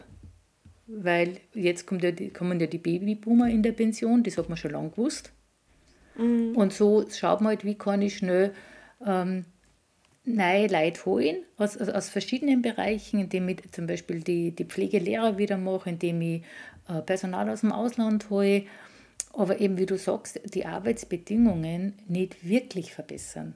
weil 0.87 1.37
jetzt 1.53 1.87
kommt 1.87 2.03
ja 2.03 2.11
die, 2.11 2.29
kommen 2.29 2.59
ja 2.59 2.67
die 2.67 2.77
Babyboomer 2.77 3.49
in 3.49 3.63
der 3.63 3.71
Pension, 3.71 4.21
das 4.21 4.37
hat 4.37 4.49
man 4.49 4.57
schon 4.57 4.71
lange 4.71 4.91
gewusst. 4.91 5.31
Mhm. 6.15 6.55
Und 6.55 6.73
so 6.73 7.05
schaut 7.09 7.41
man 7.41 7.49
halt, 7.49 7.65
wie 7.65 7.75
kann 7.75 8.03
ich 8.03 8.17
schnell 8.17 8.53
ähm, 9.05 9.45
neue 10.25 10.67
Leute 10.67 11.05
holen 11.05 11.37
aus, 11.57 11.77
aus, 11.77 11.89
aus, 11.89 12.09
verschiedenen 12.09 12.61
Bereichen, 12.61 13.19
indem 13.19 13.49
ich 13.49 13.71
zum 13.71 13.87
Beispiel 13.87 14.21
die, 14.21 14.51
die 14.51 14.65
Pflegelehrer 14.65 15.37
wieder 15.37 15.57
mache, 15.57 15.89
indem 15.89 16.21
ich 16.21 16.43
äh, 16.87 17.01
Personal 17.01 17.49
aus 17.49 17.61
dem 17.61 17.71
Ausland 17.71 18.29
hole, 18.29 18.63
aber 19.33 19.59
eben, 19.59 19.77
wie 19.77 19.85
du 19.85 19.97
sagst, 19.97 20.39
die 20.53 20.65
Arbeitsbedingungen 20.65 21.93
nicht 22.07 22.47
wirklich 22.47 22.93
verbessern. 22.93 23.55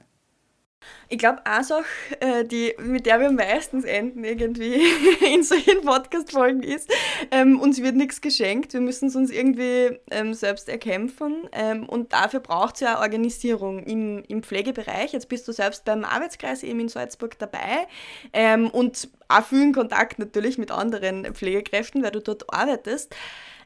Ich 1.08 1.18
glaube, 1.18 1.44
eine 1.44 1.64
Sache, 1.64 1.84
äh, 2.20 2.44
die, 2.44 2.74
mit 2.78 3.04
der 3.04 3.20
wir 3.20 3.30
meistens 3.30 3.84
enden 3.84 4.24
irgendwie 4.24 4.80
in 5.34 5.42
solchen 5.42 5.82
Podcast-Folgen 5.82 6.62
ist, 6.62 6.90
ähm, 7.30 7.60
uns 7.60 7.82
wird 7.82 7.96
nichts 7.96 8.20
geschenkt, 8.20 8.72
wir 8.72 8.80
müssen 8.80 9.08
es 9.08 9.16
uns 9.16 9.30
irgendwie 9.30 9.98
ähm, 10.10 10.34
selbst 10.34 10.68
erkämpfen 10.68 11.48
ähm, 11.52 11.88
und 11.88 12.12
dafür 12.12 12.40
braucht 12.40 12.76
es 12.76 12.80
ja 12.80 13.00
Organisierung 13.00 13.82
im, 13.84 14.22
im 14.28 14.42
Pflegebereich. 14.42 15.12
Jetzt 15.12 15.28
bist 15.28 15.48
du 15.48 15.52
selbst 15.52 15.84
beim 15.84 16.04
Arbeitskreis 16.04 16.62
eben 16.62 16.80
in 16.80 16.88
Salzburg 16.88 17.38
dabei 17.38 17.86
ähm, 18.32 18.70
und 18.70 19.08
auch 19.28 19.44
vielen 19.44 19.72
Kontakt 19.72 20.18
natürlich 20.18 20.58
mit 20.58 20.70
anderen 20.70 21.34
Pflegekräften, 21.34 22.02
weil 22.02 22.12
du 22.12 22.20
dort 22.20 22.52
arbeitest. 22.52 23.14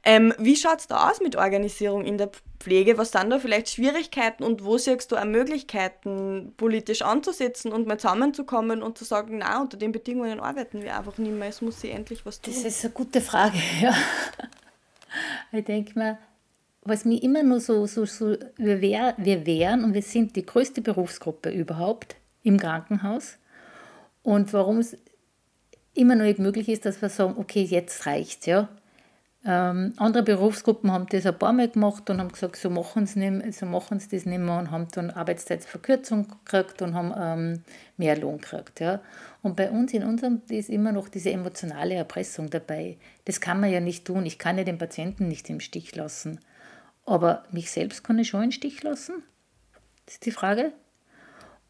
Ähm, 0.04 0.34
wie 0.38 0.56
schaut 0.56 0.80
es 0.80 0.86
da 0.86 1.10
aus 1.10 1.20
mit 1.20 1.36
Organisierung 1.36 2.04
in 2.04 2.18
der 2.18 2.30
Pflege? 2.60 2.98
Was 2.98 3.12
sind 3.12 3.30
da 3.30 3.38
vielleicht 3.38 3.70
Schwierigkeiten 3.70 4.44
und 4.44 4.64
wo 4.64 4.76
siehst 4.76 5.10
du 5.10 5.16
auch 5.16 5.24
Möglichkeiten, 5.24 6.52
politisch 6.56 7.02
anzusetzen 7.02 7.72
und 7.72 7.86
mal 7.86 7.98
zusammenzukommen 7.98 8.82
und 8.82 8.98
zu 8.98 9.04
sagen, 9.04 9.38
na, 9.38 9.60
unter 9.60 9.78
den 9.78 9.92
Bedingungen 9.92 10.40
arbeiten 10.40 10.82
wir 10.82 10.96
einfach 10.96 11.16
nicht 11.16 11.32
mehr, 11.32 11.48
es 11.48 11.62
muss 11.62 11.80
sich 11.80 11.92
endlich 11.92 12.26
was 12.26 12.40
tun? 12.40 12.52
Das 12.52 12.64
ist 12.64 12.84
eine 12.84 12.92
gute 12.92 13.20
Frage, 13.22 13.56
ja. 13.80 13.94
Ich 15.52 15.64
denke 15.64 15.98
mal, 15.98 16.18
was 16.82 17.04
mir 17.04 17.22
immer 17.22 17.42
nur 17.42 17.60
so, 17.60 17.86
so, 17.86 18.04
so 18.04 18.36
wir, 18.56 18.80
wär, 18.80 19.14
wir 19.16 19.46
wären 19.46 19.84
und 19.84 19.94
wir 19.94 20.02
sind 20.02 20.36
die 20.36 20.44
größte 20.44 20.82
Berufsgruppe 20.82 21.50
überhaupt 21.50 22.16
im 22.42 22.58
Krankenhaus. 22.58 23.38
Und 24.22 24.52
warum 24.52 24.78
es 24.78 24.96
immer 25.94 26.14
noch 26.14 26.24
nicht 26.24 26.38
möglich 26.38 26.68
ist, 26.68 26.84
dass 26.84 27.00
wir 27.00 27.08
sagen, 27.08 27.34
okay, 27.38 27.62
jetzt 27.62 28.04
reicht's, 28.06 28.46
ja. 28.46 28.68
Ähm, 29.46 29.92
andere 29.98 30.22
Berufsgruppen 30.22 30.90
haben 30.90 31.06
das 31.10 31.26
ein 31.26 31.38
paar 31.38 31.52
Mal 31.52 31.68
gemacht 31.68 32.08
und 32.08 32.18
haben 32.18 32.32
gesagt, 32.32 32.56
so 32.56 32.70
machen 32.70 33.06
sie, 33.06 33.30
nicht, 33.30 33.58
so 33.58 33.66
machen 33.66 34.00
sie 34.00 34.08
das 34.08 34.24
nicht 34.24 34.38
mehr 34.38 34.58
und 34.58 34.70
haben 34.70 34.88
dann 34.92 35.10
Arbeitszeitverkürzung 35.10 36.28
gekriegt 36.28 36.80
und 36.80 36.94
haben 36.94 37.12
ähm, 37.16 37.62
mehr 37.98 38.16
Lohn 38.16 38.38
gekriegt. 38.38 38.80
Ja. 38.80 39.00
Und 39.42 39.56
bei 39.56 39.70
uns 39.70 39.92
in 39.92 40.02
unserem 40.02 40.40
ist 40.48 40.70
immer 40.70 40.92
noch 40.92 41.10
diese 41.10 41.30
emotionale 41.30 41.94
Erpressung 41.94 42.48
dabei. 42.48 42.96
Das 43.26 43.42
kann 43.42 43.60
man 43.60 43.70
ja 43.70 43.80
nicht 43.80 44.06
tun. 44.06 44.24
Ich 44.24 44.38
kann 44.38 44.56
ja 44.56 44.64
den 44.64 44.78
Patienten 44.78 45.28
nicht 45.28 45.50
im 45.50 45.60
Stich 45.60 45.94
lassen. 45.94 46.40
Aber 47.04 47.42
mich 47.50 47.70
selbst 47.70 48.02
kann 48.02 48.18
ich 48.18 48.28
schon 48.28 48.44
im 48.44 48.50
Stich 48.50 48.82
lassen? 48.82 49.22
Das 50.06 50.14
ist 50.14 50.24
die 50.24 50.30
Frage. 50.30 50.72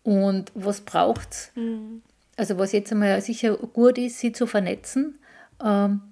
Und 0.05 0.53
was 0.55 0.83
braucht 0.83 1.33
es? 1.33 1.51
Mhm. 1.57 2.03
Also 2.37 2.57
was 2.59 2.71
jetzt 2.71 2.93
einmal 2.93 3.21
sicher 3.21 3.57
gut 3.57 3.99
ist, 3.99 4.21
sie 4.21 4.31
zu 4.31 4.47
vernetzen 4.47 5.19
ähm, 5.65 6.03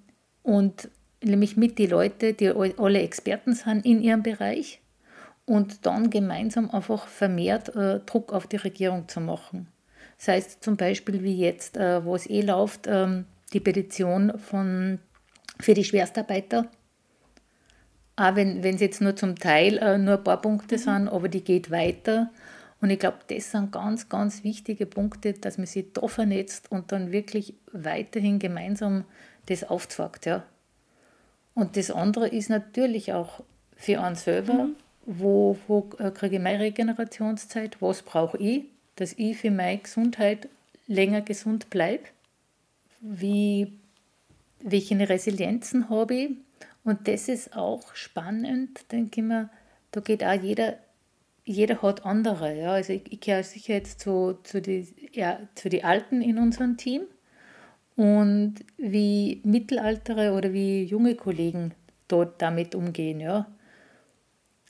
und 0.43 0.89
nämlich 1.25 1.57
mit 1.57 1.79
die 1.79 1.87
Leute, 1.87 2.33
die 2.33 2.49
alle 2.49 3.01
Experten 3.01 3.55
sind 3.55 3.85
in 3.85 4.03
ihrem 4.03 4.23
Bereich 4.23 4.81
und 5.47 5.87
dann 5.87 6.11
gemeinsam 6.11 6.71
einfach 6.71 7.07
vermehrt 7.07 7.75
äh, 7.75 8.01
Druck 8.01 8.33
auf 8.33 8.47
die 8.47 8.57
Regierung 8.57 9.09
zu 9.09 9.21
machen. 9.21 9.69
Sei 10.17 10.39
es 10.39 10.61
zum 10.61 10.77
Beispiel 10.77 11.23
wie 11.23 11.37
jetzt, 11.37 11.77
äh, 11.77 12.05
wo 12.05 12.15
es 12.15 12.29
eh 12.29 12.43
läuft, 12.43 12.87
ähm, 12.87 13.27
die 13.53 13.61
Petition 13.61 14.39
von, 14.39 14.99
für 15.61 15.75
die 15.75 15.85
Schwerstarbeiter. 15.85 16.71
Auch 18.17 18.37
wenn 18.37 18.63
es 18.63 18.81
jetzt 18.81 19.01
nur 19.01 19.17
zum 19.17 19.37
Teil 19.37 19.79
äh, 19.79 19.99
nur 19.99 20.19
ein 20.19 20.25
paar 20.25 20.41
Punkte 20.41 20.77
mhm. 20.77 20.81
sind, 20.81 21.09
aber 21.09 21.29
die 21.29 21.43
geht 21.43 21.71
weiter. 21.71 22.31
Und 22.81 22.91
ich 22.91 22.99
glaube, 22.99 23.19
das 23.29 23.51
sind 23.51 23.73
ganz, 23.73 24.09
ganz 24.09 24.45
wichtige 24.45 24.87
Punkte, 24.87 25.35
dass 25.35 25.57
man 25.57 25.67
sich 25.67 25.93
da 25.93 26.07
vernetzt 26.09 26.71
und 26.71 26.93
dann 26.93 27.13
wirklich 27.13 27.55
weiterhin 27.73 28.39
gemeinsam 28.39 29.05
das 29.47 29.65
aufzeigt. 29.65 30.27
Ja. 30.27 30.45
Und 31.55 31.77
das 31.77 31.91
andere 31.91 32.29
ist 32.29 32.51
natürlich 32.51 33.13
auch 33.13 33.43
für 33.77 34.01
uns 34.01 34.25
selber, 34.25 34.55
mhm. 34.55 34.77
wo, 35.07 35.59
wo 35.67 35.91
äh, 35.99 36.11
kriege 36.11 36.37
ich 36.37 36.43
meine 36.43 36.61
Regenerationszeit, 36.61 37.81
was 37.81 38.03
brauche 38.03 38.39
ich, 38.39 38.65
dass 38.97 39.13
ich 39.15 39.37
für 39.37 39.51
meine 39.51 39.79
Gesundheit 39.79 40.49
länger 40.87 41.21
gesund 41.21 41.71
bleibe, 41.71 42.05
wie, 43.01 43.73
welche 44.61 45.09
Resilienzen 45.09 45.91
habe 45.91 46.15
ich. 46.15 46.31
Und 46.85 47.07
das 47.09 47.29
ist 47.29 47.57
auch 47.57 47.95
spannend, 47.95 48.91
denke 48.91 49.21
ich 49.21 49.27
mir, 49.27 49.51
da 49.91 50.01
geht 50.01 50.25
auch 50.25 50.41
jeder, 50.41 50.79
jeder 51.45 51.83
hat 51.83 52.05
andere. 52.05 52.59
Ja. 52.59 52.73
Also 52.73 52.93
ich, 52.95 53.13
ich 53.13 53.21
gehöre 53.21 53.45
sicher 53.45 53.75
jetzt 53.75 54.01
zu, 54.01 54.39
zu 54.43 54.61
den 54.61 54.89
ja, 55.13 55.39
zu 55.55 55.69
die 55.69 55.85
Alten 55.85 56.23
in 56.23 56.39
unserem 56.39 56.77
Team 56.77 57.03
und 57.97 58.55
wie 58.79 59.41
mittelaltere 59.45 60.33
oder 60.33 60.53
wie 60.53 60.85
junge 60.85 61.15
Kollegen 61.15 61.75
dort 62.09 62.41
damit 62.41 62.75
umgehen. 62.75 63.21
Ja. 63.21 63.47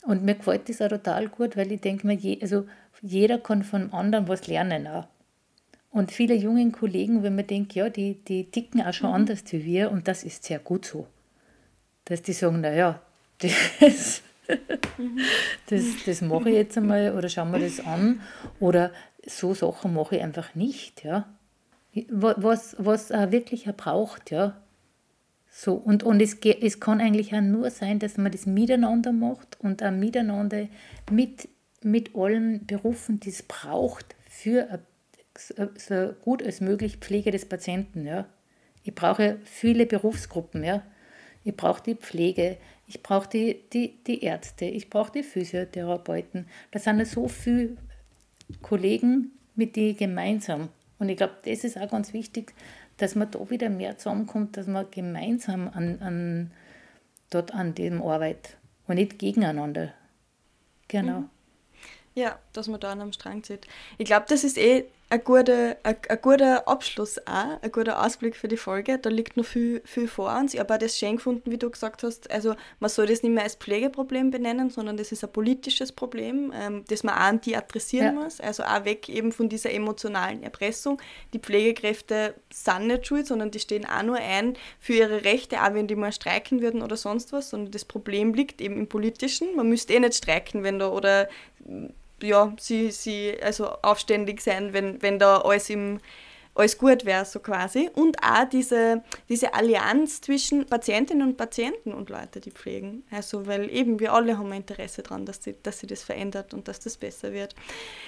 Und 0.02 0.24
mir 0.24 0.34
gefällt 0.34 0.68
das 0.68 0.82
auch 0.82 0.88
total 0.88 1.28
gut, 1.28 1.56
weil 1.56 1.70
ich 1.72 1.80
denke 1.80 2.06
mir, 2.06 2.14
je, 2.14 2.38
also 2.42 2.66
jeder 3.00 3.38
kann 3.38 3.62
von 3.62 3.92
anderen 3.92 4.28
was 4.28 4.46
lernen. 4.46 4.86
Auch. 4.86 5.06
Und 5.90 6.10
viele 6.10 6.34
jungen 6.34 6.72
Kollegen, 6.72 7.22
wenn 7.22 7.36
man 7.36 7.46
denkt, 7.46 7.74
ja, 7.74 7.88
die, 7.88 8.14
die 8.24 8.50
ticken 8.50 8.82
auch 8.82 8.92
schon 8.92 9.10
mhm. 9.10 9.16
anders 9.16 9.44
wie 9.50 9.64
wir 9.64 9.90
und 9.90 10.08
das 10.08 10.24
ist 10.24 10.44
sehr 10.44 10.58
gut 10.58 10.84
so. 10.84 11.06
Dass 12.04 12.22
die 12.22 12.32
sagen, 12.32 12.60
naja, 12.60 13.00
das, 13.38 14.22
mhm. 14.98 15.18
das, 15.66 15.84
das 16.04 16.22
mache 16.22 16.50
ich 16.50 16.56
jetzt 16.56 16.76
einmal 16.76 17.16
oder 17.16 17.28
schauen 17.28 17.52
wir 17.52 17.60
das 17.60 17.80
an 17.80 18.20
oder 18.58 18.90
so 19.24 19.54
Sachen 19.54 19.94
mache 19.94 20.16
ich 20.16 20.22
einfach 20.22 20.54
nicht. 20.56 21.04
Ja 21.04 21.28
was, 22.08 22.76
was 22.78 23.10
er 23.10 23.32
wirklich 23.32 23.64
braucht, 23.76 24.30
ja. 24.30 24.56
So, 25.50 25.74
und, 25.74 26.02
und 26.02 26.22
es, 26.22 26.38
es 26.40 26.80
kann 26.80 27.00
eigentlich 27.00 27.34
auch 27.34 27.42
nur 27.42 27.70
sein, 27.70 27.98
dass 27.98 28.16
man 28.16 28.32
das 28.32 28.46
miteinander 28.46 29.12
macht 29.12 29.60
und 29.60 29.82
auch 29.82 29.90
miteinander 29.90 30.68
mit, 31.10 31.48
mit 31.82 32.16
allen 32.16 32.64
Berufen, 32.64 33.20
die 33.20 33.28
es 33.28 33.42
braucht, 33.42 34.16
für 34.30 34.80
so 35.76 36.14
gut 36.22 36.42
als 36.42 36.62
möglich 36.62 36.96
Pflege 36.96 37.30
des 37.30 37.44
Patienten. 37.44 38.06
Ja. 38.06 38.26
Ich 38.82 38.94
brauche 38.94 39.38
viele 39.44 39.84
Berufsgruppen. 39.84 40.64
Ja. 40.64 40.82
Ich 41.44 41.54
brauche 41.54 41.82
die 41.82 41.96
Pflege, 41.96 42.56
ich 42.86 43.02
brauche 43.02 43.28
die, 43.28 43.62
die, 43.72 44.02
die 44.04 44.22
Ärzte, 44.22 44.64
ich 44.64 44.88
brauche 44.88 45.12
die 45.12 45.22
Physiotherapeuten. 45.22 46.46
Da 46.70 46.78
sind 46.78 46.98
ja 46.98 47.04
so 47.04 47.28
viele 47.28 47.76
Kollegen, 48.62 49.32
mit 49.54 49.76
denen 49.76 49.90
ich 49.90 49.96
gemeinsam 49.98 50.68
und 51.02 51.08
ich 51.08 51.16
glaube, 51.16 51.34
das 51.44 51.64
ist 51.64 51.76
auch 51.76 51.90
ganz 51.90 52.12
wichtig, 52.12 52.54
dass 52.96 53.16
man 53.16 53.28
da 53.28 53.50
wieder 53.50 53.68
mehr 53.68 53.98
zusammenkommt, 53.98 54.56
dass 54.56 54.68
man 54.68 54.88
gemeinsam 54.92 55.68
an, 55.68 56.00
an, 56.00 56.52
dort 57.28 57.52
an 57.52 57.74
dem 57.74 58.00
arbeitet 58.00 58.56
und 58.86 58.94
nicht 58.94 59.18
gegeneinander. 59.18 59.92
Genau. 60.86 61.22
Mhm. 61.22 61.30
Ja, 62.14 62.38
dass 62.52 62.68
man 62.68 62.78
da 62.78 62.92
an 62.92 63.00
einem 63.00 63.12
Strang 63.12 63.42
zieht. 63.42 63.66
Ich 63.98 64.04
glaube, 64.04 64.26
das 64.28 64.44
ist 64.44 64.56
eh 64.56 64.84
ein 65.12 65.22
guter, 65.24 65.76
ein, 65.82 65.96
ein 66.08 66.18
guter 66.22 66.66
Abschluss 66.66 67.18
auch, 67.26 67.60
ein 67.60 67.70
guter 67.70 68.02
Ausblick 68.02 68.34
für 68.34 68.48
die 68.48 68.56
Folge. 68.56 68.98
Da 68.98 69.10
liegt 69.10 69.36
noch 69.36 69.44
viel, 69.44 69.82
viel 69.84 70.08
vor 70.08 70.34
uns. 70.34 70.54
Ich 70.54 70.60
habe 70.60 70.72
auch 70.72 70.78
das 70.78 70.98
schön 70.98 71.16
gefunden, 71.16 71.50
wie 71.50 71.58
du 71.58 71.68
gesagt 71.68 72.02
hast. 72.02 72.30
Also 72.30 72.54
man 72.80 72.88
soll 72.88 73.08
das 73.08 73.22
nicht 73.22 73.32
mehr 73.34 73.44
als 73.44 73.56
Pflegeproblem 73.56 74.30
benennen, 74.30 74.70
sondern 74.70 74.96
das 74.96 75.12
ist 75.12 75.22
ein 75.22 75.30
politisches 75.30 75.92
Problem, 75.92 76.50
ähm, 76.56 76.84
das 76.88 77.02
man 77.02 77.14
auch 77.14 77.20
an 77.20 77.40
die 77.42 77.54
adressieren 77.54 78.16
ja. 78.16 78.22
muss. 78.22 78.40
Also 78.40 78.62
auch 78.62 78.86
weg 78.86 79.10
eben 79.10 79.32
von 79.32 79.50
dieser 79.50 79.70
emotionalen 79.70 80.42
Erpressung. 80.42 80.98
Die 81.34 81.40
Pflegekräfte 81.40 82.34
sind 82.50 82.86
nicht 82.86 83.06
schuld, 83.06 83.26
sondern 83.26 83.50
die 83.50 83.60
stehen 83.60 83.84
auch 83.84 84.02
nur 84.02 84.16
ein 84.16 84.54
für 84.80 84.94
ihre 84.94 85.24
Rechte, 85.24 85.62
auch 85.62 85.74
wenn 85.74 85.88
die 85.88 85.96
mal 85.96 86.12
streiken 86.12 86.62
würden 86.62 86.80
oder 86.80 86.96
sonst 86.96 87.34
was, 87.34 87.50
sondern 87.50 87.70
das 87.70 87.84
Problem 87.84 88.32
liegt 88.32 88.62
eben 88.62 88.78
im 88.78 88.88
Politischen. 88.88 89.56
Man 89.56 89.68
müsste 89.68 89.92
eh 89.92 90.00
nicht 90.00 90.14
streiken, 90.14 90.62
wenn 90.62 90.78
da 90.78 90.88
oder 90.88 91.28
ja, 92.22 92.52
sie, 92.58 92.90
sie 92.90 93.36
also 93.42 93.68
aufständig 93.82 94.40
sein, 94.40 94.72
wenn, 94.72 95.02
wenn 95.02 95.18
da 95.18 95.38
alles 95.38 95.70
im 95.70 96.00
alles 96.54 96.76
gut 96.76 97.06
wäre, 97.06 97.24
so 97.24 97.40
quasi. 97.40 97.88
Und 97.94 98.18
auch 98.22 98.44
diese, 98.44 99.02
diese 99.28 99.54
Allianz 99.54 100.20
zwischen 100.20 100.66
Patientinnen 100.66 101.26
und 101.26 101.36
Patienten 101.36 101.92
und 101.92 102.10
Leute, 102.10 102.40
die 102.40 102.50
pflegen. 102.50 103.04
Also, 103.10 103.46
weil 103.46 103.70
eben 103.70 104.00
wir 104.00 104.12
alle 104.12 104.36
haben 104.36 104.52
ein 104.52 104.58
Interesse 104.58 105.02
daran, 105.02 105.24
dass, 105.24 105.40
die, 105.40 105.54
dass 105.62 105.80
sich 105.80 105.88
das 105.88 106.02
verändert 106.02 106.52
und 106.52 106.68
dass 106.68 106.78
das 106.80 106.98
besser 106.98 107.32
wird. 107.32 107.54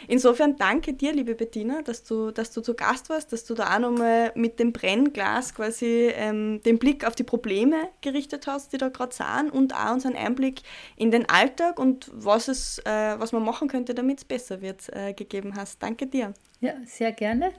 Insofern 0.08 0.56
danke 0.56 0.92
dir, 0.92 1.12
liebe 1.12 1.34
Bettina, 1.34 1.80
dass 1.82 2.04
du, 2.04 2.30
dass 2.32 2.50
du 2.52 2.60
zu 2.60 2.74
Gast 2.74 3.08
warst, 3.08 3.32
dass 3.32 3.44
du 3.44 3.54
da 3.54 3.74
auch 3.74 3.78
nochmal 3.78 4.32
mit 4.34 4.58
dem 4.58 4.72
Brennglas 4.72 5.54
quasi 5.54 6.12
ähm, 6.14 6.60
den 6.64 6.78
Blick 6.78 7.06
auf 7.06 7.14
die 7.14 7.24
Probleme 7.24 7.88
gerichtet 8.02 8.46
hast, 8.46 8.72
die 8.72 8.78
da 8.78 8.90
gerade 8.90 9.14
sind 9.14 9.50
und 9.52 9.74
auch 9.74 9.92
uns 9.92 10.04
einen 10.04 10.16
Einblick 10.16 10.60
in 10.96 11.10
den 11.10 11.28
Alltag 11.28 11.78
und 11.78 12.10
was, 12.12 12.48
es, 12.48 12.78
äh, 12.80 13.18
was 13.18 13.32
man 13.32 13.42
machen 13.42 13.68
könnte, 13.68 13.94
damit 13.94 14.18
es 14.18 14.24
besser 14.24 14.60
wird, 14.60 14.94
äh, 14.94 15.14
gegeben 15.14 15.54
hast. 15.56 15.82
Danke 15.82 16.06
dir. 16.06 16.34
Ja, 16.60 16.74
sehr 16.84 17.12
gerne. 17.12 17.52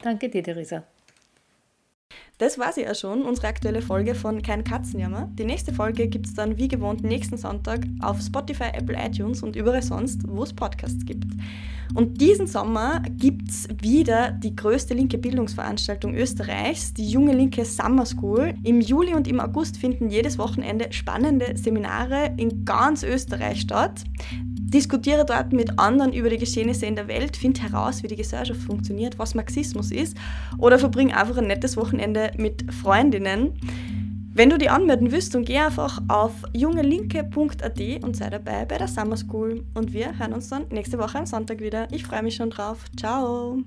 Danke 0.00 0.28
dir, 0.28 0.42
Theresa. 0.42 0.84
Das 2.38 2.56
war 2.56 2.72
sie 2.72 2.82
ja 2.82 2.94
schon, 2.94 3.22
unsere 3.22 3.48
aktuelle 3.48 3.82
Folge 3.82 4.14
von 4.14 4.42
Kein 4.42 4.62
Katzenjammer. 4.62 5.28
Die 5.34 5.44
nächste 5.44 5.72
Folge 5.72 6.06
gibt 6.06 6.26
es 6.26 6.34
dann 6.34 6.56
wie 6.56 6.68
gewohnt 6.68 7.02
nächsten 7.02 7.36
Sonntag 7.36 7.80
auf 8.00 8.20
Spotify, 8.20 8.70
Apple 8.72 8.96
iTunes 8.96 9.42
und 9.42 9.56
überall 9.56 9.82
sonst, 9.82 10.20
wo 10.28 10.44
es 10.44 10.52
Podcasts 10.52 11.04
gibt. 11.04 11.26
Und 11.94 12.20
diesen 12.20 12.46
Sommer 12.46 13.02
gibt 13.10 13.50
es 13.50 13.66
wieder 13.80 14.30
die 14.30 14.54
größte 14.54 14.94
linke 14.94 15.18
Bildungsveranstaltung 15.18 16.14
Österreichs, 16.14 16.94
die 16.94 17.10
Junge 17.10 17.32
Linke 17.32 17.64
Summer 17.64 18.06
School. 18.06 18.54
Im 18.62 18.80
Juli 18.80 19.14
und 19.14 19.26
im 19.26 19.40
August 19.40 19.78
finden 19.78 20.08
jedes 20.08 20.38
Wochenende 20.38 20.92
spannende 20.92 21.56
Seminare 21.56 22.34
in 22.36 22.64
ganz 22.64 23.02
Österreich 23.02 23.62
statt. 23.62 24.04
Diskutiere 24.70 25.24
dort 25.24 25.52
mit 25.52 25.78
anderen 25.78 26.12
über 26.12 26.28
die 26.28 26.36
Geschehnisse 26.36 26.84
in 26.84 26.94
der 26.94 27.08
Welt, 27.08 27.36
finde 27.36 27.62
heraus, 27.62 28.02
wie 28.02 28.08
die 28.08 28.16
Gesellschaft 28.16 28.60
funktioniert, 28.60 29.18
was 29.18 29.34
Marxismus 29.34 29.90
ist 29.90 30.16
oder 30.58 30.78
verbring 30.78 31.12
einfach 31.12 31.38
ein 31.38 31.46
nettes 31.46 31.76
Wochenende 31.76 32.32
mit 32.36 32.72
Freundinnen. 32.72 33.58
Wenn 34.34 34.50
du 34.50 34.58
die 34.58 34.68
anmelden 34.68 35.10
willst, 35.10 35.34
dann 35.34 35.44
geh 35.44 35.58
einfach 35.58 36.00
auf 36.08 36.32
jungelinke.at 36.52 38.04
und 38.04 38.16
sei 38.16 38.30
dabei 38.30 38.66
bei 38.66 38.78
der 38.78 38.88
Summer 38.88 39.16
School. 39.16 39.64
Und 39.74 39.92
wir 39.92 40.18
hören 40.18 40.34
uns 40.34 40.48
dann 40.48 40.68
nächste 40.68 40.98
Woche 40.98 41.18
am 41.18 41.26
Sonntag 41.26 41.60
wieder. 41.60 41.88
Ich 41.90 42.04
freue 42.04 42.22
mich 42.22 42.36
schon 42.36 42.50
drauf. 42.50 42.84
Ciao! 42.96 43.64